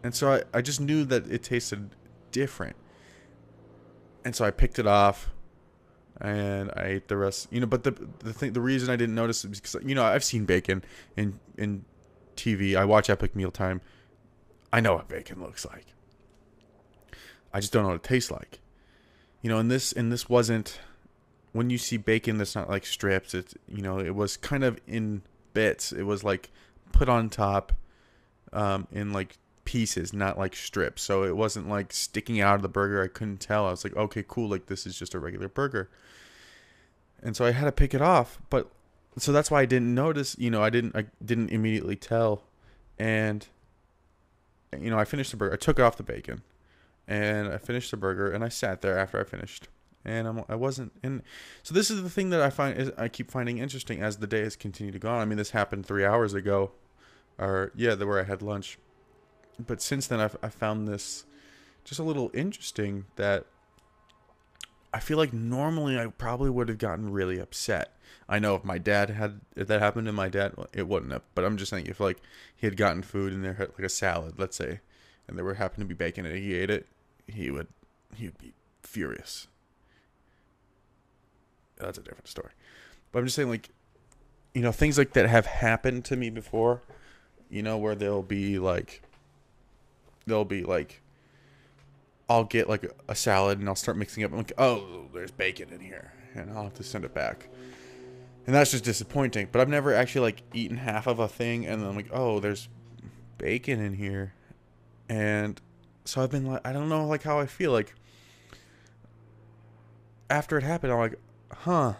And 0.03 0.13
so 0.13 0.33
I, 0.33 0.43
I 0.53 0.61
just 0.61 0.81
knew 0.81 1.05
that 1.05 1.29
it 1.31 1.43
tasted 1.43 1.89
different. 2.31 2.75
And 4.25 4.35
so 4.35 4.45
I 4.45 4.51
picked 4.51 4.79
it 4.79 4.87
off 4.87 5.29
and 6.21 6.71
I 6.75 6.83
ate 6.85 7.07
the 7.07 7.17
rest. 7.17 7.47
You 7.51 7.61
know, 7.61 7.67
but 7.67 7.83
the 7.83 7.91
the 8.19 8.33
thing 8.33 8.53
the 8.53 8.61
reason 8.61 8.89
I 8.89 8.95
didn't 8.95 9.15
notice 9.15 9.43
is 9.45 9.59
because 9.59 9.77
you 9.85 9.95
know, 9.95 10.03
I've 10.03 10.23
seen 10.23 10.45
bacon 10.45 10.83
in 11.15 11.39
in 11.57 11.85
TV. 12.35 12.75
I 12.75 12.85
watch 12.85 13.09
Epic 13.09 13.35
Mealtime. 13.35 13.81
I 14.71 14.81
know 14.81 14.95
what 14.95 15.07
bacon 15.07 15.41
looks 15.41 15.65
like. 15.65 15.85
I 17.53 17.59
just 17.59 17.73
don't 17.73 17.83
know 17.83 17.89
what 17.89 17.95
it 17.95 18.03
tastes 18.03 18.31
like. 18.31 18.59
You 19.41 19.49
know, 19.49 19.57
and 19.57 19.71
this 19.71 19.91
and 19.91 20.11
this 20.11 20.29
wasn't 20.29 20.79
when 21.51 21.69
you 21.69 21.77
see 21.77 21.97
bacon 21.97 22.37
that's 22.37 22.55
not 22.55 22.69
like 22.69 22.85
strips, 22.85 23.33
it's 23.33 23.55
you 23.67 23.81
know, 23.81 23.99
it 23.99 24.15
was 24.15 24.37
kind 24.37 24.63
of 24.63 24.79
in 24.87 25.21
bits. 25.53 25.91
It 25.91 26.03
was 26.03 26.23
like 26.23 26.49
put 26.91 27.09
on 27.09 27.29
top 27.29 27.73
um 28.53 28.87
in 28.91 29.11
like 29.13 29.37
pieces, 29.65 30.13
not 30.13 30.37
like 30.37 30.55
strips. 30.55 31.01
So 31.01 31.23
it 31.23 31.35
wasn't 31.35 31.69
like 31.69 31.93
sticking 31.93 32.41
out 32.41 32.55
of 32.55 32.61
the 32.61 32.69
burger. 32.69 33.03
I 33.03 33.07
couldn't 33.07 33.39
tell. 33.39 33.67
I 33.67 33.71
was 33.71 33.83
like, 33.83 33.95
okay, 33.95 34.23
cool, 34.27 34.49
like 34.49 34.65
this 34.67 34.85
is 34.85 34.97
just 34.97 35.13
a 35.13 35.19
regular 35.19 35.47
burger. 35.47 35.89
And 37.21 37.35
so 37.35 37.45
I 37.45 37.51
had 37.51 37.65
to 37.65 37.71
pick 37.71 37.93
it 37.93 38.01
off, 38.01 38.39
but 38.49 38.71
so 39.17 39.31
that's 39.31 39.51
why 39.51 39.61
I 39.61 39.65
didn't 39.65 39.93
notice, 39.93 40.35
you 40.39 40.49
know, 40.49 40.63
I 40.63 40.69
didn't 40.69 40.95
I 40.95 41.05
didn't 41.23 41.49
immediately 41.49 41.95
tell. 41.95 42.43
And 42.97 43.47
you 44.79 44.89
know, 44.89 44.99
I 44.99 45.05
finished 45.05 45.31
the 45.31 45.37
burger. 45.37 45.53
I 45.53 45.57
took 45.57 45.79
off 45.79 45.97
the 45.97 46.03
bacon 46.03 46.41
and 47.07 47.47
I 47.47 47.57
finished 47.57 47.91
the 47.91 47.97
burger 47.97 48.31
and 48.31 48.43
I 48.43 48.49
sat 48.49 48.81
there 48.81 48.97
after 48.97 49.19
I 49.19 49.23
finished 49.23 49.67
and 50.05 50.27
I'm, 50.27 50.43
I 50.47 50.55
wasn't 50.55 50.93
and 51.03 51.21
so 51.63 51.73
this 51.73 51.91
is 51.91 52.01
the 52.01 52.09
thing 52.09 52.29
that 52.29 52.41
I 52.41 52.49
find 52.49 52.77
is 52.77 52.91
I 52.97 53.07
keep 53.07 53.29
finding 53.29 53.57
interesting 53.57 54.01
as 54.01 54.17
the 54.17 54.27
day 54.27 54.41
has 54.41 54.55
continued 54.55 54.93
to 54.93 54.99
go 54.99 55.09
on. 55.09 55.19
I 55.19 55.25
mean 55.25 55.37
this 55.37 55.51
happened 55.51 55.85
3 55.85 56.05
hours 56.05 56.33
ago 56.33 56.71
or 57.37 57.71
yeah, 57.75 57.95
where 57.95 58.19
I 58.19 58.23
had 58.23 58.41
lunch. 58.41 58.77
But 59.59 59.81
since 59.81 60.07
then 60.07 60.19
I've 60.19 60.37
I 60.41 60.49
found 60.49 60.87
this 60.87 61.25
just 61.83 61.99
a 61.99 62.03
little 62.03 62.31
interesting 62.33 63.05
that 63.15 63.45
I 64.93 64.99
feel 64.99 65.17
like 65.17 65.33
normally 65.33 65.99
I 65.99 66.07
probably 66.07 66.49
would 66.49 66.69
have 66.69 66.77
gotten 66.77 67.11
really 67.11 67.39
upset. 67.39 67.95
I 68.27 68.39
know 68.39 68.55
if 68.55 68.63
my 68.63 68.77
dad 68.77 69.09
had 69.11 69.41
if 69.55 69.67
that 69.67 69.81
happened 69.81 70.07
to 70.07 70.13
my 70.13 70.29
dad, 70.29 70.53
it 70.73 70.87
wouldn't 70.87 71.11
have. 71.11 71.23
But 71.35 71.45
I'm 71.45 71.57
just 71.57 71.69
saying 71.69 71.87
if 71.87 71.99
like 71.99 72.19
he 72.55 72.67
had 72.67 72.77
gotten 72.77 73.01
food 73.01 73.33
and 73.33 73.43
there 73.43 73.53
had 73.53 73.69
like 73.69 73.85
a 73.85 73.89
salad, 73.89 74.35
let's 74.37 74.57
say, 74.57 74.79
and 75.27 75.37
there 75.37 75.45
were 75.45 75.55
happened 75.55 75.81
to 75.81 75.87
be 75.87 75.93
bacon 75.93 76.25
and 76.25 76.37
he 76.37 76.55
ate 76.55 76.69
it, 76.69 76.87
he 77.27 77.51
would 77.51 77.67
he 78.15 78.25
would 78.25 78.37
be 78.37 78.53
furious. 78.81 79.47
That's 81.79 81.97
a 81.97 82.01
different 82.01 82.27
story. 82.27 82.51
But 83.11 83.19
I'm 83.19 83.25
just 83.25 83.35
saying 83.35 83.49
like 83.49 83.69
you 84.53 84.61
know, 84.61 84.71
things 84.71 84.97
like 84.97 85.13
that 85.13 85.29
have 85.29 85.45
happened 85.45 86.05
to 86.05 86.15
me 86.15 86.29
before, 86.29 86.81
you 87.49 87.61
know, 87.61 87.77
where 87.77 87.95
they'll 87.95 88.23
be 88.23 88.59
like 88.59 89.01
they'll 90.25 90.45
be 90.45 90.63
like 90.63 91.01
I'll 92.29 92.43
get 92.43 92.69
like 92.69 92.91
a 93.07 93.15
salad 93.15 93.59
and 93.59 93.67
I'll 93.67 93.75
start 93.75 93.97
mixing 93.97 94.23
up. 94.23 94.31
I'm 94.31 94.37
like, 94.37 94.53
oh, 94.57 95.05
there's 95.13 95.31
bacon 95.31 95.69
in 95.71 95.79
here, 95.79 96.13
and 96.35 96.51
I'll 96.51 96.63
have 96.63 96.75
to 96.75 96.83
send 96.83 97.05
it 97.05 97.13
back. 97.13 97.47
And 98.45 98.55
that's 98.55 98.71
just 98.71 98.83
disappointing. 98.83 99.49
But 99.51 99.61
I've 99.61 99.69
never 99.69 99.93
actually 99.93 100.21
like 100.21 100.43
eaten 100.53 100.77
half 100.77 101.07
of 101.07 101.19
a 101.19 101.27
thing 101.27 101.65
and 101.65 101.81
then 101.81 101.89
I'm 101.89 101.95
like, 101.95 102.09
oh, 102.11 102.39
there's 102.39 102.67
bacon 103.37 103.79
in 103.79 103.93
here, 103.93 104.33
and 105.07 105.59
so 106.05 106.21
I've 106.21 106.31
been 106.31 106.45
like, 106.45 106.65
I 106.65 106.73
don't 106.73 106.89
know, 106.89 107.05
like 107.05 107.23
how 107.23 107.39
I 107.39 107.45
feel 107.45 107.71
like 107.71 107.93
after 110.29 110.57
it 110.57 110.63
happened. 110.63 110.91
I'm 110.91 110.99
like, 110.99 111.19
huh, 111.51 111.93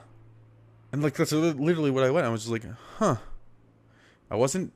and 0.92 1.04
like 1.04 1.16
that's 1.16 1.32
literally 1.32 1.92
what 1.92 2.04
I 2.04 2.12
went. 2.12 2.26
I 2.26 2.30
was 2.30 2.42
just 2.42 2.52
like, 2.52 2.66
huh. 2.98 3.18
I 4.32 4.36
wasn't 4.36 4.74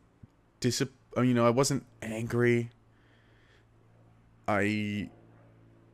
disap. 0.61 0.89
You 1.17 1.33
know, 1.33 1.45
I 1.45 1.51
wasn't 1.51 1.85
angry. 2.01 2.71
I 4.47 5.09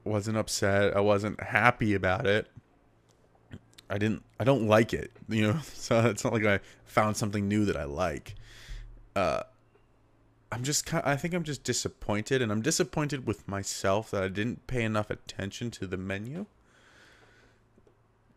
wasn't 0.04 0.38
upset. 0.38 0.96
I 0.96 1.02
wasn't 1.02 1.42
happy 1.42 1.94
about 1.94 2.26
it. 2.26 2.48
I 3.90 3.98
didn't. 3.98 4.24
I 4.40 4.44
don't 4.44 4.68
like 4.68 4.94
it. 4.94 5.12
You 5.30 5.54
know, 5.54 5.60
so 5.62 6.08
it's 6.08 6.24
not 6.24 6.34
like 6.34 6.46
I 6.46 6.60
found 6.86 7.16
something 7.16 7.48
new 7.48 7.66
that 7.66 7.78
I 7.78 7.84
like. 7.84 8.34
Uh, 9.16 9.44
I'm 10.52 10.64
just. 10.64 10.92
I 10.92 11.16
think 11.16 11.36
I'm 11.36 11.44
just 11.44 11.64
disappointed, 11.64 12.42
and 12.42 12.52
I'm 12.52 12.62
disappointed 12.62 13.28
with 13.28 13.48
myself 13.48 14.10
that 14.12 14.24
I 14.24 14.28
didn't 14.28 14.66
pay 14.66 14.84
enough 14.84 15.12
attention 15.12 15.70
to 15.72 15.86
the 15.86 15.98
menu 15.98 16.48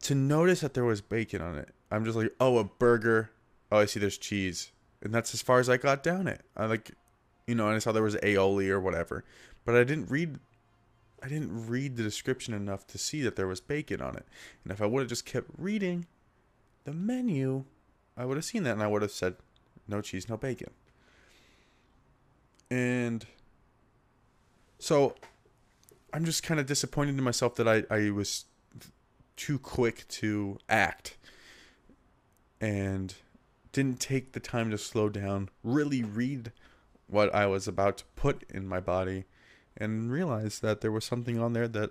to 0.02 0.14
notice 0.14 0.60
that 0.60 0.74
there 0.74 0.84
was 0.84 1.00
bacon 1.00 1.40
on 1.40 1.56
it. 1.56 1.70
I'm 1.90 2.04
just 2.04 2.16
like, 2.16 2.32
oh, 2.40 2.58
a 2.58 2.64
burger. 2.64 3.30
Oh, 3.70 3.78
I 3.78 3.86
see. 3.86 4.00
There's 4.00 4.18
cheese, 4.18 4.72
and 5.02 5.14
that's 5.14 5.34
as 5.34 5.42
far 5.42 5.58
as 5.58 5.68
I 5.68 5.76
got 5.76 6.02
down 6.02 6.26
it. 6.26 6.42
I 6.56 6.66
like, 6.66 6.90
you 7.46 7.54
know, 7.54 7.66
and 7.66 7.76
I 7.76 7.78
saw 7.78 7.92
there 7.92 8.02
was 8.02 8.16
aioli 8.16 8.68
or 8.68 8.80
whatever, 8.80 9.24
but 9.64 9.74
I 9.74 9.84
didn't 9.84 10.10
read. 10.10 10.38
I 11.22 11.28
didn't 11.28 11.68
read 11.68 11.96
the 11.96 12.02
description 12.02 12.52
enough 12.52 12.86
to 12.88 12.98
see 12.98 13.22
that 13.22 13.36
there 13.36 13.46
was 13.46 13.60
bacon 13.60 14.00
on 14.02 14.16
it. 14.16 14.26
And 14.64 14.72
if 14.72 14.82
I 14.82 14.86
would 14.86 15.00
have 15.00 15.08
just 15.08 15.24
kept 15.24 15.48
reading 15.56 16.06
the 16.82 16.92
menu, 16.92 17.64
I 18.16 18.24
would 18.24 18.36
have 18.36 18.44
seen 18.44 18.64
that, 18.64 18.72
and 18.72 18.82
I 18.82 18.88
would 18.88 19.02
have 19.02 19.12
said, 19.12 19.36
no 19.86 20.00
cheese, 20.00 20.28
no 20.28 20.36
bacon. 20.36 20.70
And 22.72 23.24
so 24.80 25.14
I'm 26.12 26.24
just 26.24 26.42
kind 26.42 26.58
of 26.58 26.66
disappointed 26.66 27.16
in 27.16 27.22
myself 27.22 27.54
that 27.56 27.68
I, 27.68 27.84
I 27.88 28.10
was 28.10 28.46
too 29.36 29.58
quick 29.58 30.06
to 30.08 30.58
act 30.68 31.16
and 32.60 33.14
didn't 33.72 34.00
take 34.00 34.32
the 34.32 34.40
time 34.40 34.70
to 34.70 34.78
slow 34.78 35.08
down, 35.08 35.48
really 35.64 36.02
read 36.02 36.52
what 37.06 37.34
I 37.34 37.46
was 37.46 37.66
about 37.66 37.98
to 37.98 38.04
put 38.16 38.44
in 38.50 38.66
my 38.66 38.80
body, 38.80 39.24
and 39.76 40.12
realize 40.12 40.60
that 40.60 40.80
there 40.80 40.92
was 40.92 41.04
something 41.04 41.38
on 41.38 41.52
there 41.52 41.68
that 41.68 41.90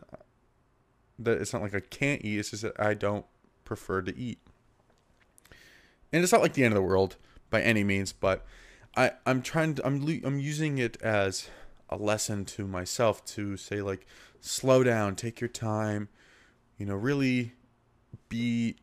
that 1.20 1.40
it's 1.40 1.54
not 1.54 1.62
like 1.62 1.76
I 1.76 1.82
can't 1.82 2.24
eat. 2.24 2.40
It's 2.40 2.52
just 2.52 2.64
that 2.64 2.80
I 2.80 2.94
don't 2.94 3.26
prefer 3.64 4.02
to 4.02 4.18
eat. 4.18 4.40
And 6.12 6.24
it's 6.24 6.32
not 6.32 6.42
like 6.42 6.54
the 6.54 6.64
end 6.64 6.74
of 6.74 6.82
the 6.82 6.88
world 6.88 7.18
by 7.50 7.62
any 7.62 7.84
means, 7.84 8.12
but 8.14 8.46
I 8.96 9.12
I'm 9.26 9.42
trying 9.42 9.76
to 9.76 9.86
I'm 9.86 10.02
I'm 10.24 10.40
using 10.40 10.78
it 10.78 11.02
as 11.02 11.50
a 11.90 11.98
lesson 11.98 12.46
to 12.46 12.66
myself 12.68 13.24
to 13.26 13.58
say 13.58 13.82
like 13.82 14.06
slow 14.40 14.84
down, 14.84 15.16
take 15.16 15.42
your 15.42 15.48
time, 15.48 16.10
you 16.82 16.88
know, 16.88 16.96
really 16.96 17.54
be 18.28 18.76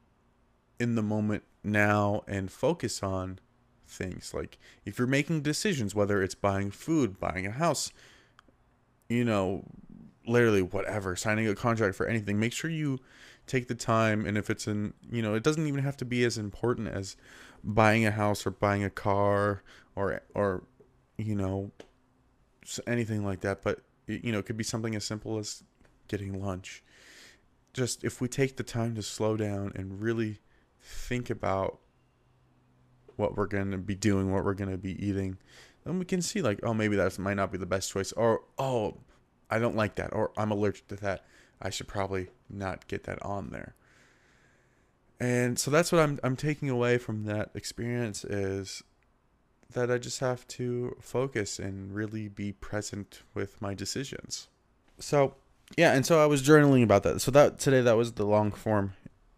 in 0.79 0.95
the 0.95 1.03
moment 1.03 1.43
now 1.65 2.23
and 2.29 2.49
focus 2.49 3.03
on 3.03 3.41
things. 3.89 4.33
Like 4.33 4.57
if 4.85 4.99
you're 4.99 5.09
making 5.09 5.43
decisions 5.43 5.97
whether 5.97 6.23
it's 6.23 6.37
buying 6.37 6.71
food, 6.71 7.19
buying 7.19 7.45
a 7.45 7.51
house, 7.51 7.93
you 9.09 9.25
know, 9.25 9.65
literally 10.29 10.63
whatever, 10.63 11.17
signing 11.17 11.49
a 11.49 11.57
contract 11.57 11.97
for 11.97 12.07
anything, 12.07 12.39
make 12.39 12.53
sure 12.53 12.71
you 12.71 13.01
take 13.49 13.67
the 13.67 13.75
time. 13.75 14.25
And 14.27 14.39
if 14.39 14.49
it's 14.49 14.69
in, 14.69 14.95
you 15.11 15.21
know, 15.21 15.35
it 15.35 15.43
doesn't 15.43 15.67
even 15.67 15.83
have 15.83 15.97
to 15.97 16.05
be 16.05 16.25
as 16.25 16.39
important 16.39 16.87
as 16.87 17.17
buying 17.65 18.07
a 18.07 18.13
house 18.13 18.47
or 18.47 18.53
buying 18.53 18.85
a 18.85 18.91
car 18.91 19.65
or 19.97 20.23
or 20.37 20.63
you 21.17 21.35
know 21.35 21.73
anything 22.87 23.25
like 23.25 23.41
that. 23.41 23.65
But 23.65 23.81
you 24.07 24.31
know 24.31 24.39
it 24.39 24.47
could 24.47 24.57
be 24.57 24.63
something 24.63 24.95
as 24.95 25.05
simple 25.05 25.37
as 25.39 25.65
getting 26.07 26.41
lunch 26.41 26.85
just 27.73 28.05
if 28.05 28.21
we 28.21 28.29
take 28.29 28.57
the 28.57 28.63
time 28.63 28.95
to 28.95 29.03
slow 29.03 29.37
down 29.37 29.73
and 29.75 30.01
really 30.01 30.39
think 30.81 31.31
about 31.31 31.79
what 33.17 33.37
we're 33.37 33.47
going 33.47 33.71
to 33.71 33.79
be 33.79 33.95
doing 33.95 34.33
what 34.33 34.45
we're 34.45 34.55
going 34.55 34.71
to 34.71 34.79
be 34.79 35.05
eating 35.05 35.37
then 35.85 35.99
we 35.99 36.05
can 36.05 36.23
see 36.23 36.41
like 36.41 36.61
oh 36.63 36.73
maybe 36.73 36.97
that 36.97 37.19
might 37.19 37.35
not 37.35 37.51
be 37.51 37.59
the 37.59 37.67
best 37.67 37.91
choice 37.93 38.13
or 38.13 38.43
oh 38.59 38.97
i 39.51 39.59
don't 39.59 39.77
like 39.77 39.97
that 39.97 40.13
or 40.13 40.31
i'm 40.37 40.51
allergic 40.51 40.87
to 40.89 40.97
that 40.97 41.25
i 41.61 41.69
should 41.69 41.89
probably 41.89 42.29
not 42.49 42.87
get 42.87 43.05
that 43.05 43.21
on 43.23 43.51
there 43.51 43.75
and 45.21 45.59
so 45.59 45.71
that's 45.71 45.91
what 45.91 46.01
I'm 46.01 46.19
I'm 46.23 46.37
taking 46.37 46.71
away 46.71 46.99
from 46.99 47.25
that 47.25 47.51
experience 47.55 48.25
is 48.25 48.83
that 49.73 49.91
I 49.91 49.99
just 49.99 50.21
have 50.21 50.47
to 50.49 50.97
focus 51.01 51.59
and 51.59 51.95
really 51.95 52.29
be 52.29 52.53
present 52.53 53.23
with 53.35 53.61
my 53.61 53.75
decisions. 53.75 54.49
So, 54.99 55.35
yeah, 55.77 55.93
and 55.93 56.05
so 56.05 56.23
I 56.23 56.27
was 56.27 56.43
journaling 56.43 56.83
about 56.83 57.03
that. 57.05 57.21
So 57.21 57.31
that 57.33 57.59
today 57.59 57.81
that 57.83 57.97
was 57.97 58.13
the 58.13 58.25
long 58.25 58.51
form 58.53 58.95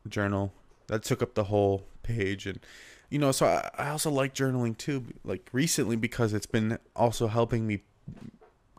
journal 0.08 0.52
that 0.86 1.02
took 1.02 1.22
up 1.22 1.34
the 1.34 1.44
whole 1.44 1.86
page, 2.02 2.46
and 2.46 2.60
you 3.08 3.18
know, 3.18 3.32
so 3.32 3.46
I, 3.46 3.70
I 3.76 3.88
also 3.90 4.10
like 4.10 4.34
journaling 4.34 4.76
too, 4.76 5.04
like 5.24 5.48
recently 5.52 5.96
because 5.96 6.32
it's 6.32 6.46
been 6.46 6.78
also 6.94 7.26
helping 7.26 7.66
me 7.66 7.82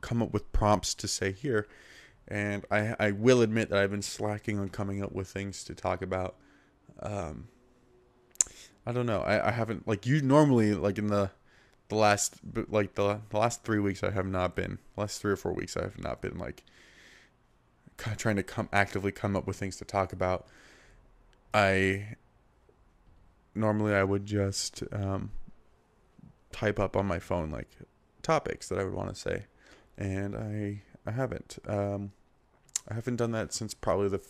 come 0.01 0.21
up 0.21 0.31
with 0.31 0.51
prompts 0.51 0.93
to 0.95 1.07
say 1.07 1.31
here, 1.31 1.67
and 2.27 2.65
I 2.71 2.95
I 2.99 3.11
will 3.11 3.41
admit 3.41 3.69
that 3.69 3.79
I've 3.79 3.91
been 3.91 4.01
slacking 4.01 4.59
on 4.59 4.69
coming 4.69 5.03
up 5.03 5.11
with 5.11 5.27
things 5.27 5.63
to 5.65 5.75
talk 5.75 6.01
about. 6.01 6.35
Um, 6.99 7.47
I 8.85 8.91
don't 8.91 9.05
know. 9.05 9.21
I, 9.21 9.49
I 9.49 9.51
haven't 9.51 9.87
like 9.87 10.05
you 10.05 10.21
normally 10.21 10.73
like 10.73 10.97
in 10.97 11.07
the 11.07 11.31
the 11.89 11.95
last 11.95 12.35
like 12.69 12.95
the 12.95 13.19
the 13.29 13.37
last 13.37 13.63
three 13.63 13.79
weeks 13.79 14.03
I 14.03 14.11
have 14.11 14.25
not 14.25 14.55
been 14.55 14.79
last 14.95 15.21
three 15.21 15.33
or 15.33 15.35
four 15.35 15.53
weeks 15.53 15.75
I 15.77 15.83
have 15.83 15.99
not 15.99 16.21
been 16.21 16.37
like 16.37 16.63
trying 18.17 18.35
to 18.35 18.43
come 18.43 18.69
actively 18.71 19.11
come 19.11 19.35
up 19.35 19.47
with 19.47 19.57
things 19.57 19.77
to 19.77 19.85
talk 19.85 20.13
about. 20.13 20.47
I 21.53 22.15
normally 23.53 23.93
I 23.93 24.03
would 24.03 24.25
just 24.25 24.83
um, 24.91 25.31
type 26.51 26.79
up 26.79 26.95
on 26.95 27.05
my 27.05 27.19
phone 27.19 27.51
like 27.51 27.69
topics 28.21 28.69
that 28.69 28.79
I 28.79 28.83
would 28.83 28.93
want 28.93 29.09
to 29.09 29.15
say, 29.15 29.45
and 29.97 30.35
I 30.35 30.81
I 31.05 31.11
haven't. 31.11 31.59
Um, 31.67 32.11
I 32.89 32.95
haven't 32.95 33.17
done 33.17 33.31
that 33.31 33.53
since 33.53 33.73
probably 33.73 34.09
the 34.09 34.21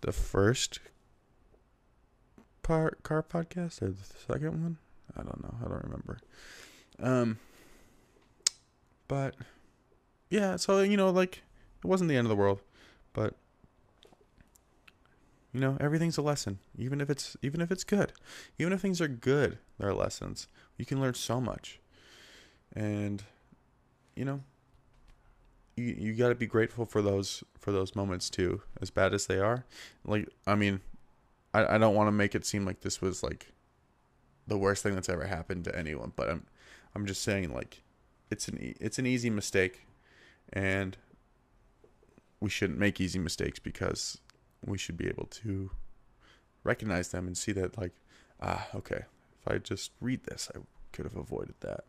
the 0.00 0.12
first 0.12 0.80
car 2.62 2.96
podcast 3.04 3.82
or 3.82 3.90
the 3.90 4.04
second 4.26 4.62
one. 4.62 4.78
I 5.16 5.22
don't 5.22 5.42
know. 5.42 5.54
I 5.60 5.68
don't 5.68 5.84
remember. 5.84 6.18
Um, 7.00 7.38
but 9.08 9.34
yeah, 10.30 10.56
so 10.56 10.80
you 10.80 10.96
know, 10.96 11.10
like 11.10 11.42
it 11.82 11.86
wasn't 11.86 12.08
the 12.08 12.16
end 12.16 12.26
of 12.26 12.30
the 12.30 12.36
world, 12.36 12.60
but 13.12 13.34
you 15.52 15.60
know, 15.60 15.76
everything's 15.80 16.16
a 16.16 16.22
lesson. 16.22 16.58
Even 16.78 17.00
if 17.00 17.10
it's 17.10 17.36
even 17.42 17.60
if 17.60 17.70
it's 17.70 17.84
good, 17.84 18.12
even 18.58 18.72
if 18.72 18.80
things 18.80 19.00
are 19.00 19.08
good, 19.08 19.58
there 19.78 19.88
are 19.88 19.94
lessons. 19.94 20.48
You 20.78 20.86
can 20.86 21.00
learn 21.00 21.14
so 21.14 21.40
much, 21.40 21.80
and 22.74 23.22
you 24.16 24.24
know, 24.24 24.42
you 25.76 25.94
you 25.98 26.14
got 26.14 26.30
to 26.30 26.34
be 26.34 26.46
grateful 26.46 26.86
for 26.86 27.02
those 27.02 27.44
for 27.58 27.70
those 27.70 27.94
moments 27.94 28.30
too, 28.30 28.62
as 28.80 28.90
bad 28.90 29.12
as 29.12 29.26
they 29.26 29.38
are. 29.38 29.66
Like 30.04 30.28
I 30.46 30.54
mean, 30.54 30.80
I 31.52 31.74
I 31.74 31.78
don't 31.78 31.94
want 31.94 32.08
to 32.08 32.12
make 32.12 32.34
it 32.34 32.46
seem 32.46 32.64
like 32.64 32.80
this 32.80 33.02
was 33.02 33.22
like 33.22 33.52
the 34.46 34.58
worst 34.58 34.82
thing 34.82 34.94
that's 34.94 35.08
ever 35.08 35.26
happened 35.26 35.64
to 35.64 35.78
anyone, 35.78 36.12
but 36.16 36.30
I'm 36.30 36.46
I'm 36.94 37.06
just 37.06 37.22
saying 37.22 37.52
like 37.52 37.82
it's 38.30 38.48
an 38.48 38.74
it's 38.80 38.98
an 38.98 39.06
easy 39.06 39.28
mistake, 39.28 39.86
and 40.50 40.96
we 42.42 42.50
shouldn't 42.50 42.78
make 42.78 43.00
easy 43.00 43.18
mistakes 43.18 43.58
because 43.58 44.18
we 44.64 44.76
should 44.76 44.96
be 44.96 45.06
able 45.06 45.26
to 45.26 45.70
recognize 46.64 47.08
them 47.08 47.26
and 47.26 47.36
see 47.36 47.52
that 47.52 47.78
like 47.78 47.92
ah 48.40 48.66
okay 48.74 49.04
if 49.40 49.52
I 49.52 49.58
just 49.58 49.92
read 50.00 50.24
this 50.24 50.50
I 50.54 50.58
could 50.92 51.04
have 51.04 51.16
avoided 51.16 51.54
that, 51.60 51.84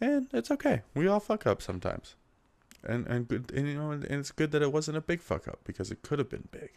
and 0.00 0.28
it's 0.32 0.50
okay 0.50 0.82
we 0.94 1.08
all 1.08 1.20
fuck 1.20 1.46
up 1.46 1.62
sometimes, 1.62 2.14
and 2.84 3.06
and 3.06 3.26
good 3.26 3.50
and 3.52 3.66
you 3.66 3.74
know 3.74 3.90
and 3.90 4.04
it's 4.04 4.30
good 4.32 4.52
that 4.52 4.62
it 4.62 4.72
wasn't 4.72 4.98
a 4.98 5.02
big 5.02 5.22
fuck 5.22 5.48
up 5.48 5.60
because 5.64 5.90
it 5.90 6.02
could 6.02 6.18
have 6.18 6.28
been 6.28 6.48
big, 6.52 6.72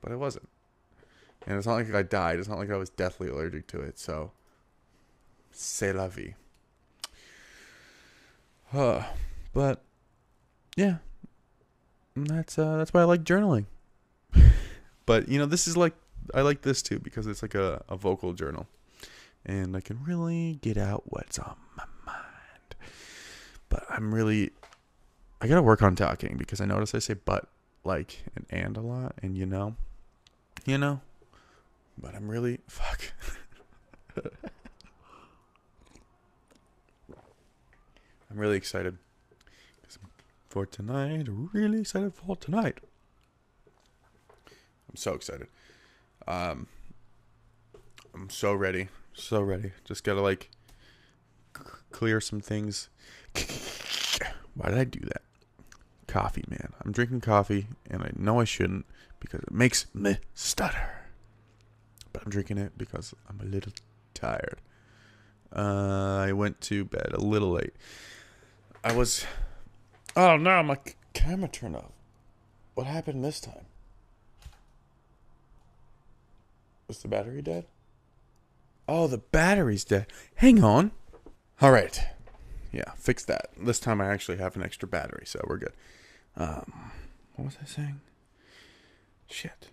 but 0.00 0.10
it 0.10 0.18
wasn't. 0.18 0.48
And 1.46 1.58
it's 1.58 1.66
not 1.66 1.74
like 1.74 1.94
I 1.94 2.02
died. 2.02 2.38
It's 2.38 2.48
not 2.48 2.58
like 2.58 2.70
I 2.70 2.76
was 2.76 2.90
deathly 2.90 3.28
allergic 3.28 3.68
to 3.68 3.80
it. 3.80 3.98
So, 3.98 4.32
c'est 5.52 5.92
la 5.92 6.08
vie. 6.08 6.34
Uh, 8.72 9.04
but 9.52 9.82
yeah, 10.76 10.96
that's 12.24 12.58
uh, 12.58 12.78
that's 12.78 12.94
why 12.94 13.02
I 13.02 13.04
like 13.04 13.24
journaling. 13.24 13.66
but 15.06 15.28
you 15.28 15.38
know, 15.38 15.46
this 15.46 15.68
is 15.68 15.76
like 15.76 15.94
I 16.34 16.40
like 16.40 16.62
this 16.62 16.82
too 16.82 16.98
because 16.98 17.26
it's 17.26 17.42
like 17.42 17.54
a, 17.54 17.84
a 17.88 17.96
vocal 17.96 18.32
journal, 18.32 18.66
and 19.44 19.76
I 19.76 19.80
can 19.80 20.02
really 20.04 20.58
get 20.62 20.76
out 20.78 21.04
what's 21.06 21.38
on 21.38 21.56
my 21.76 21.84
mind. 22.06 22.74
But 23.68 23.84
I'm 23.90 24.14
really 24.14 24.52
I 25.40 25.46
gotta 25.46 25.62
work 25.62 25.82
on 25.82 25.94
talking 25.94 26.36
because 26.38 26.60
I 26.60 26.64
notice 26.64 26.94
I 26.94 27.00
say 27.00 27.14
but 27.14 27.48
like 27.84 28.24
and 28.34 28.46
and 28.50 28.76
a 28.76 28.80
lot, 28.80 29.14
and 29.22 29.36
you 29.36 29.44
know, 29.44 29.76
you 30.64 30.78
know, 30.78 31.00
but 31.98 32.14
I'm 32.14 32.28
really 32.28 32.60
fuck. 32.66 33.12
I'm 38.30 38.38
really 38.38 38.56
excited 38.56 38.98
for 40.48 40.66
tonight. 40.66 41.26
Really 41.28 41.80
excited 41.80 42.14
for 42.14 42.36
tonight. 42.36 42.78
I'm 44.88 44.96
so 44.96 45.14
excited. 45.14 45.48
Um, 46.26 46.66
I'm 48.14 48.30
so 48.30 48.54
ready, 48.54 48.88
so 49.12 49.40
ready. 49.40 49.72
Just 49.84 50.04
gotta 50.04 50.20
like 50.20 50.50
c- 51.56 51.64
clear 51.90 52.20
some 52.20 52.40
things. 52.40 52.88
Why 54.54 54.70
did 54.70 54.78
I 54.78 54.84
do 54.84 55.00
that? 55.00 55.22
Coffee, 56.06 56.44
man. 56.48 56.72
I'm 56.84 56.92
drinking 56.92 57.20
coffee, 57.20 57.66
and 57.90 58.02
I 58.02 58.10
know 58.16 58.40
I 58.40 58.44
shouldn't 58.44 58.86
because 59.20 59.40
it 59.40 59.52
makes 59.52 59.86
me 59.94 60.18
stutter 60.34 60.96
but 62.16 62.24
I'm 62.24 62.30
drinking 62.30 62.56
it 62.56 62.78
because 62.78 63.14
I'm 63.28 63.38
a 63.42 63.44
little 63.44 63.72
tired. 64.14 64.62
Uh, 65.54 66.24
I 66.26 66.32
went 66.32 66.62
to 66.62 66.86
bed 66.86 67.10
a 67.12 67.20
little 67.20 67.50
late. 67.50 67.74
I 68.82 68.94
was. 68.94 69.26
Oh 70.16 70.38
no, 70.38 70.62
my 70.62 70.78
camera 71.12 71.48
turned 71.48 71.76
off. 71.76 71.92
What 72.74 72.86
happened 72.86 73.22
this 73.22 73.38
time? 73.38 73.66
Was 76.88 76.98
the 76.98 77.08
battery 77.08 77.42
dead? 77.42 77.66
Oh, 78.88 79.06
the 79.08 79.18
battery's 79.18 79.84
dead. 79.84 80.06
Hang 80.36 80.62
on. 80.62 80.92
All 81.60 81.72
right. 81.72 82.00
Yeah, 82.72 82.92
fix 82.96 83.24
that. 83.24 83.50
This 83.58 83.80
time 83.80 84.00
I 84.00 84.06
actually 84.06 84.38
have 84.38 84.56
an 84.56 84.62
extra 84.62 84.88
battery, 84.88 85.24
so 85.26 85.40
we're 85.46 85.58
good. 85.58 85.72
Um, 86.36 86.92
what 87.34 87.46
was 87.46 87.58
I 87.60 87.66
saying? 87.66 88.00
Shit. 89.28 89.70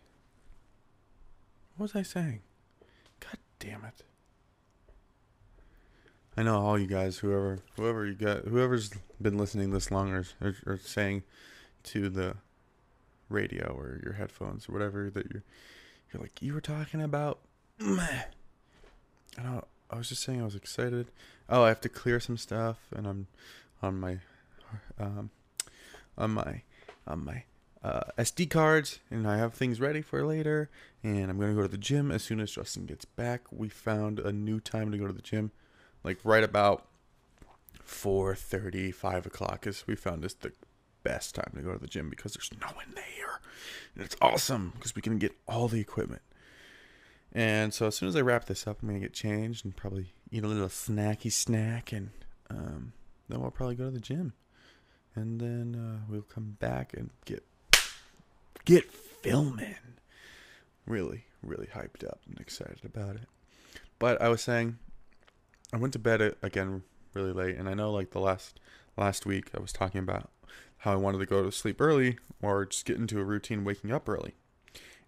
What 1.75 1.83
was 1.83 1.95
I 1.95 2.03
saying? 2.03 2.41
God 3.19 3.37
damn 3.59 3.85
it. 3.85 4.03
I 6.35 6.43
know 6.43 6.59
all 6.59 6.79
you 6.79 6.87
guys, 6.87 7.17
whoever, 7.17 7.59
whoever 7.75 8.05
you 8.05 8.13
got, 8.13 8.45
whoever's 8.45 8.91
been 9.21 9.37
listening 9.37 9.71
this 9.71 9.91
long 9.91 10.11
or, 10.11 10.55
or, 10.65 10.77
saying 10.77 11.23
to 11.83 12.09
the 12.09 12.35
radio 13.29 13.67
or 13.67 13.99
your 14.03 14.13
headphones 14.13 14.67
or 14.67 14.73
whatever 14.73 15.11
that 15.11 15.31
you're, 15.31 15.43
you're 16.11 16.21
like, 16.21 16.41
you 16.41 16.53
were 16.53 16.61
talking 16.61 17.01
about. 17.01 17.39
I 17.79 18.25
know. 19.37 19.65
I 19.91 19.97
was 19.97 20.09
just 20.09 20.23
saying 20.23 20.41
I 20.41 20.45
was 20.45 20.55
excited. 20.55 21.07
Oh, 21.47 21.63
I 21.63 21.67
have 21.67 21.81
to 21.81 21.89
clear 21.89 22.19
some 22.19 22.37
stuff, 22.37 22.77
and 22.95 23.05
I'm 23.05 23.27
on 23.83 23.99
my, 23.99 24.17
um, 24.99 25.29
on 26.17 26.31
my, 26.31 26.63
on 27.05 27.23
my 27.23 27.43
uh, 27.83 28.01
SD 28.17 28.49
cards, 28.49 28.99
and 29.11 29.27
I 29.27 29.37
have 29.37 29.53
things 29.53 29.79
ready 29.79 30.01
for 30.01 30.25
later. 30.25 30.69
And 31.03 31.29
I'm 31.29 31.37
gonna 31.37 31.53
go 31.53 31.61
to 31.61 31.67
the 31.67 31.77
gym 31.77 32.11
as 32.11 32.23
soon 32.23 32.39
as 32.39 32.51
Justin 32.51 32.85
gets 32.85 33.05
back. 33.05 33.41
We 33.51 33.69
found 33.69 34.19
a 34.19 34.31
new 34.31 34.59
time 34.59 34.91
to 34.91 34.97
go 34.97 35.05
to 35.05 35.13
the 35.13 35.21
gym, 35.21 35.51
like 36.03 36.19
right 36.23 36.43
about 36.43 36.85
4:30, 37.85 38.93
5 38.93 39.25
o'clock. 39.25 39.67
Is 39.67 39.85
we 39.87 39.95
found 39.95 40.23
this 40.23 40.33
the 40.33 40.51
best 41.03 41.35
time 41.35 41.51
to 41.55 41.61
go 41.61 41.73
to 41.73 41.79
the 41.79 41.87
gym 41.87 42.09
because 42.09 42.33
there's 42.33 42.51
no 42.59 42.67
one 42.75 42.93
there, 42.95 43.39
and 43.95 44.03
it's 44.03 44.15
awesome 44.21 44.73
because 44.75 44.95
we 44.95 45.01
can 45.01 45.17
get 45.17 45.33
all 45.47 45.67
the 45.67 45.79
equipment. 45.79 46.21
And 47.31 47.73
so 47.73 47.87
as 47.87 47.95
soon 47.95 48.09
as 48.09 48.15
I 48.15 48.21
wrap 48.21 48.45
this 48.45 48.67
up, 48.67 48.81
I'm 48.81 48.89
gonna 48.89 48.99
get 48.99 49.13
changed 49.13 49.65
and 49.65 49.75
probably 49.75 50.13
eat 50.31 50.43
a 50.43 50.47
little 50.47 50.67
snacky 50.67 51.31
snack, 51.31 51.91
and 51.91 52.11
um, 52.49 52.93
then 53.29 53.41
we'll 53.41 53.51
probably 53.51 53.75
go 53.75 53.85
to 53.85 53.91
the 53.91 53.99
gym, 53.99 54.33
and 55.15 55.39
then 55.39 55.75
uh, 55.75 56.05
we'll 56.09 56.21
come 56.21 56.57
back 56.59 56.93
and 56.93 57.09
get 57.25 57.43
get 58.65 58.91
filming. 58.91 59.75
Really, 60.85 61.25
really 61.41 61.67
hyped 61.67 62.05
up 62.05 62.19
and 62.27 62.39
excited 62.39 62.81
about 62.83 63.15
it. 63.15 63.27
But 63.99 64.21
I 64.21 64.27
was 64.27 64.41
saying, 64.41 64.77
I 65.73 65.77
went 65.77 65.93
to 65.93 65.99
bed 65.99 66.35
again 66.43 66.83
really 67.15 67.33
late, 67.33 67.57
and 67.57 67.67
I 67.67 67.73
know 67.73 67.91
like 67.91 68.11
the 68.11 68.19
last 68.19 68.59
last 68.95 69.25
week 69.25 69.49
I 69.57 69.59
was 69.59 69.73
talking 69.73 69.99
about 69.99 70.29
how 70.77 70.93
I 70.93 70.97
wanted 70.97 71.17
to 71.17 71.25
go 71.25 71.41
to 71.41 71.51
sleep 71.51 71.81
early 71.81 72.19
or 72.43 72.65
just 72.65 72.85
get 72.85 72.97
into 72.97 73.19
a 73.19 73.23
routine 73.23 73.63
waking 73.63 73.91
up 73.91 74.07
early, 74.07 74.35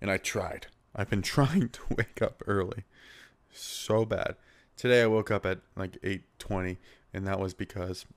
and 0.01 0.09
I 0.09 0.18
tried. 0.18 0.68
I've 0.95 1.09
been 1.09 1.22
trying 1.36 1.70
to 1.70 1.82
wake 1.95 2.20
up 2.20 2.41
early, 2.47 2.84
so 3.53 4.05
bad. 4.05 4.38
Today 4.76 5.03
I 5.03 5.07
woke 5.07 5.30
up 5.30 5.45
at 5.45 5.59
like 5.76 5.99
eight 6.01 6.24
twenty, 6.39 6.80
and 7.13 7.28
that 7.28 7.39
was 7.39 7.53
because 7.53 8.07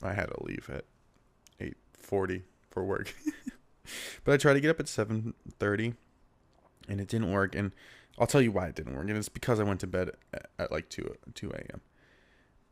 I 0.00 0.12
had 0.12 0.26
to 0.26 0.44
leave 0.44 0.70
at 0.72 0.84
eight 1.58 1.76
forty 1.98 2.44
for 2.70 2.84
work. 2.84 3.12
but 4.24 4.34
I 4.34 4.36
tried 4.36 4.54
to 4.54 4.60
get 4.60 4.70
up 4.70 4.78
at 4.80 4.86
7:30 4.86 5.96
and 6.88 7.00
it 7.00 7.08
didn't 7.08 7.30
work 7.30 7.54
and 7.54 7.72
I'll 8.18 8.26
tell 8.26 8.42
you 8.42 8.52
why 8.52 8.66
it 8.66 8.74
didn't 8.74 8.94
work 8.94 9.08
and 9.08 9.16
it's 9.16 9.28
because 9.28 9.58
I 9.58 9.64
went 9.64 9.80
to 9.80 9.86
bed 9.86 10.10
at, 10.32 10.50
at 10.58 10.72
like 10.72 10.88
2 10.88 11.14
2 11.34 11.50
a.m. 11.50 11.80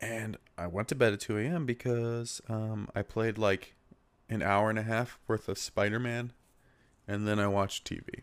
And 0.00 0.38
I 0.56 0.66
went 0.66 0.88
to 0.88 0.94
bed 0.94 1.12
at 1.12 1.20
2 1.20 1.38
a.m. 1.38 1.66
because 1.66 2.40
um, 2.48 2.88
I 2.94 3.02
played 3.02 3.36
like 3.36 3.74
an 4.28 4.42
hour 4.42 4.70
and 4.70 4.78
a 4.78 4.82
half 4.82 5.18
worth 5.26 5.48
of 5.48 5.58
Spider-Man 5.58 6.32
and 7.06 7.26
then 7.26 7.38
I 7.38 7.48
watched 7.48 7.90
TV. 7.90 8.22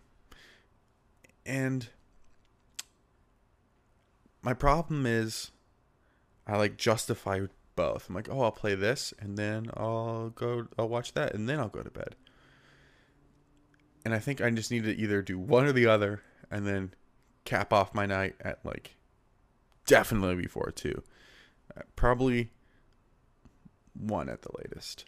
And 1.45 1.89
my 4.41 4.53
problem 4.53 5.05
is 5.05 5.51
I 6.45 6.57
like 6.57 6.78
justify 6.78 7.41
both. 7.76 8.07
I'm 8.07 8.15
like, 8.15 8.30
"Oh, 8.30 8.41
I'll 8.41 8.51
play 8.51 8.76
this 8.76 9.13
and 9.20 9.38
then 9.38 9.70
I'll 9.76 10.30
go 10.30 10.68
I'll 10.78 10.89
watch 10.89 11.13
that 11.13 11.34
and 11.34 11.47
then 11.49 11.59
I'll 11.59 11.68
go 11.68 11.84
to 11.84 11.91
bed." 11.91 12.15
And 14.05 14.13
I 14.13 14.20
think 14.20 14.41
I 14.41 14.49
just 14.49 14.72
need 14.72 14.86
to 14.86 14.95
either 14.95 15.22
do 15.22 15.38
one 15.38 15.65
or 15.65 15.74
the 15.74 15.88
other 15.88 16.22
and 16.49 16.65
then 16.65 16.93
cap 17.48 17.72
off 17.72 17.95
my 17.95 18.06
night 18.06 18.36
at 18.41 18.60
like 18.64 18.95
definitely 19.86 20.36
before 20.36 20.70
2. 20.70 21.02
Uh, 21.76 21.82
probably 21.95 22.52
one 23.93 24.30
at 24.30 24.41
the 24.41 24.50
latest. 24.58 25.06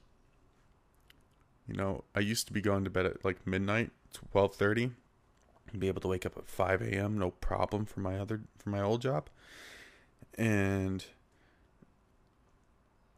You 1.67 1.75
know, 1.75 2.05
I 2.15 2.21
used 2.21 2.47
to 2.47 2.53
be 2.53 2.61
going 2.61 2.85
to 2.85 2.89
bed 2.89 3.05
at 3.05 3.23
like 3.23 3.45
midnight, 3.45 3.91
twelve 4.31 4.55
thirty, 4.55 4.89
and 5.71 5.79
be 5.79 5.87
able 5.87 6.01
to 6.01 6.07
wake 6.07 6.25
up 6.25 6.35
at 6.37 6.47
five 6.47 6.81
a.m. 6.81 7.19
no 7.19 7.29
problem 7.29 7.85
for 7.85 7.99
my 7.99 8.17
other 8.17 8.41
for 8.57 8.69
my 8.69 8.81
old 8.81 9.03
job, 9.03 9.29
and 10.35 11.05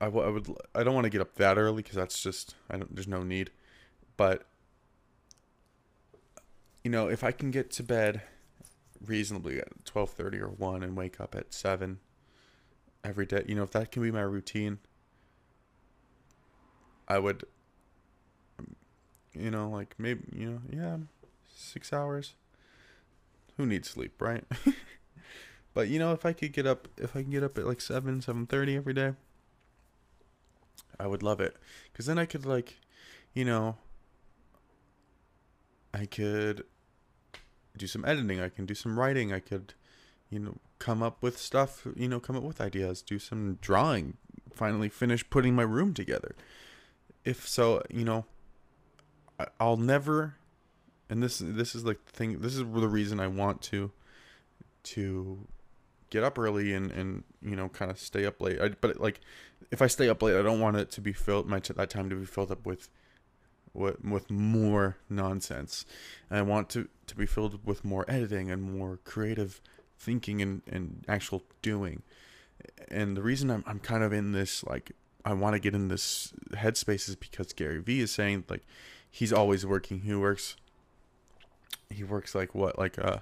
I, 0.02 0.06
w- 0.06 0.26
I 0.26 0.30
would 0.30 0.48
I 0.76 0.84
don't 0.84 0.94
want 0.94 1.06
to 1.06 1.10
get 1.10 1.22
up 1.22 1.36
that 1.36 1.58
early 1.58 1.82
because 1.82 1.96
that's 1.96 2.22
just 2.22 2.56
I 2.70 2.76
don't 2.76 2.94
there's 2.94 3.08
no 3.08 3.24
need, 3.24 3.52
but 4.18 4.46
you 6.84 6.92
know 6.92 7.08
if 7.08 7.24
I 7.24 7.32
can 7.32 7.52
get 7.52 7.72
to 7.72 7.84
bed 7.84 8.22
reasonably 9.06 9.60
at 9.60 9.86
twelve 9.86 10.12
thirty 10.12 10.40
or 10.40 10.50
one 10.50 10.84
and 10.84 10.96
wake 10.96 11.20
up 11.20 11.36
at 11.36 11.54
seven 11.54 12.00
every 13.04 13.26
day, 13.26 13.44
you 13.48 13.56
know 13.56 13.64
if 13.64 13.72
that 13.72 13.92
can 13.92 14.02
be 14.04 14.12
my 14.12 14.22
routine, 14.22 14.80
I 17.08 17.20
would 17.20 17.46
you 19.34 19.50
know, 19.50 19.70
like 19.70 19.96
maybe 19.98 20.22
you 20.34 20.50
know, 20.50 20.62
yeah, 20.70 20.98
six 21.54 21.94
hours. 21.94 22.34
Who 23.58 23.66
needs 23.66 23.90
sleep, 23.90 24.22
right? 24.22 24.44
but 25.74 25.88
you 25.88 26.00
know, 26.00 26.14
if 26.14 26.26
I 26.26 26.34
could 26.34 26.54
get 26.54 26.66
up, 26.66 26.88
if 26.98 27.16
I 27.16 27.22
can 27.22 27.32
get 27.32 27.44
up 27.44 27.58
at 27.58 27.66
like 27.66 27.82
seven, 27.82 28.22
seven 28.22 28.46
thirty 28.46 28.76
every 28.76 28.94
day, 28.94 29.14
I 31.00 31.08
would 31.08 31.24
love 31.24 31.40
it. 31.40 31.56
Cause 31.94 32.06
then 32.06 32.18
I 32.18 32.26
could 32.26 32.46
like, 32.46 32.80
you 33.34 33.46
know, 33.46 33.78
I 35.94 36.06
could 36.06 36.64
do 37.78 37.88
some 37.88 38.06
editing. 38.06 38.40
I 38.40 38.50
can 38.50 38.66
do 38.66 38.74
some 38.74 39.00
writing. 39.00 39.32
I 39.34 39.40
could, 39.40 39.74
you 40.30 40.40
know, 40.40 40.58
come 40.80 41.02
up 41.02 41.22
with 41.22 41.38
stuff. 41.38 41.88
You 41.96 42.08
know, 42.08 42.20
come 42.20 42.36
up 42.36 42.44
with 42.44 42.62
ideas. 42.62 43.02
Do 43.02 43.20
some 43.20 43.58
drawing. 43.62 44.18
Finally 44.54 44.90
finish 44.90 45.28
putting 45.30 45.56
my 45.56 45.64
room 45.64 45.94
together. 45.94 46.36
If 47.24 47.48
so, 47.48 47.82
you 47.90 48.04
know, 48.04 48.26
I'll 49.60 49.78
never, 49.78 50.36
and 51.10 51.22
this 51.24 51.40
this 51.44 51.76
is 51.76 51.86
like 51.86 52.06
the 52.06 52.12
thing. 52.12 52.40
This 52.40 52.54
is 52.54 52.60
the 52.60 52.88
reason 52.88 53.20
I 53.20 53.28
want 53.28 53.62
to 53.64 53.92
to 54.84 55.48
get 56.10 56.24
up 56.24 56.38
early 56.38 56.74
and 56.74 56.92
and 56.92 57.24
you 57.42 57.56
know 57.56 57.70
kind 57.70 57.92
of 57.92 58.00
stay 58.00 58.26
up 58.26 58.42
late. 58.42 58.62
I, 58.62 58.70
but 58.70 59.00
like 59.00 59.22
if 59.72 59.82
I 59.82 59.88
stay 59.88 60.10
up 60.10 60.22
late, 60.22 60.38
I 60.38 60.42
don't 60.42 60.60
want 60.60 60.78
it 60.78 60.92
to 60.92 61.02
be 61.02 61.14
filled 61.14 61.48
my 61.48 61.60
that 61.60 61.90
time 61.90 62.10
to 62.10 62.16
be 62.16 62.26
filled 62.26 62.52
up 62.52 62.66
with 62.66 62.90
with 63.74 64.30
more 64.30 64.98
nonsense. 65.10 65.86
And 66.30 66.40
I 66.40 66.42
want 66.42 66.70
to 66.72 66.88
to 67.08 67.16
be 67.16 67.26
filled 67.26 67.66
with 67.66 67.84
more 67.86 68.06
editing 68.08 68.50
and 68.52 68.62
more 68.62 69.00
creative 69.04 69.62
thinking 69.98 70.42
and 70.42 70.62
and 70.68 71.06
actual 71.08 71.44
doing. 71.62 72.04
And 72.90 73.16
the 73.16 73.22
reason 73.22 73.50
I'm 73.50 73.64
I'm 73.66 73.80
kind 73.80 74.04
of 74.04 74.14
in 74.14 74.32
this 74.32 74.64
like 74.64 74.92
I 75.24 75.34
want 75.34 75.54
to 75.54 75.60
get 75.60 75.76
in 75.76 75.88
this 75.88 76.34
headspace 76.52 77.08
is 77.08 77.16
because 77.16 77.54
Gary 77.54 77.80
Vee 77.80 78.02
is 78.02 78.12
saying 78.12 78.46
like 78.50 78.64
he's 79.10 79.34
always 79.34 79.66
working. 79.66 80.02
He 80.02 80.16
works 80.16 80.56
he 81.90 82.04
works 82.04 82.34
like 82.36 82.56
what 82.56 82.78
like 82.78 82.98
uh, 83.00 83.18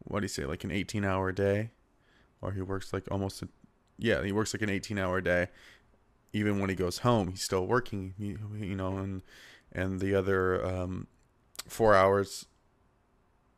what 0.00 0.20
do 0.20 0.24
you 0.24 0.28
say 0.28 0.44
like 0.44 0.64
an 0.64 0.70
18 0.70 1.04
hour 1.04 1.32
day 1.32 1.70
or 2.42 2.52
he 2.52 2.60
works 2.60 2.92
like 2.92 3.04
almost 3.10 3.40
a, 3.42 3.48
yeah, 3.98 4.22
he 4.22 4.32
works 4.32 4.52
like 4.52 4.62
an 4.62 4.68
18 4.68 4.98
hour 4.98 5.20
day. 5.20 5.48
Even 6.34 6.58
when 6.58 6.70
he 6.70 6.76
goes 6.76 6.98
home, 6.98 7.28
he's 7.28 7.42
still 7.42 7.66
working, 7.66 8.14
you, 8.18 8.38
you 8.58 8.74
know, 8.74 8.96
and 8.96 9.22
and 9.74 10.00
the 10.00 10.14
other 10.14 10.64
um 10.64 11.06
4 11.66 11.94
hours 11.94 12.46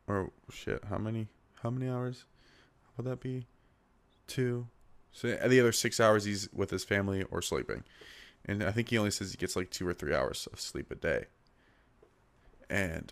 or 0.07 0.31
shit, 0.51 0.83
how 0.89 0.97
many 0.97 1.27
how 1.61 1.69
many 1.69 1.89
hours 1.89 2.25
would 2.95 3.05
that 3.07 3.19
be? 3.19 3.47
2 4.27 4.67
so 5.11 5.27
the 5.27 5.59
other 5.59 5.71
6 5.71 5.99
hours 5.99 6.25
he's 6.25 6.49
with 6.51 6.71
his 6.71 6.83
family 6.83 7.23
or 7.23 7.41
sleeping. 7.41 7.83
And 8.47 8.63
I 8.63 8.71
think 8.71 8.89
he 8.89 8.97
only 8.97 9.11
says 9.11 9.31
he 9.31 9.37
gets 9.37 9.55
like 9.55 9.71
2 9.71 9.87
or 9.87 9.93
3 9.93 10.13
hours 10.13 10.47
of 10.51 10.59
sleep 10.59 10.91
a 10.91 10.95
day 10.95 11.25
and 12.69 13.11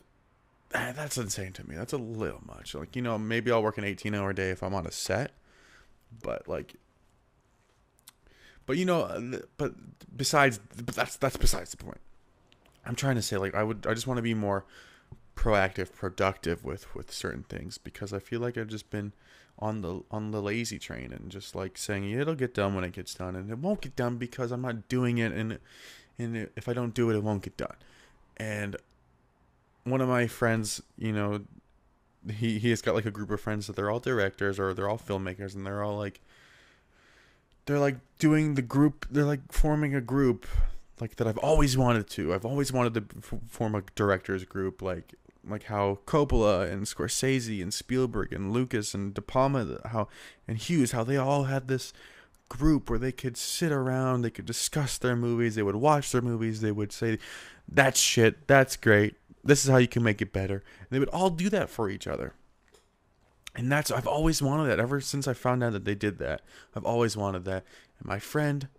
that's 0.74 1.18
insane 1.18 1.54
to 1.54 1.68
me. 1.68 1.76
That's 1.76 1.94
a 1.94 1.98
little 1.98 2.42
much. 2.46 2.74
Like, 2.74 2.96
you 2.96 3.02
know, 3.02 3.18
maybe 3.18 3.52
I'll 3.52 3.64
work 3.64 3.78
an 3.78 3.84
18 3.84 4.16
hour 4.16 4.34
day 4.34 4.50
if 4.50 4.64
I'm 4.64 4.74
on 4.74 4.88
a 4.88 4.92
set, 4.92 5.32
but 6.22 6.48
like, 6.48 6.76
but 8.66 8.78
you 8.78 8.86
know, 8.86 9.02
uh, 9.04 9.40
but 9.58 9.74
besides, 10.16 10.60
but 10.76 10.96
that's 10.96 11.18
that's 11.18 11.38
besides 11.38 11.72
the 11.72 11.78
point. 11.78 12.00
I'm 12.86 12.96
trying 12.96 13.16
to 13.16 13.22
say 13.22 13.38
like 13.38 13.56
I 13.56 13.64
would 13.64 13.86
I 13.88 13.94
just 13.94 14.08
want 14.08 14.18
to 14.18 14.24
be 14.24 14.34
more 14.34 14.66
proactive, 15.36 15.94
productive 15.94 16.64
with 16.64 16.94
with 16.96 17.12
certain 17.12 17.44
things 17.44 17.78
because 17.78 18.14
I 18.14 18.20
feel 18.20 18.40
like 18.40 18.58
I've 18.58 18.68
just 18.68 18.90
been 18.90 19.14
on 19.60 19.82
the 19.82 20.02
on 20.12 20.32
the 20.32 20.42
lazy 20.42 20.80
train 20.80 21.14
and 21.14 21.30
just 21.30 21.56
like 21.56 21.78
saying 21.78 22.10
it'll 22.10 22.36
get 22.36 22.54
done 22.54 22.76
when 22.76 22.84
it 22.84 22.94
gets 22.94 23.14
done 23.14 23.36
and 23.36 23.50
it 23.50 23.58
won't 23.58 23.82
get 23.82 23.96
done 23.96 24.18
because 24.18 24.52
I'm 24.52 24.62
not 24.62 24.88
doing 24.88 25.18
it 25.18 25.32
and 25.32 25.60
and 26.18 26.50
if 26.56 26.68
I 26.68 26.74
don't 26.74 26.94
do 26.94 27.10
it 27.10 27.16
it 27.16 27.24
won't 27.24 27.44
get 27.44 27.58
done. 27.58 27.76
And 28.38 28.76
one 29.84 30.02
of 30.02 30.08
my 30.08 30.28
friends, 30.28 30.82
you 30.98 31.12
know, 31.12 31.42
he 32.32 32.60
he 32.60 32.70
has 32.70 32.82
got 32.82 32.96
like 32.96 33.06
a 33.06 33.12
group 33.12 33.32
of 33.32 33.42
friends 33.42 33.68
that 33.68 33.76
they're 33.76 33.90
all 33.90 34.00
directors 34.00 34.60
or 34.60 34.74
they're 34.74 34.90
all 34.90 34.98
filmmakers 34.98 35.56
and 35.56 35.66
they're 35.66 35.84
all 35.84 35.98
like 35.98 36.22
they're 37.66 37.80
like 37.80 37.98
doing 38.20 38.56
the 38.56 38.62
group 38.62 39.06
they're 39.10 39.26
like 39.26 39.52
forming 39.52 39.96
a 39.96 40.02
group 40.02 40.46
like 41.04 41.18
that 41.18 41.28
I've 41.28 41.38
always 41.40 41.78
wanted 41.78 42.08
to. 42.12 42.34
I've 42.34 42.46
always 42.46 42.72
wanted 42.72 42.94
to 42.94 43.40
form 43.50 43.76
a 43.76 43.84
directors 43.94 44.46
group 44.46 44.82
like 44.82 45.14
like 45.46 45.64
how 45.64 46.00
Coppola 46.06 46.72
and 46.72 46.86
Scorsese 46.86 47.62
and 47.62 47.74
Spielberg 47.74 48.32
and 48.32 48.54
Lucas 48.54 48.94
and 48.94 49.14
De 49.14 49.22
Palma 49.22 49.82
how 49.86 50.08
and 50.48 50.58
Hughes 50.58 50.94
how 50.94 51.04
they 51.04 51.18
all 51.18 51.44
had 51.44 51.68
this 51.68 51.92
group 52.48 52.90
where 52.90 53.00
they 53.00 53.12
could 53.12 53.36
sit 53.36 53.72
around, 53.72 54.22
they 54.22 54.30
could 54.30 54.46
discuss 54.46 54.98
their 54.98 55.16
movies, 55.16 55.56
they 55.56 55.64
would 55.64 55.76
watch 55.76 56.12
their 56.12 56.22
movies, 56.22 56.62
they 56.62 56.72
would 56.72 56.94
say 56.94 57.20
that's 57.68 58.00
shit, 58.00 58.48
that's 58.48 58.78
great, 58.78 59.16
this 59.44 59.66
is 59.66 59.72
how 59.72 59.78
you 59.78 59.88
can 59.88 60.04
make 60.04 60.22
it 60.22 60.32
better. 60.32 60.64
And 60.80 60.88
they 60.90 61.00
would 61.00 61.10
all 61.10 61.30
do 61.30 61.50
that 61.50 61.70
for 61.70 61.90
each 61.90 62.08
other. 62.08 62.34
And 63.56 63.70
that's 63.70 63.92
I've 63.92 64.08
always 64.08 64.42
wanted 64.42 64.70
that 64.70 64.80
ever 64.80 65.02
since 65.02 65.28
I 65.28 65.34
found 65.34 65.64
out 65.64 65.74
that 65.74 65.84
they 65.84 65.96
did 65.96 66.18
that. 66.20 66.42
I've 66.76 66.86
always 66.86 67.18
wanted 67.18 67.44
that. 67.46 67.66
And 68.00 68.08
my 68.08 68.20
friend, 68.20 68.70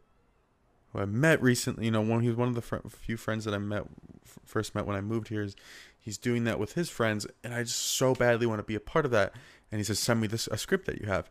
who 0.94 1.00
I 1.00 1.04
met 1.04 1.42
recently, 1.42 1.86
you 1.86 1.90
know, 1.90 2.00
one 2.00 2.20
he 2.20 2.28
was 2.28 2.36
one 2.36 2.48
of 2.48 2.54
the 2.54 2.62
fr- 2.62 2.76
few 2.88 3.16
friends 3.16 3.44
that 3.44 3.52
I 3.52 3.58
met 3.58 3.82
f- 4.24 4.38
first 4.44 4.74
met 4.74 4.86
when 4.86 4.96
I 4.96 5.00
moved 5.00 5.28
here. 5.28 5.42
Is 5.42 5.56
he's 5.98 6.16
doing 6.16 6.44
that 6.44 6.58
with 6.58 6.74
his 6.74 6.88
friends, 6.88 7.26
and 7.42 7.52
I 7.52 7.62
just 7.64 7.78
so 7.78 8.14
badly 8.14 8.46
want 8.46 8.60
to 8.60 8.64
be 8.64 8.74
a 8.74 8.80
part 8.80 9.04
of 9.04 9.10
that. 9.10 9.34
And 9.70 9.80
he 9.80 9.84
says, 9.84 9.98
"Send 9.98 10.20
me 10.20 10.28
this 10.28 10.46
a 10.46 10.56
script 10.56 10.86
that 10.86 11.00
you 11.00 11.06
have." 11.06 11.28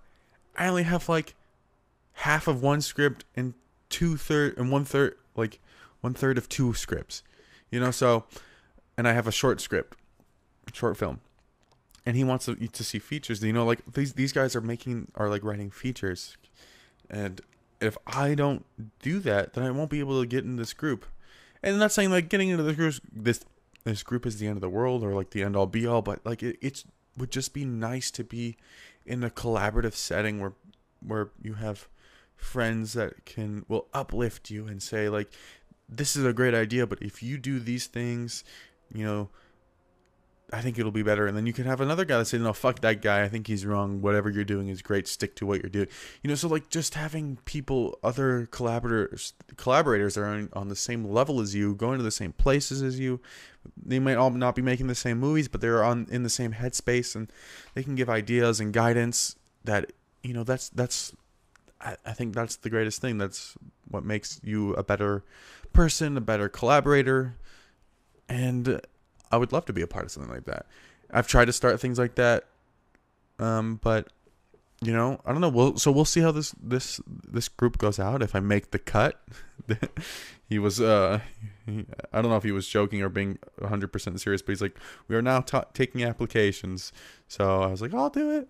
I 0.57 0.67
only 0.67 0.83
have 0.83 1.09
like 1.09 1.33
half 2.13 2.47
of 2.47 2.61
one 2.61 2.81
script 2.81 3.25
and 3.35 3.53
two 3.89 4.17
third 4.17 4.57
and 4.57 4.71
one 4.71 4.85
third 4.85 5.15
like 5.35 5.59
one 6.01 6.13
third 6.13 6.37
of 6.37 6.49
two 6.49 6.73
scripts, 6.73 7.23
you 7.71 7.79
know. 7.79 7.91
So 7.91 8.25
and 8.97 9.07
I 9.07 9.13
have 9.13 9.27
a 9.27 9.31
short 9.31 9.61
script, 9.61 9.97
short 10.73 10.97
film, 10.97 11.21
and 12.05 12.15
he 12.15 12.23
wants 12.23 12.45
to, 12.45 12.55
to 12.55 12.83
see 12.83 12.99
features. 12.99 13.41
You 13.41 13.53
know, 13.53 13.65
like 13.65 13.79
these 13.93 14.13
these 14.13 14.33
guys 14.33 14.55
are 14.55 14.61
making 14.61 15.11
are 15.15 15.29
like 15.29 15.43
writing 15.43 15.71
features, 15.71 16.37
and 17.09 17.41
if 17.83 17.97
I 18.07 18.35
don't 18.35 18.65
do 19.01 19.19
that, 19.19 19.53
then 19.53 19.63
I 19.63 19.71
won't 19.71 19.89
be 19.89 19.99
able 19.99 20.19
to 20.21 20.27
get 20.27 20.43
in 20.43 20.55
this 20.55 20.73
group. 20.73 21.05
And 21.61 21.73
I'm 21.73 21.79
not 21.79 21.91
saying 21.91 22.11
like 22.11 22.29
getting 22.29 22.49
into 22.49 22.63
this 22.63 22.75
group, 22.75 22.95
this 23.11 23.45
this 23.83 24.03
group 24.03 24.25
is 24.25 24.39
the 24.39 24.47
end 24.47 24.57
of 24.57 24.61
the 24.61 24.69
world 24.69 25.03
or 25.03 25.13
like 25.13 25.31
the 25.31 25.43
end 25.43 25.55
all 25.55 25.65
be 25.65 25.85
all, 25.85 26.01
but 26.01 26.19
like 26.25 26.43
it 26.43 26.57
it's 26.61 26.85
would 27.17 27.31
just 27.31 27.53
be 27.53 27.65
nice 27.65 28.09
to 28.11 28.23
be 28.23 28.57
in 29.05 29.23
a 29.23 29.29
collaborative 29.29 29.93
setting 29.93 30.39
where 30.39 30.53
where 31.05 31.29
you 31.41 31.53
have 31.55 31.87
friends 32.35 32.93
that 32.93 33.25
can 33.25 33.65
will 33.67 33.87
uplift 33.93 34.49
you 34.49 34.67
and 34.67 34.81
say 34.81 35.07
like 35.07 35.31
this 35.87 36.15
is 36.15 36.25
a 36.25 36.33
great 36.33 36.53
idea 36.53 36.85
but 36.85 37.01
if 37.01 37.23
you 37.23 37.37
do 37.37 37.59
these 37.59 37.87
things 37.87 38.43
you 38.93 39.05
know, 39.05 39.29
I 40.53 40.61
think 40.61 40.77
it'll 40.77 40.91
be 40.91 41.01
better. 41.01 41.25
And 41.25 41.35
then 41.35 41.47
you 41.47 41.51
can 41.51 41.65
have 41.65 41.81
another 41.81 42.05
guy 42.05 42.19
that 42.19 42.25
says, 42.25 42.39
no, 42.39 42.53
fuck 42.53 42.81
that 42.81 43.01
guy. 43.01 43.23
I 43.23 43.27
think 43.27 43.47
he's 43.47 43.65
wrong. 43.65 44.01
Whatever 44.01 44.29
you're 44.29 44.43
doing 44.43 44.67
is 44.67 44.83
great. 44.83 45.07
Stick 45.07 45.35
to 45.37 45.47
what 45.47 45.61
you're 45.61 45.69
doing. 45.69 45.87
You 46.21 46.27
know, 46.27 46.35
so 46.35 46.47
like 46.47 46.69
just 46.69 46.93
having 46.93 47.37
people, 47.45 47.97
other 48.03 48.47
collaborators, 48.51 49.33
collaborators 49.57 50.15
are 50.15 50.25
on, 50.25 50.49
on 50.53 50.67
the 50.67 50.75
same 50.75 51.05
level 51.05 51.41
as 51.41 51.55
you, 51.55 51.73
going 51.73 51.97
to 51.97 52.03
the 52.03 52.11
same 52.11 52.33
places 52.33 52.83
as 52.83 52.99
you. 52.99 53.19
They 53.83 53.97
might 53.97 54.15
all 54.15 54.29
not 54.29 54.53
be 54.53 54.61
making 54.61 54.85
the 54.85 54.95
same 54.95 55.19
movies, 55.19 55.47
but 55.47 55.59
they're 55.59 55.83
on 55.83 56.07
in 56.11 56.21
the 56.21 56.29
same 56.29 56.53
headspace 56.53 57.15
and 57.15 57.31
they 57.73 57.81
can 57.81 57.95
give 57.95 58.09
ideas 58.09 58.59
and 58.59 58.71
guidance 58.71 59.35
that, 59.63 59.91
you 60.21 60.35
know, 60.35 60.43
that's, 60.43 60.69
that's, 60.69 61.15
I, 61.81 61.97
I 62.05 62.13
think 62.13 62.35
that's 62.35 62.57
the 62.57 62.69
greatest 62.69 63.01
thing. 63.01 63.17
That's 63.17 63.55
what 63.89 64.05
makes 64.05 64.39
you 64.43 64.75
a 64.75 64.83
better 64.83 65.23
person, 65.71 66.15
a 66.15 66.21
better 66.21 66.47
collaborator, 66.47 67.37
and 68.29 68.79
I 69.33 69.37
would 69.37 69.51
love 69.51 69.65
to 69.65 69.73
be 69.73 69.81
a 69.81 69.87
part 69.87 70.05
of 70.05 70.11
something 70.11 70.31
like 70.31 70.45
that. 70.45 70.67
I've 71.09 71.27
tried 71.27 71.45
to 71.45 71.53
start 71.53 71.79
things 71.79 71.97
like 71.97 72.13
that, 72.15 72.45
um, 73.39 73.79
but 73.81 74.09
you 74.83 74.93
know, 74.93 75.19
I 75.25 75.31
don't 75.31 75.41
know. 75.41 75.49
We'll 75.49 75.77
so 75.77 75.91
we'll 75.91 76.05
see 76.05 76.21
how 76.21 76.31
this 76.31 76.53
this 76.61 77.01
this 77.07 77.47
group 77.47 77.79
goes 77.79 77.97
out. 77.99 78.21
If 78.21 78.35
I 78.35 78.41
make 78.41 78.69
the 78.69 78.77
cut, 78.77 79.19
he 80.49 80.59
was 80.59 80.79
uh, 80.79 81.21
he, 81.65 81.87
I 82.11 82.21
don't 82.21 82.29
know 82.29 82.37
if 82.37 82.43
he 82.43 82.51
was 82.51 82.67
joking 82.67 83.01
or 83.01 83.09
being 83.09 83.39
100 83.57 83.91
percent 83.91 84.21
serious, 84.21 84.43
but 84.43 84.51
he's 84.51 84.61
like, 84.61 84.77
we 85.07 85.15
are 85.15 85.21
now 85.23 85.41
ta- 85.41 85.65
taking 85.73 86.03
applications. 86.03 86.93
So 87.27 87.63
I 87.63 87.67
was 87.67 87.81
like, 87.81 87.91
I'll 87.95 88.11
do 88.11 88.29
it. 88.29 88.49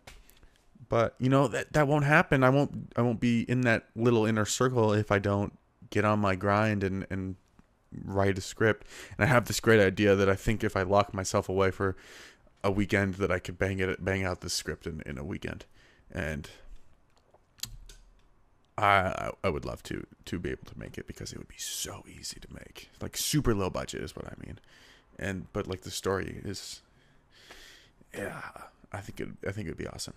But 0.90 1.16
you 1.18 1.30
know 1.30 1.48
that 1.48 1.72
that 1.72 1.88
won't 1.88 2.04
happen. 2.04 2.44
I 2.44 2.50
won't 2.50 2.92
I 2.98 3.04
won't 3.04 3.22
be 3.22 3.44
in 3.44 3.62
that 3.62 3.86
little 3.96 4.26
inner 4.26 4.46
circle 4.46 4.92
if 4.92 5.14
I 5.14 5.20
don't 5.20 5.58
get 5.92 6.04
on 6.04 6.20
my 6.20 6.36
grind 6.36 6.84
and 6.84 7.08
and 7.10 7.38
write 8.04 8.38
a 8.38 8.42
script. 8.42 8.88
And 9.18 9.26
I 9.26 9.28
have 9.28 9.46
this 9.46 9.60
great 9.60 9.80
idea 9.80 10.16
that 10.16 10.30
I 10.30 10.36
think 10.36 10.64
if 10.64 10.76
I 10.76 10.84
lock 10.84 11.14
myself 11.14 11.50
away 11.50 11.72
for 11.72 11.96
a 12.64 12.72
weekend, 12.72 13.16
that 13.16 13.32
I 13.32 13.40
could 13.40 13.58
bang 13.58 13.80
it 13.80 14.04
bang 14.04 14.24
out 14.24 14.42
this 14.42 14.54
script 14.54 14.88
in 14.88 15.02
in 15.06 15.18
a 15.18 15.24
weekend 15.24 15.66
and 16.14 16.50
I 18.78 19.32
I 19.44 19.50
would 19.50 19.66
love 19.66 19.84
to 19.84 20.06
to 20.26 20.40
be 20.40 20.52
able 20.52 20.66
to 20.66 20.80
make 20.80 20.98
it 20.98 21.08
because 21.08 21.34
it 21.34 21.38
would 21.38 21.48
be 21.48 21.58
so 21.58 22.04
easy 22.08 22.40
to 22.40 22.48
make. 22.54 22.90
Like 23.02 23.18
super 23.18 23.54
low 23.54 23.70
budget 23.70 24.02
is 24.02 24.16
what 24.16 24.26
I 24.26 24.34
mean. 24.46 24.60
And 25.20 25.52
but 25.52 25.68
like 25.68 25.82
the 25.82 25.92
story 25.92 26.42
is 26.46 26.82
yeah, 28.16 28.42
I 28.92 29.00
think 29.00 29.20
it 29.20 29.30
I 29.48 29.52
think 29.52 29.68
it 29.68 29.72
would 29.72 29.78
be 29.78 29.88
awesome. 29.88 30.16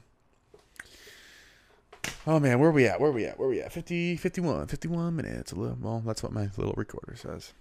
Oh 2.26 2.38
man, 2.38 2.58
where 2.58 2.70
are 2.70 2.72
we 2.72 2.86
at? 2.86 3.00
Where 3.00 3.10
are 3.10 3.14
we 3.14 3.24
at? 3.24 3.38
Where 3.38 3.48
are 3.48 3.50
we 3.50 3.60
at? 3.60 3.72
50 3.72 4.16
51 4.16 4.66
51 4.68 5.16
minutes. 5.16 5.52
A 5.52 5.56
little 5.56 5.78
well, 5.80 6.02
that's 6.04 6.22
what 6.22 6.32
my 6.32 6.50
little 6.56 6.74
recorder 6.76 7.16
says. 7.16 7.52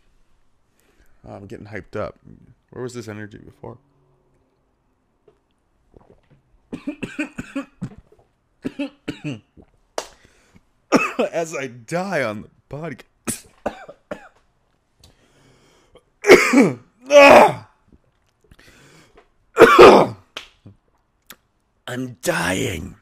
I'm 1.27 1.47
getting 1.47 1.65
hyped 1.67 1.95
up. 1.95 2.19
Where 2.69 2.83
was 2.83 2.93
this 2.93 3.07
energy 3.07 3.39
before? 3.39 3.77
As 11.31 11.55
I 11.55 11.67
die 11.67 12.21
on 12.23 12.41
the 12.43 12.49
podcast. 12.69 13.47
I'm 21.87 22.17
dying. 22.21 22.97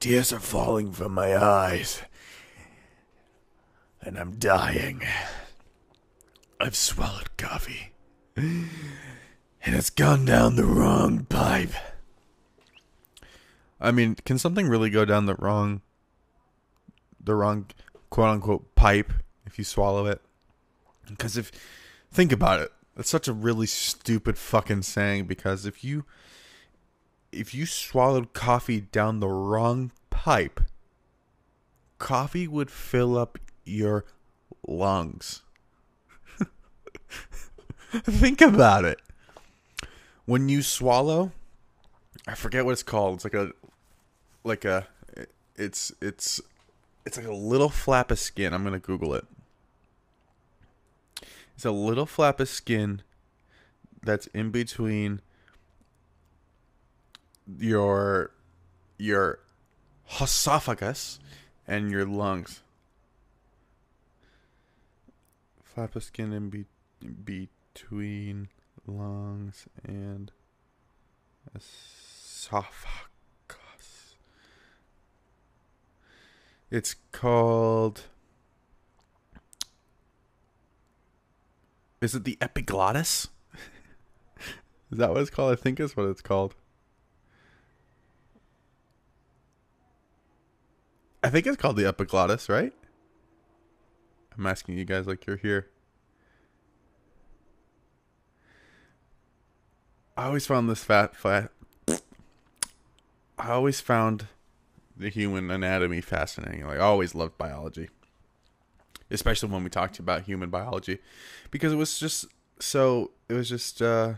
Tears 0.00 0.32
are 0.32 0.40
falling 0.40 0.92
from 0.92 1.12
my 1.12 1.36
eyes. 1.36 2.00
And 4.00 4.18
I'm 4.18 4.38
dying. 4.38 5.02
I've 6.62 6.76
swallowed 6.76 7.36
coffee. 7.36 7.90
And 8.36 8.68
it's 9.64 9.90
gone 9.90 10.24
down 10.24 10.54
the 10.54 10.64
wrong 10.64 11.24
pipe. 11.24 11.72
I 13.80 13.90
mean, 13.90 14.14
can 14.24 14.38
something 14.38 14.68
really 14.68 14.88
go 14.88 15.04
down 15.04 15.26
the 15.26 15.34
wrong, 15.34 15.80
the 17.20 17.34
wrong 17.34 17.66
quote 18.10 18.28
unquote 18.28 18.76
pipe 18.76 19.12
if 19.44 19.58
you 19.58 19.64
swallow 19.64 20.06
it? 20.06 20.22
Because 21.08 21.36
if, 21.36 21.50
think 22.12 22.30
about 22.30 22.60
it, 22.60 22.70
it's 22.96 23.10
such 23.10 23.26
a 23.26 23.32
really 23.32 23.66
stupid 23.66 24.38
fucking 24.38 24.82
saying. 24.82 25.24
Because 25.24 25.66
if 25.66 25.82
you, 25.82 26.04
if 27.32 27.52
you 27.52 27.66
swallowed 27.66 28.34
coffee 28.34 28.80
down 28.80 29.18
the 29.18 29.28
wrong 29.28 29.90
pipe, 30.10 30.60
coffee 31.98 32.46
would 32.46 32.70
fill 32.70 33.18
up 33.18 33.36
your 33.64 34.04
lungs. 34.68 35.42
think 37.92 38.40
about 38.40 38.84
it. 38.84 39.00
When 40.24 40.48
you 40.48 40.62
swallow, 40.62 41.32
I 42.26 42.34
forget 42.34 42.64
what 42.64 42.72
it's 42.72 42.82
called. 42.82 43.16
It's 43.16 43.24
like 43.24 43.34
a 43.34 43.52
like 44.44 44.64
a 44.64 44.86
it's 45.56 45.92
it's 46.00 46.40
it's 47.04 47.16
like 47.16 47.26
a 47.26 47.34
little 47.34 47.68
flap 47.68 48.10
of 48.10 48.18
skin. 48.18 48.54
I'm 48.54 48.64
gonna 48.64 48.78
Google 48.78 49.14
it. 49.14 49.26
It's 51.54 51.64
a 51.64 51.70
little 51.70 52.06
flap 52.06 52.40
of 52.40 52.48
skin 52.48 53.02
that's 54.02 54.26
in 54.28 54.50
between 54.50 55.20
your 57.58 58.30
your 58.98 59.40
esophagus 60.20 61.18
and 61.66 61.90
your 61.90 62.04
lungs. 62.06 62.62
Flap 65.62 65.96
of 65.96 66.04
skin 66.04 66.32
in 66.32 66.50
be- 66.50 66.66
between 67.02 68.48
lungs 68.86 69.66
and 69.84 70.32
esophagus. 71.54 72.96
It's 76.70 76.96
called. 77.12 78.04
Is 82.00 82.14
it 82.14 82.24
the 82.24 82.38
epiglottis? 82.40 83.28
is 84.90 84.98
that 84.98 85.10
what 85.10 85.20
it's 85.20 85.30
called? 85.30 85.52
I 85.52 85.56
think 85.56 85.78
is 85.78 85.96
what 85.96 86.06
it's 86.06 86.22
called. 86.22 86.54
I 91.22 91.30
think 91.30 91.46
it's 91.46 91.56
called 91.56 91.76
the 91.76 91.86
epiglottis, 91.86 92.48
right? 92.48 92.72
I'm 94.36 94.46
asking 94.46 94.78
you 94.78 94.84
guys 94.84 95.06
like 95.06 95.26
you're 95.26 95.36
here. 95.36 95.68
I 100.16 100.26
always 100.26 100.46
found 100.46 100.68
this 100.68 100.84
fat 100.84 101.16
fat. 101.16 101.50
I 103.38 103.50
always 103.50 103.80
found 103.80 104.26
the 104.96 105.08
human 105.08 105.50
anatomy 105.50 106.00
fascinating. 106.00 106.66
Like 106.66 106.78
I 106.78 106.82
always 106.82 107.14
loved 107.14 107.38
biology, 107.38 107.88
especially 109.10 109.48
when 109.48 109.64
we 109.64 109.70
talked 109.70 109.98
about 109.98 110.22
human 110.22 110.50
biology, 110.50 110.98
because 111.50 111.72
it 111.72 111.76
was 111.76 111.98
just 111.98 112.26
so. 112.58 113.10
It 113.28 113.34
was 113.34 113.48
just. 113.48 113.80
uh 113.82 114.14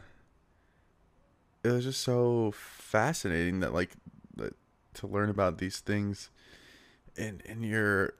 It 1.62 1.68
was 1.70 1.84
just 1.84 2.02
so 2.02 2.52
fascinating 2.54 3.60
that 3.60 3.72
like 3.72 3.92
to 4.94 5.06
learn 5.08 5.28
about 5.28 5.58
these 5.58 5.80
things 5.80 6.30
in 7.16 7.40
in 7.44 7.62
your 7.62 8.14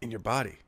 in 0.00 0.10
your 0.10 0.20
body. 0.20 0.58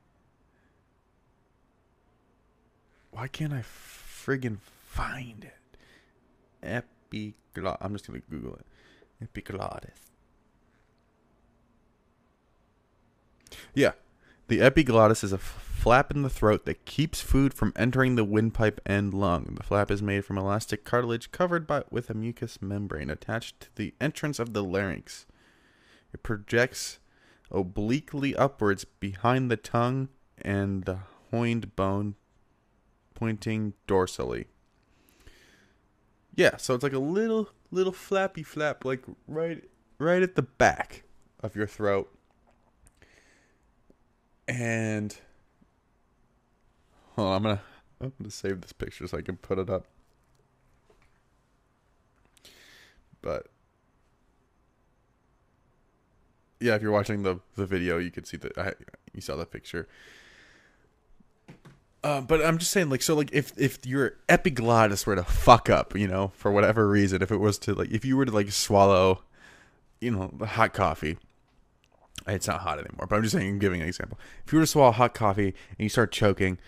Why 3.10 3.28
can't 3.28 3.52
I 3.52 3.62
friggin' 3.62 4.58
find 4.60 5.44
it? 5.44 5.56
Epiglottis. 6.62 7.78
I'm 7.80 7.92
just 7.92 8.06
gonna 8.06 8.20
Google 8.30 8.54
it. 8.56 8.66
Epiglottis. 9.20 9.98
Yeah. 13.74 13.92
The 14.48 14.60
epiglottis 14.60 15.24
is 15.24 15.32
a 15.32 15.38
flap 15.38 16.10
in 16.10 16.22
the 16.22 16.30
throat 16.30 16.64
that 16.66 16.84
keeps 16.84 17.20
food 17.20 17.54
from 17.54 17.72
entering 17.74 18.16
the 18.16 18.24
windpipe 18.24 18.80
and 18.84 19.14
lung. 19.14 19.54
The 19.56 19.62
flap 19.62 19.90
is 19.90 20.02
made 20.02 20.24
from 20.24 20.36
elastic 20.36 20.84
cartilage 20.84 21.32
covered 21.32 21.66
by 21.66 21.84
with 21.90 22.10
a 22.10 22.14
mucous 22.14 22.60
membrane 22.60 23.10
attached 23.10 23.60
to 23.60 23.68
the 23.76 23.94
entrance 24.00 24.38
of 24.38 24.52
the 24.52 24.62
larynx. 24.62 25.26
It 26.12 26.22
projects 26.22 26.98
obliquely 27.50 28.36
upwards 28.36 28.84
behind 28.84 29.50
the 29.50 29.56
tongue 29.56 30.08
and 30.38 30.84
the 30.84 30.98
hyoid 31.32 31.74
bone 31.74 32.16
pointing 33.14 33.74
dorsally. 33.88 34.46
Yeah, 36.34 36.56
so 36.56 36.74
it's 36.74 36.82
like 36.82 36.92
a 36.92 36.98
little 36.98 37.50
little 37.70 37.92
flappy 37.92 38.42
flap 38.42 38.84
like 38.84 39.02
right 39.26 39.64
right 39.98 40.22
at 40.22 40.34
the 40.34 40.42
back 40.42 41.04
of 41.40 41.56
your 41.56 41.66
throat 41.66 42.12
and 44.48 45.16
hold 47.16 47.28
on, 47.28 47.36
I'm 47.36 47.42
gonna 47.42 47.62
I'm 48.00 48.12
gonna 48.18 48.30
save 48.30 48.60
this 48.60 48.72
picture 48.72 49.06
so 49.06 49.18
I 49.18 49.22
can 49.22 49.36
put 49.36 49.58
it 49.58 49.70
up. 49.70 49.86
But 53.20 53.46
yeah, 56.60 56.74
if 56.74 56.82
you're 56.82 56.92
watching 56.92 57.22
the 57.22 57.40
the 57.56 57.66
video, 57.66 57.98
you 57.98 58.10
could 58.10 58.26
see 58.26 58.36
that 58.38 58.58
I 58.58 58.72
you 59.12 59.20
saw 59.20 59.36
the 59.36 59.46
picture. 59.46 59.88
Uh, 62.04 62.20
but 62.20 62.44
I'm 62.44 62.58
just 62.58 62.72
saying, 62.72 62.90
like, 62.90 63.02
so, 63.02 63.14
like, 63.14 63.30
if 63.32 63.52
if 63.56 63.86
your 63.86 64.14
epiglottis 64.28 65.06
were 65.06 65.14
to 65.14 65.22
fuck 65.22 65.70
up, 65.70 65.96
you 65.96 66.08
know, 66.08 66.32
for 66.34 66.50
whatever 66.50 66.88
reason, 66.88 67.22
if 67.22 67.30
it 67.30 67.36
was 67.36 67.58
to, 67.60 67.74
like, 67.74 67.90
if 67.90 68.04
you 68.04 68.16
were 68.16 68.24
to, 68.24 68.32
like, 68.32 68.50
swallow, 68.50 69.22
you 70.00 70.10
know, 70.10 70.32
hot 70.44 70.72
coffee, 70.72 71.16
it's 72.26 72.48
not 72.48 72.60
hot 72.60 72.78
anymore, 72.78 73.06
but 73.08 73.16
I'm 73.16 73.22
just 73.22 73.34
saying, 73.34 73.48
I'm 73.48 73.58
giving 73.58 73.82
an 73.82 73.88
example. 73.88 74.18
If 74.44 74.52
you 74.52 74.58
were 74.58 74.64
to 74.64 74.66
swallow 74.66 74.90
hot 74.90 75.14
coffee 75.14 75.54
and 75.70 75.78
you 75.78 75.88
start 75.88 76.10
choking, 76.10 76.58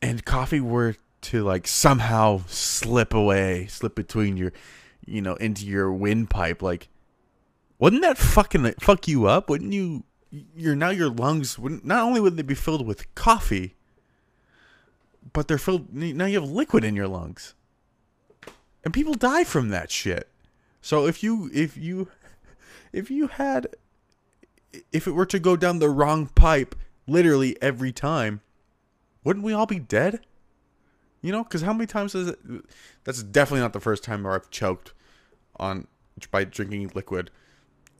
and 0.00 0.24
coffee 0.24 0.60
were 0.60 0.96
to 1.22 1.42
like 1.42 1.66
somehow 1.66 2.42
slip 2.46 3.12
away, 3.12 3.66
slip 3.66 3.94
between 3.94 4.38
your, 4.38 4.52
you 5.04 5.20
know, 5.20 5.34
into 5.34 5.66
your 5.66 5.92
windpipe, 5.92 6.62
like, 6.62 6.88
wouldn't 7.78 8.02
that 8.02 8.18
fucking 8.18 8.72
fuck 8.80 9.06
you 9.08 9.26
up? 9.26 9.48
Wouldn't 9.48 9.72
you 9.72 10.04
your 10.30 10.76
now 10.76 10.90
your 10.90 11.10
lungs 11.10 11.58
would 11.58 11.84
not 11.84 12.02
only 12.02 12.20
would 12.20 12.36
they 12.36 12.42
be 12.42 12.54
filled 12.54 12.86
with 12.86 13.12
coffee, 13.14 13.74
but 15.32 15.48
they're 15.48 15.58
filled 15.58 15.92
now 15.92 16.26
you 16.26 16.40
have 16.40 16.50
liquid 16.50 16.84
in 16.84 16.96
your 16.96 17.08
lungs. 17.08 17.54
And 18.84 18.94
people 18.94 19.14
die 19.14 19.44
from 19.44 19.68
that 19.68 19.90
shit. 19.90 20.28
So 20.80 21.06
if 21.06 21.22
you 21.22 21.50
if 21.52 21.76
you 21.76 22.08
if 22.92 23.10
you 23.10 23.28
had 23.28 23.68
if 24.92 25.06
it 25.06 25.12
were 25.12 25.26
to 25.26 25.38
go 25.38 25.56
down 25.56 25.78
the 25.78 25.90
wrong 25.90 26.26
pipe 26.26 26.74
literally 27.06 27.60
every 27.60 27.92
time, 27.92 28.40
wouldn't 29.24 29.44
we 29.44 29.52
all 29.52 29.66
be 29.66 29.78
dead? 29.78 30.20
You 31.22 31.32
know, 31.32 31.44
because 31.44 31.62
how 31.62 31.72
many 31.72 31.86
times 31.86 32.14
is 32.14 32.28
it? 32.28 32.38
That's 33.04 33.22
definitely 33.22 33.60
not 33.60 33.72
the 33.72 33.80
first 33.80 34.04
time 34.04 34.22
where 34.22 34.34
I've 34.34 34.50
choked 34.50 34.94
on 35.56 35.86
by 36.30 36.44
drinking 36.44 36.92
liquid. 36.94 37.30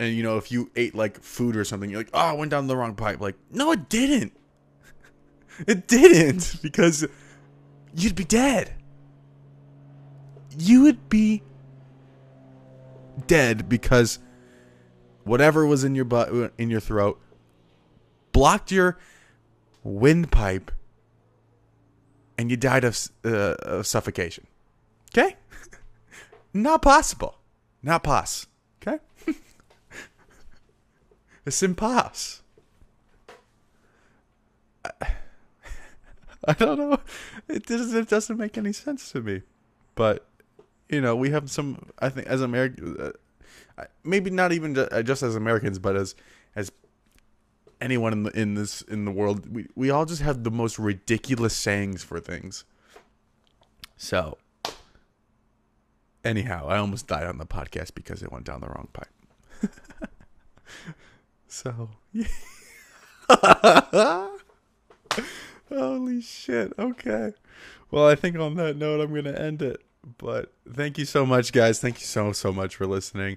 And 0.00 0.16
you 0.16 0.22
know, 0.22 0.38
if 0.38 0.50
you 0.50 0.70
ate 0.76 0.94
like 0.94 1.20
food 1.20 1.56
or 1.56 1.64
something, 1.64 1.90
you're 1.90 2.00
like, 2.00 2.10
"Oh, 2.14 2.18
I 2.18 2.32
went 2.32 2.50
down 2.50 2.66
the 2.66 2.76
wrong 2.76 2.94
pipe." 2.94 3.20
Like, 3.20 3.36
no, 3.50 3.70
it 3.70 3.88
didn't. 3.88 4.32
It 5.66 5.86
didn't 5.86 6.56
because 6.62 7.06
you'd 7.94 8.14
be 8.14 8.24
dead. 8.24 8.72
You 10.56 10.84
would 10.84 11.10
be 11.10 11.42
dead 13.26 13.68
because 13.68 14.20
whatever 15.24 15.66
was 15.66 15.84
in 15.84 15.94
your 15.94 16.06
butt 16.06 16.54
in 16.56 16.70
your 16.70 16.80
throat 16.80 17.20
blocked 18.32 18.72
your 18.72 18.96
windpipe 19.84 20.70
and 22.38 22.50
you 22.50 22.56
died 22.56 22.84
of, 22.84 22.98
uh, 23.22 23.54
of 23.60 23.86
suffocation. 23.86 24.46
Okay? 25.12 25.36
Not 26.54 26.80
possible. 26.80 27.36
Not 27.82 28.02
pos. 28.02 28.46
Okay? 28.80 28.98
It's 31.46 31.62
impossible. 31.62 32.44
I, 34.84 35.06
I 36.48 36.52
don't 36.54 36.78
know. 36.78 37.00
It 37.48 37.66
doesn't, 37.66 37.96
it 37.98 38.08
doesn't 38.08 38.38
make 38.38 38.56
any 38.56 38.72
sense 38.72 39.12
to 39.12 39.20
me. 39.20 39.42
But, 39.94 40.26
you 40.88 41.00
know, 41.00 41.14
we 41.14 41.30
have 41.30 41.50
some, 41.50 41.90
I 41.98 42.08
think, 42.08 42.26
as 42.26 42.40
American, 42.40 42.96
uh, 43.78 43.84
maybe 44.04 44.30
not 44.30 44.52
even 44.52 44.76
uh, 44.78 45.02
just 45.02 45.22
as 45.22 45.36
Americans, 45.36 45.78
but 45.78 45.96
as, 45.96 46.14
as 46.56 46.72
anyone 47.80 48.12
in 48.12 48.22
the, 48.24 48.30
in 48.38 48.54
this 48.54 48.82
in 48.82 49.04
the 49.04 49.10
world. 49.10 49.52
We 49.52 49.66
we 49.74 49.90
all 49.90 50.04
just 50.04 50.22
have 50.22 50.44
the 50.44 50.50
most 50.50 50.78
ridiculous 50.78 51.56
sayings 51.56 52.02
for 52.02 52.20
things. 52.20 52.64
So, 53.96 54.38
anyhow, 56.24 56.66
I 56.68 56.78
almost 56.78 57.06
died 57.06 57.26
on 57.26 57.38
the 57.38 57.46
podcast 57.46 57.94
because 57.94 58.22
it 58.22 58.32
went 58.32 58.44
down 58.44 58.60
the 58.60 58.68
wrong 58.68 58.88
pipe. 58.92 59.08
so, 61.50 61.90
holy 65.68 66.22
shit. 66.22 66.72
Okay. 66.78 67.32
Well, 67.90 68.06
I 68.06 68.14
think 68.14 68.38
on 68.38 68.54
that 68.54 68.76
note, 68.76 69.00
I'm 69.00 69.14
gonna 69.14 69.32
end 69.32 69.62
it. 69.62 69.82
But 70.18 70.52
thank 70.72 70.96
you 70.96 71.04
so 71.04 71.26
much, 71.26 71.52
guys. 71.52 71.80
Thank 71.80 72.00
you 72.00 72.06
so 72.06 72.32
so 72.32 72.52
much 72.52 72.76
for 72.76 72.86
listening. 72.86 73.36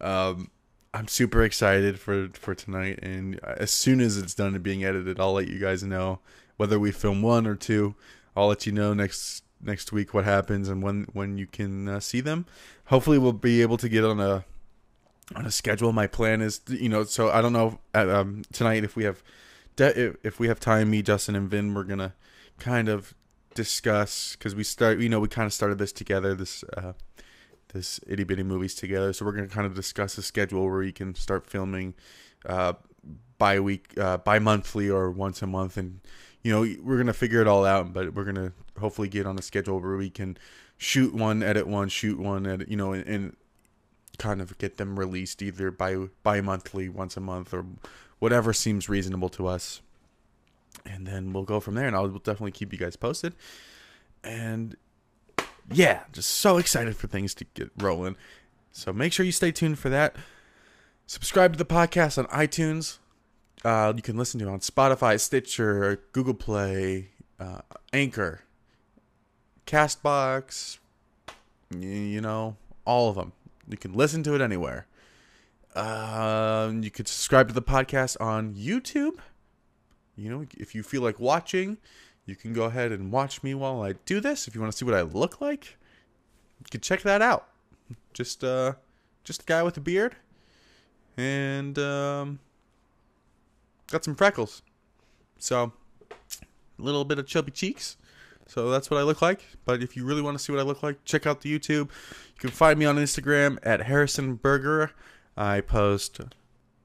Um, 0.00 0.50
I'm 0.92 1.08
super 1.08 1.42
excited 1.42 1.98
for 1.98 2.28
for 2.34 2.54
tonight, 2.54 2.98
and 3.02 3.40
as 3.44 3.70
soon 3.70 4.00
as 4.00 4.18
it's 4.18 4.34
done 4.34 4.54
and 4.54 4.62
being 4.62 4.84
edited, 4.84 5.18
I'll 5.18 5.32
let 5.32 5.48
you 5.48 5.58
guys 5.58 5.82
know 5.82 6.20
whether 6.56 6.78
we 6.78 6.92
film 6.92 7.22
one 7.22 7.46
or 7.46 7.54
two. 7.54 7.94
I'll 8.36 8.48
let 8.48 8.66
you 8.66 8.72
know 8.72 8.94
next 8.94 9.44
next 9.60 9.92
week 9.92 10.12
what 10.12 10.24
happens 10.24 10.68
and 10.68 10.82
when 10.82 11.06
when 11.12 11.38
you 11.38 11.46
can 11.46 11.88
uh, 11.88 12.00
see 12.00 12.20
them. 12.20 12.46
Hopefully, 12.86 13.18
we'll 13.18 13.32
be 13.32 13.62
able 13.62 13.78
to 13.78 13.88
get 13.88 14.04
on 14.04 14.20
a 14.20 14.44
on 15.34 15.46
a 15.46 15.50
schedule. 15.50 15.92
My 15.92 16.06
plan 16.06 16.40
is, 16.40 16.60
you 16.68 16.88
know, 16.88 17.04
so 17.04 17.30
I 17.30 17.40
don't 17.40 17.52
know 17.52 17.78
um, 17.94 18.42
tonight 18.52 18.84
if 18.84 18.96
we 18.96 19.04
have 19.04 19.22
de- 19.76 20.16
if 20.22 20.38
we 20.38 20.48
have 20.48 20.60
time. 20.60 20.90
Me, 20.90 21.02
Justin, 21.02 21.34
and 21.34 21.48
Vin, 21.48 21.74
we're 21.74 21.84
gonna 21.84 22.14
kind 22.58 22.88
of 22.88 23.14
discuss 23.54 24.36
because 24.36 24.54
we 24.54 24.64
start. 24.64 24.98
You 25.00 25.08
know, 25.08 25.20
we 25.20 25.28
kind 25.28 25.46
of 25.46 25.52
started 25.52 25.78
this 25.78 25.92
together. 25.92 26.34
This. 26.34 26.64
Uh, 26.76 26.92
this 27.74 27.98
itty 28.06 28.22
bitty 28.24 28.44
movies 28.44 28.74
together. 28.74 29.12
So 29.12 29.26
we're 29.26 29.32
gonna 29.32 29.48
kind 29.48 29.66
of 29.66 29.74
discuss 29.74 30.16
a 30.16 30.22
schedule 30.22 30.64
where 30.64 30.82
you 30.82 30.92
can 30.92 31.14
start 31.14 31.44
filming 31.44 31.94
uh, 32.46 32.74
bi 33.36 33.60
week, 33.60 33.98
uh, 33.98 34.18
bi 34.18 34.38
monthly, 34.38 34.88
or 34.88 35.10
once 35.10 35.42
a 35.42 35.46
month, 35.46 35.76
and 35.76 36.00
you 36.42 36.52
know 36.52 36.60
we're 36.82 36.96
gonna 36.96 37.12
figure 37.12 37.42
it 37.42 37.48
all 37.48 37.66
out. 37.66 37.92
But 37.92 38.14
we're 38.14 38.24
gonna 38.24 38.52
hopefully 38.78 39.08
get 39.08 39.26
on 39.26 39.38
a 39.38 39.42
schedule 39.42 39.80
where 39.80 39.96
we 39.96 40.08
can 40.08 40.38
shoot 40.78 41.12
one, 41.14 41.42
edit 41.42 41.66
one, 41.66 41.88
shoot 41.88 42.18
one, 42.18 42.46
edit, 42.46 42.68
you 42.68 42.76
know, 42.76 42.92
and, 42.92 43.06
and 43.06 43.36
kind 44.18 44.40
of 44.40 44.56
get 44.58 44.76
them 44.76 44.98
released 44.98 45.42
either 45.42 45.70
by 45.70 45.96
bi 46.22 46.40
monthly, 46.40 46.88
once 46.88 47.16
a 47.16 47.20
month, 47.20 47.52
or 47.52 47.66
whatever 48.18 48.52
seems 48.52 48.88
reasonable 48.88 49.28
to 49.30 49.46
us. 49.46 49.80
And 50.84 51.06
then 51.06 51.32
we'll 51.32 51.44
go 51.44 51.60
from 51.60 51.74
there, 51.74 51.86
and 51.86 51.96
I'll 51.96 52.08
definitely 52.08 52.52
keep 52.52 52.72
you 52.72 52.78
guys 52.78 52.96
posted. 52.96 53.34
And 54.22 54.76
yeah, 55.70 56.04
just 56.12 56.30
so 56.30 56.58
excited 56.58 56.96
for 56.96 57.06
things 57.06 57.34
to 57.34 57.44
get 57.54 57.70
rolling. 57.78 58.16
So 58.72 58.92
make 58.92 59.12
sure 59.12 59.24
you 59.24 59.32
stay 59.32 59.52
tuned 59.52 59.78
for 59.78 59.88
that. 59.88 60.16
Subscribe 61.06 61.52
to 61.52 61.58
the 61.58 61.64
podcast 61.64 62.18
on 62.18 62.26
iTunes. 62.26 62.98
Uh, 63.64 63.92
you 63.94 64.02
can 64.02 64.16
listen 64.16 64.40
to 64.40 64.46
it 64.46 64.50
on 64.50 64.60
Spotify, 64.60 65.18
Stitcher, 65.18 66.02
Google 66.12 66.34
Play, 66.34 67.10
uh, 67.38 67.60
Anchor, 67.92 68.40
Castbox, 69.66 70.78
you 71.70 72.20
know, 72.20 72.56
all 72.84 73.08
of 73.08 73.16
them. 73.16 73.32
You 73.68 73.76
can 73.76 73.92
listen 73.92 74.22
to 74.24 74.34
it 74.34 74.40
anywhere. 74.40 74.86
Uh, 75.74 76.72
you 76.80 76.90
could 76.90 77.08
subscribe 77.08 77.48
to 77.48 77.54
the 77.54 77.62
podcast 77.62 78.16
on 78.20 78.54
YouTube. 78.54 79.18
You 80.16 80.30
know, 80.30 80.46
if 80.56 80.74
you 80.74 80.82
feel 80.82 81.02
like 81.02 81.18
watching, 81.18 81.78
you 82.26 82.36
can 82.36 82.52
go 82.52 82.64
ahead 82.64 82.92
and 82.92 83.10
watch 83.10 83.42
me 83.42 83.54
while 83.54 83.82
I 83.82 83.94
do 84.06 84.20
this. 84.20 84.46
If 84.46 84.54
you 84.54 84.60
want 84.60 84.72
to 84.72 84.78
see 84.78 84.84
what 84.84 84.94
I 84.94 85.02
look 85.02 85.40
like, 85.40 85.76
you 86.60 86.66
can 86.70 86.80
check 86.80 87.02
that 87.02 87.20
out. 87.20 87.48
Just 88.12 88.44
uh 88.44 88.74
just 89.24 89.42
a 89.42 89.44
guy 89.44 89.62
with 89.62 89.76
a 89.76 89.80
beard 89.80 90.16
and 91.16 91.78
um 91.78 92.38
got 93.88 94.04
some 94.04 94.14
freckles. 94.14 94.62
So 95.38 95.72
a 96.78 96.82
little 96.82 97.04
bit 97.04 97.18
of 97.18 97.26
chubby 97.26 97.50
cheeks. 97.50 97.96
So 98.46 98.70
that's 98.70 98.90
what 98.90 99.00
I 99.00 99.02
look 99.02 99.22
like. 99.22 99.44
But 99.64 99.82
if 99.82 99.96
you 99.96 100.04
really 100.04 100.22
want 100.22 100.38
to 100.38 100.42
see 100.42 100.52
what 100.52 100.60
I 100.60 100.64
look 100.64 100.82
like, 100.82 101.04
check 101.04 101.26
out 101.26 101.40
the 101.40 101.58
YouTube. 101.58 101.88
You 101.88 102.38
can 102.38 102.50
find 102.50 102.78
me 102.78 102.84
on 102.84 102.96
Instagram 102.96 103.58
at 103.62 103.82
Harrison 103.82 104.34
Burger. 104.34 104.92
I 105.36 105.60
post 105.60 106.20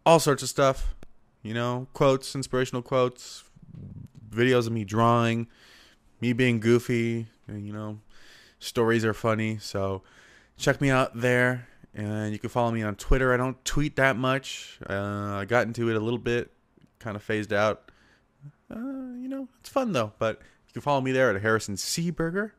all 0.06 0.20
sorts 0.20 0.42
of 0.42 0.50
stuff, 0.50 0.96
you 1.44 1.54
know, 1.54 1.88
quotes, 1.94 2.34
inspirational 2.36 2.82
quotes, 2.82 3.44
videos 4.30 4.68
of 4.68 4.72
me 4.72 4.84
drawing, 4.84 5.48
me 6.22 6.34
being 6.34 6.60
goofy, 6.60 7.28
and, 7.48 7.66
you 7.66 7.74
know, 7.74 8.00
stories 8.60 9.06
are 9.06 9.14
funny. 9.14 9.58
So 9.60 10.02
check 10.58 10.82
me 10.82 10.90
out 10.90 11.20
there. 11.20 11.68
And 11.94 12.32
you 12.32 12.40
can 12.40 12.50
follow 12.50 12.72
me 12.72 12.84
on 12.84 12.96
Twitter. 12.96 13.34
I 13.34 13.38
don't 13.38 13.64
tweet 13.66 13.96
that 13.96 14.16
much. 14.16 14.80
Uh, 14.88 15.38
I 15.38 15.46
got 15.46 15.66
into 15.66 15.90
it 15.90 15.96
a 15.96 16.00
little 16.00 16.20
bit, 16.20 16.52
kind 17.00 17.16
of 17.16 17.24
phased 17.24 17.52
out. 17.52 17.92
Uh, 18.72 18.78
you 18.78 19.28
know, 19.28 19.48
it's 19.60 19.70
fun 19.70 19.92
though. 19.92 20.14
But 20.20 20.40
you 20.70 20.74
can 20.74 20.82
follow 20.84 21.02
me 21.02 21.12
there 21.12 21.36
at 21.36 21.42
Harrison 21.42 21.78
C 21.78 22.12
Burger. 22.12 22.54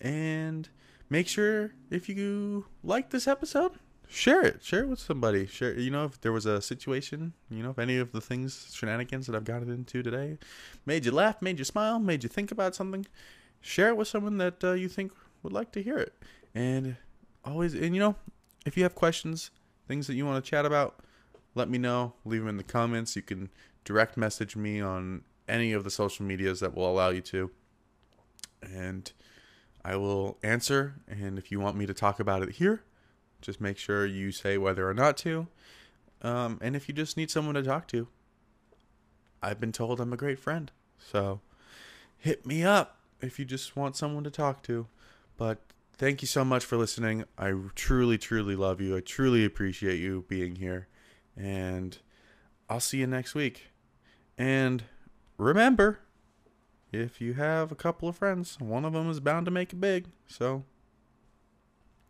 And 0.00 0.68
make 1.08 1.28
sure 1.28 1.72
if 1.90 2.08
you 2.08 2.66
like 2.84 3.08
this 3.08 3.26
episode, 3.26 3.72
share 4.06 4.42
it. 4.42 4.62
Share 4.62 4.80
it 4.80 4.88
with 4.88 4.98
somebody. 4.98 5.46
Share. 5.46 5.78
You 5.78 5.90
know, 5.90 6.04
if 6.04 6.20
there 6.20 6.32
was 6.32 6.44
a 6.44 6.60
situation, 6.60 7.32
you 7.50 7.62
know, 7.62 7.70
if 7.70 7.78
any 7.78 7.96
of 7.96 8.12
the 8.12 8.20
things 8.20 8.70
shenanigans 8.74 9.26
that 9.28 9.34
I've 9.34 9.44
gotten 9.44 9.70
into 9.70 10.02
today 10.02 10.38
made 10.84 11.06
you 11.06 11.12
laugh, 11.12 11.40
made 11.40 11.58
you 11.58 11.64
smile, 11.64 11.98
made 11.98 12.22
you 12.22 12.28
think 12.28 12.50
about 12.52 12.74
something, 12.74 13.06
share 13.62 13.88
it 13.88 13.96
with 13.96 14.08
someone 14.08 14.36
that 14.36 14.62
uh, 14.62 14.72
you 14.72 14.88
think 14.88 15.12
would 15.42 15.54
like 15.54 15.72
to 15.72 15.82
hear 15.82 15.96
it. 15.96 16.12
And 16.54 16.96
always, 17.44 17.72
and 17.72 17.94
you 17.94 18.00
know, 18.00 18.16
if 18.66 18.76
you 18.76 18.82
have 18.82 18.94
questions, 18.94 19.50
things 19.88 20.06
that 20.06 20.14
you 20.14 20.26
want 20.26 20.44
to 20.44 20.50
chat 20.50 20.66
about, 20.66 21.00
let 21.54 21.70
me 21.70 21.78
know. 21.78 22.12
Leave 22.26 22.40
them 22.40 22.48
in 22.48 22.56
the 22.58 22.62
comments. 22.62 23.16
You 23.16 23.22
can 23.22 23.48
direct 23.84 24.16
message 24.18 24.54
me 24.56 24.80
on 24.80 25.22
any 25.48 25.72
of 25.72 25.84
the 25.84 25.90
social 25.90 26.24
medias 26.24 26.60
that 26.60 26.74
will 26.74 26.90
allow 26.90 27.10
you 27.10 27.20
to. 27.22 27.50
And 28.62 29.10
I 29.84 29.96
will 29.96 30.38
answer. 30.42 30.94
And 31.08 31.38
if 31.38 31.50
you 31.50 31.60
want 31.60 31.76
me 31.76 31.86
to 31.86 31.94
talk 31.94 32.20
about 32.20 32.42
it 32.42 32.52
here, 32.52 32.82
just 33.40 33.60
make 33.60 33.78
sure 33.78 34.06
you 34.06 34.32
say 34.32 34.58
whether 34.58 34.88
or 34.88 34.94
not 34.94 35.16
to. 35.18 35.48
Um, 36.22 36.58
and 36.62 36.76
if 36.76 36.88
you 36.88 36.94
just 36.94 37.16
need 37.16 37.30
someone 37.30 37.56
to 37.56 37.62
talk 37.62 37.88
to, 37.88 38.08
I've 39.42 39.58
been 39.58 39.72
told 39.72 40.00
I'm 40.00 40.12
a 40.12 40.16
great 40.16 40.38
friend. 40.38 40.70
So 40.98 41.40
hit 42.16 42.46
me 42.46 42.62
up 42.62 42.98
if 43.20 43.38
you 43.38 43.44
just 43.44 43.76
want 43.76 43.96
someone 43.96 44.22
to 44.24 44.30
talk 44.30 44.62
to. 44.64 44.86
But 45.36 45.58
thank 45.96 46.22
you 46.22 46.28
so 46.28 46.44
much 46.44 46.64
for 46.64 46.76
listening. 46.76 47.24
I 47.36 47.52
truly, 47.74 48.18
truly 48.18 48.54
love 48.54 48.80
you. 48.80 48.96
I 48.96 49.00
truly 49.00 49.44
appreciate 49.44 49.98
you 49.98 50.24
being 50.28 50.56
here. 50.56 50.86
And 51.36 51.98
I'll 52.68 52.80
see 52.80 52.98
you 52.98 53.06
next 53.08 53.34
week. 53.34 53.72
And 54.38 54.84
remember, 55.42 56.00
if 56.92 57.20
you 57.20 57.34
have 57.34 57.72
a 57.72 57.76
couple 57.76 58.08
of 58.08 58.16
friends, 58.16 58.58
one 58.60 58.84
of 58.84 58.92
them 58.92 59.10
is 59.10 59.20
bound 59.20 59.46
to 59.46 59.50
make 59.50 59.72
it 59.72 59.80
big. 59.80 60.06
So 60.26 60.64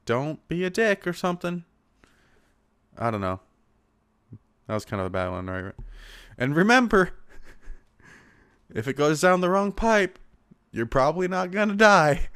don't 0.04 0.46
be 0.48 0.64
a 0.64 0.70
dick 0.70 1.06
or 1.06 1.12
something. 1.12 1.64
I 2.98 3.10
don't 3.10 3.20
know. 3.20 3.40
That 4.66 4.74
was 4.74 4.84
kind 4.84 5.00
of 5.00 5.06
a 5.06 5.10
bad 5.10 5.30
one, 5.30 5.46
right? 5.46 5.74
And 6.36 6.56
remember, 6.56 7.10
if 8.74 8.88
it 8.88 8.94
goes 8.94 9.20
down 9.20 9.40
the 9.40 9.50
wrong 9.50 9.72
pipe, 9.72 10.18
you're 10.72 10.86
probably 10.86 11.28
not 11.28 11.50
gonna 11.50 11.74
die. 11.74 12.28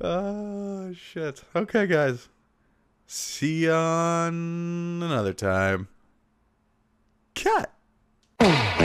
oh 0.00 0.92
shit. 0.94 1.44
Okay, 1.54 1.86
guys. 1.86 2.28
See 3.06 3.64
you 3.64 3.72
on 3.72 5.02
another 5.02 5.32
time. 5.32 5.88
Cut. 7.34 7.72
Oh. 8.42 8.79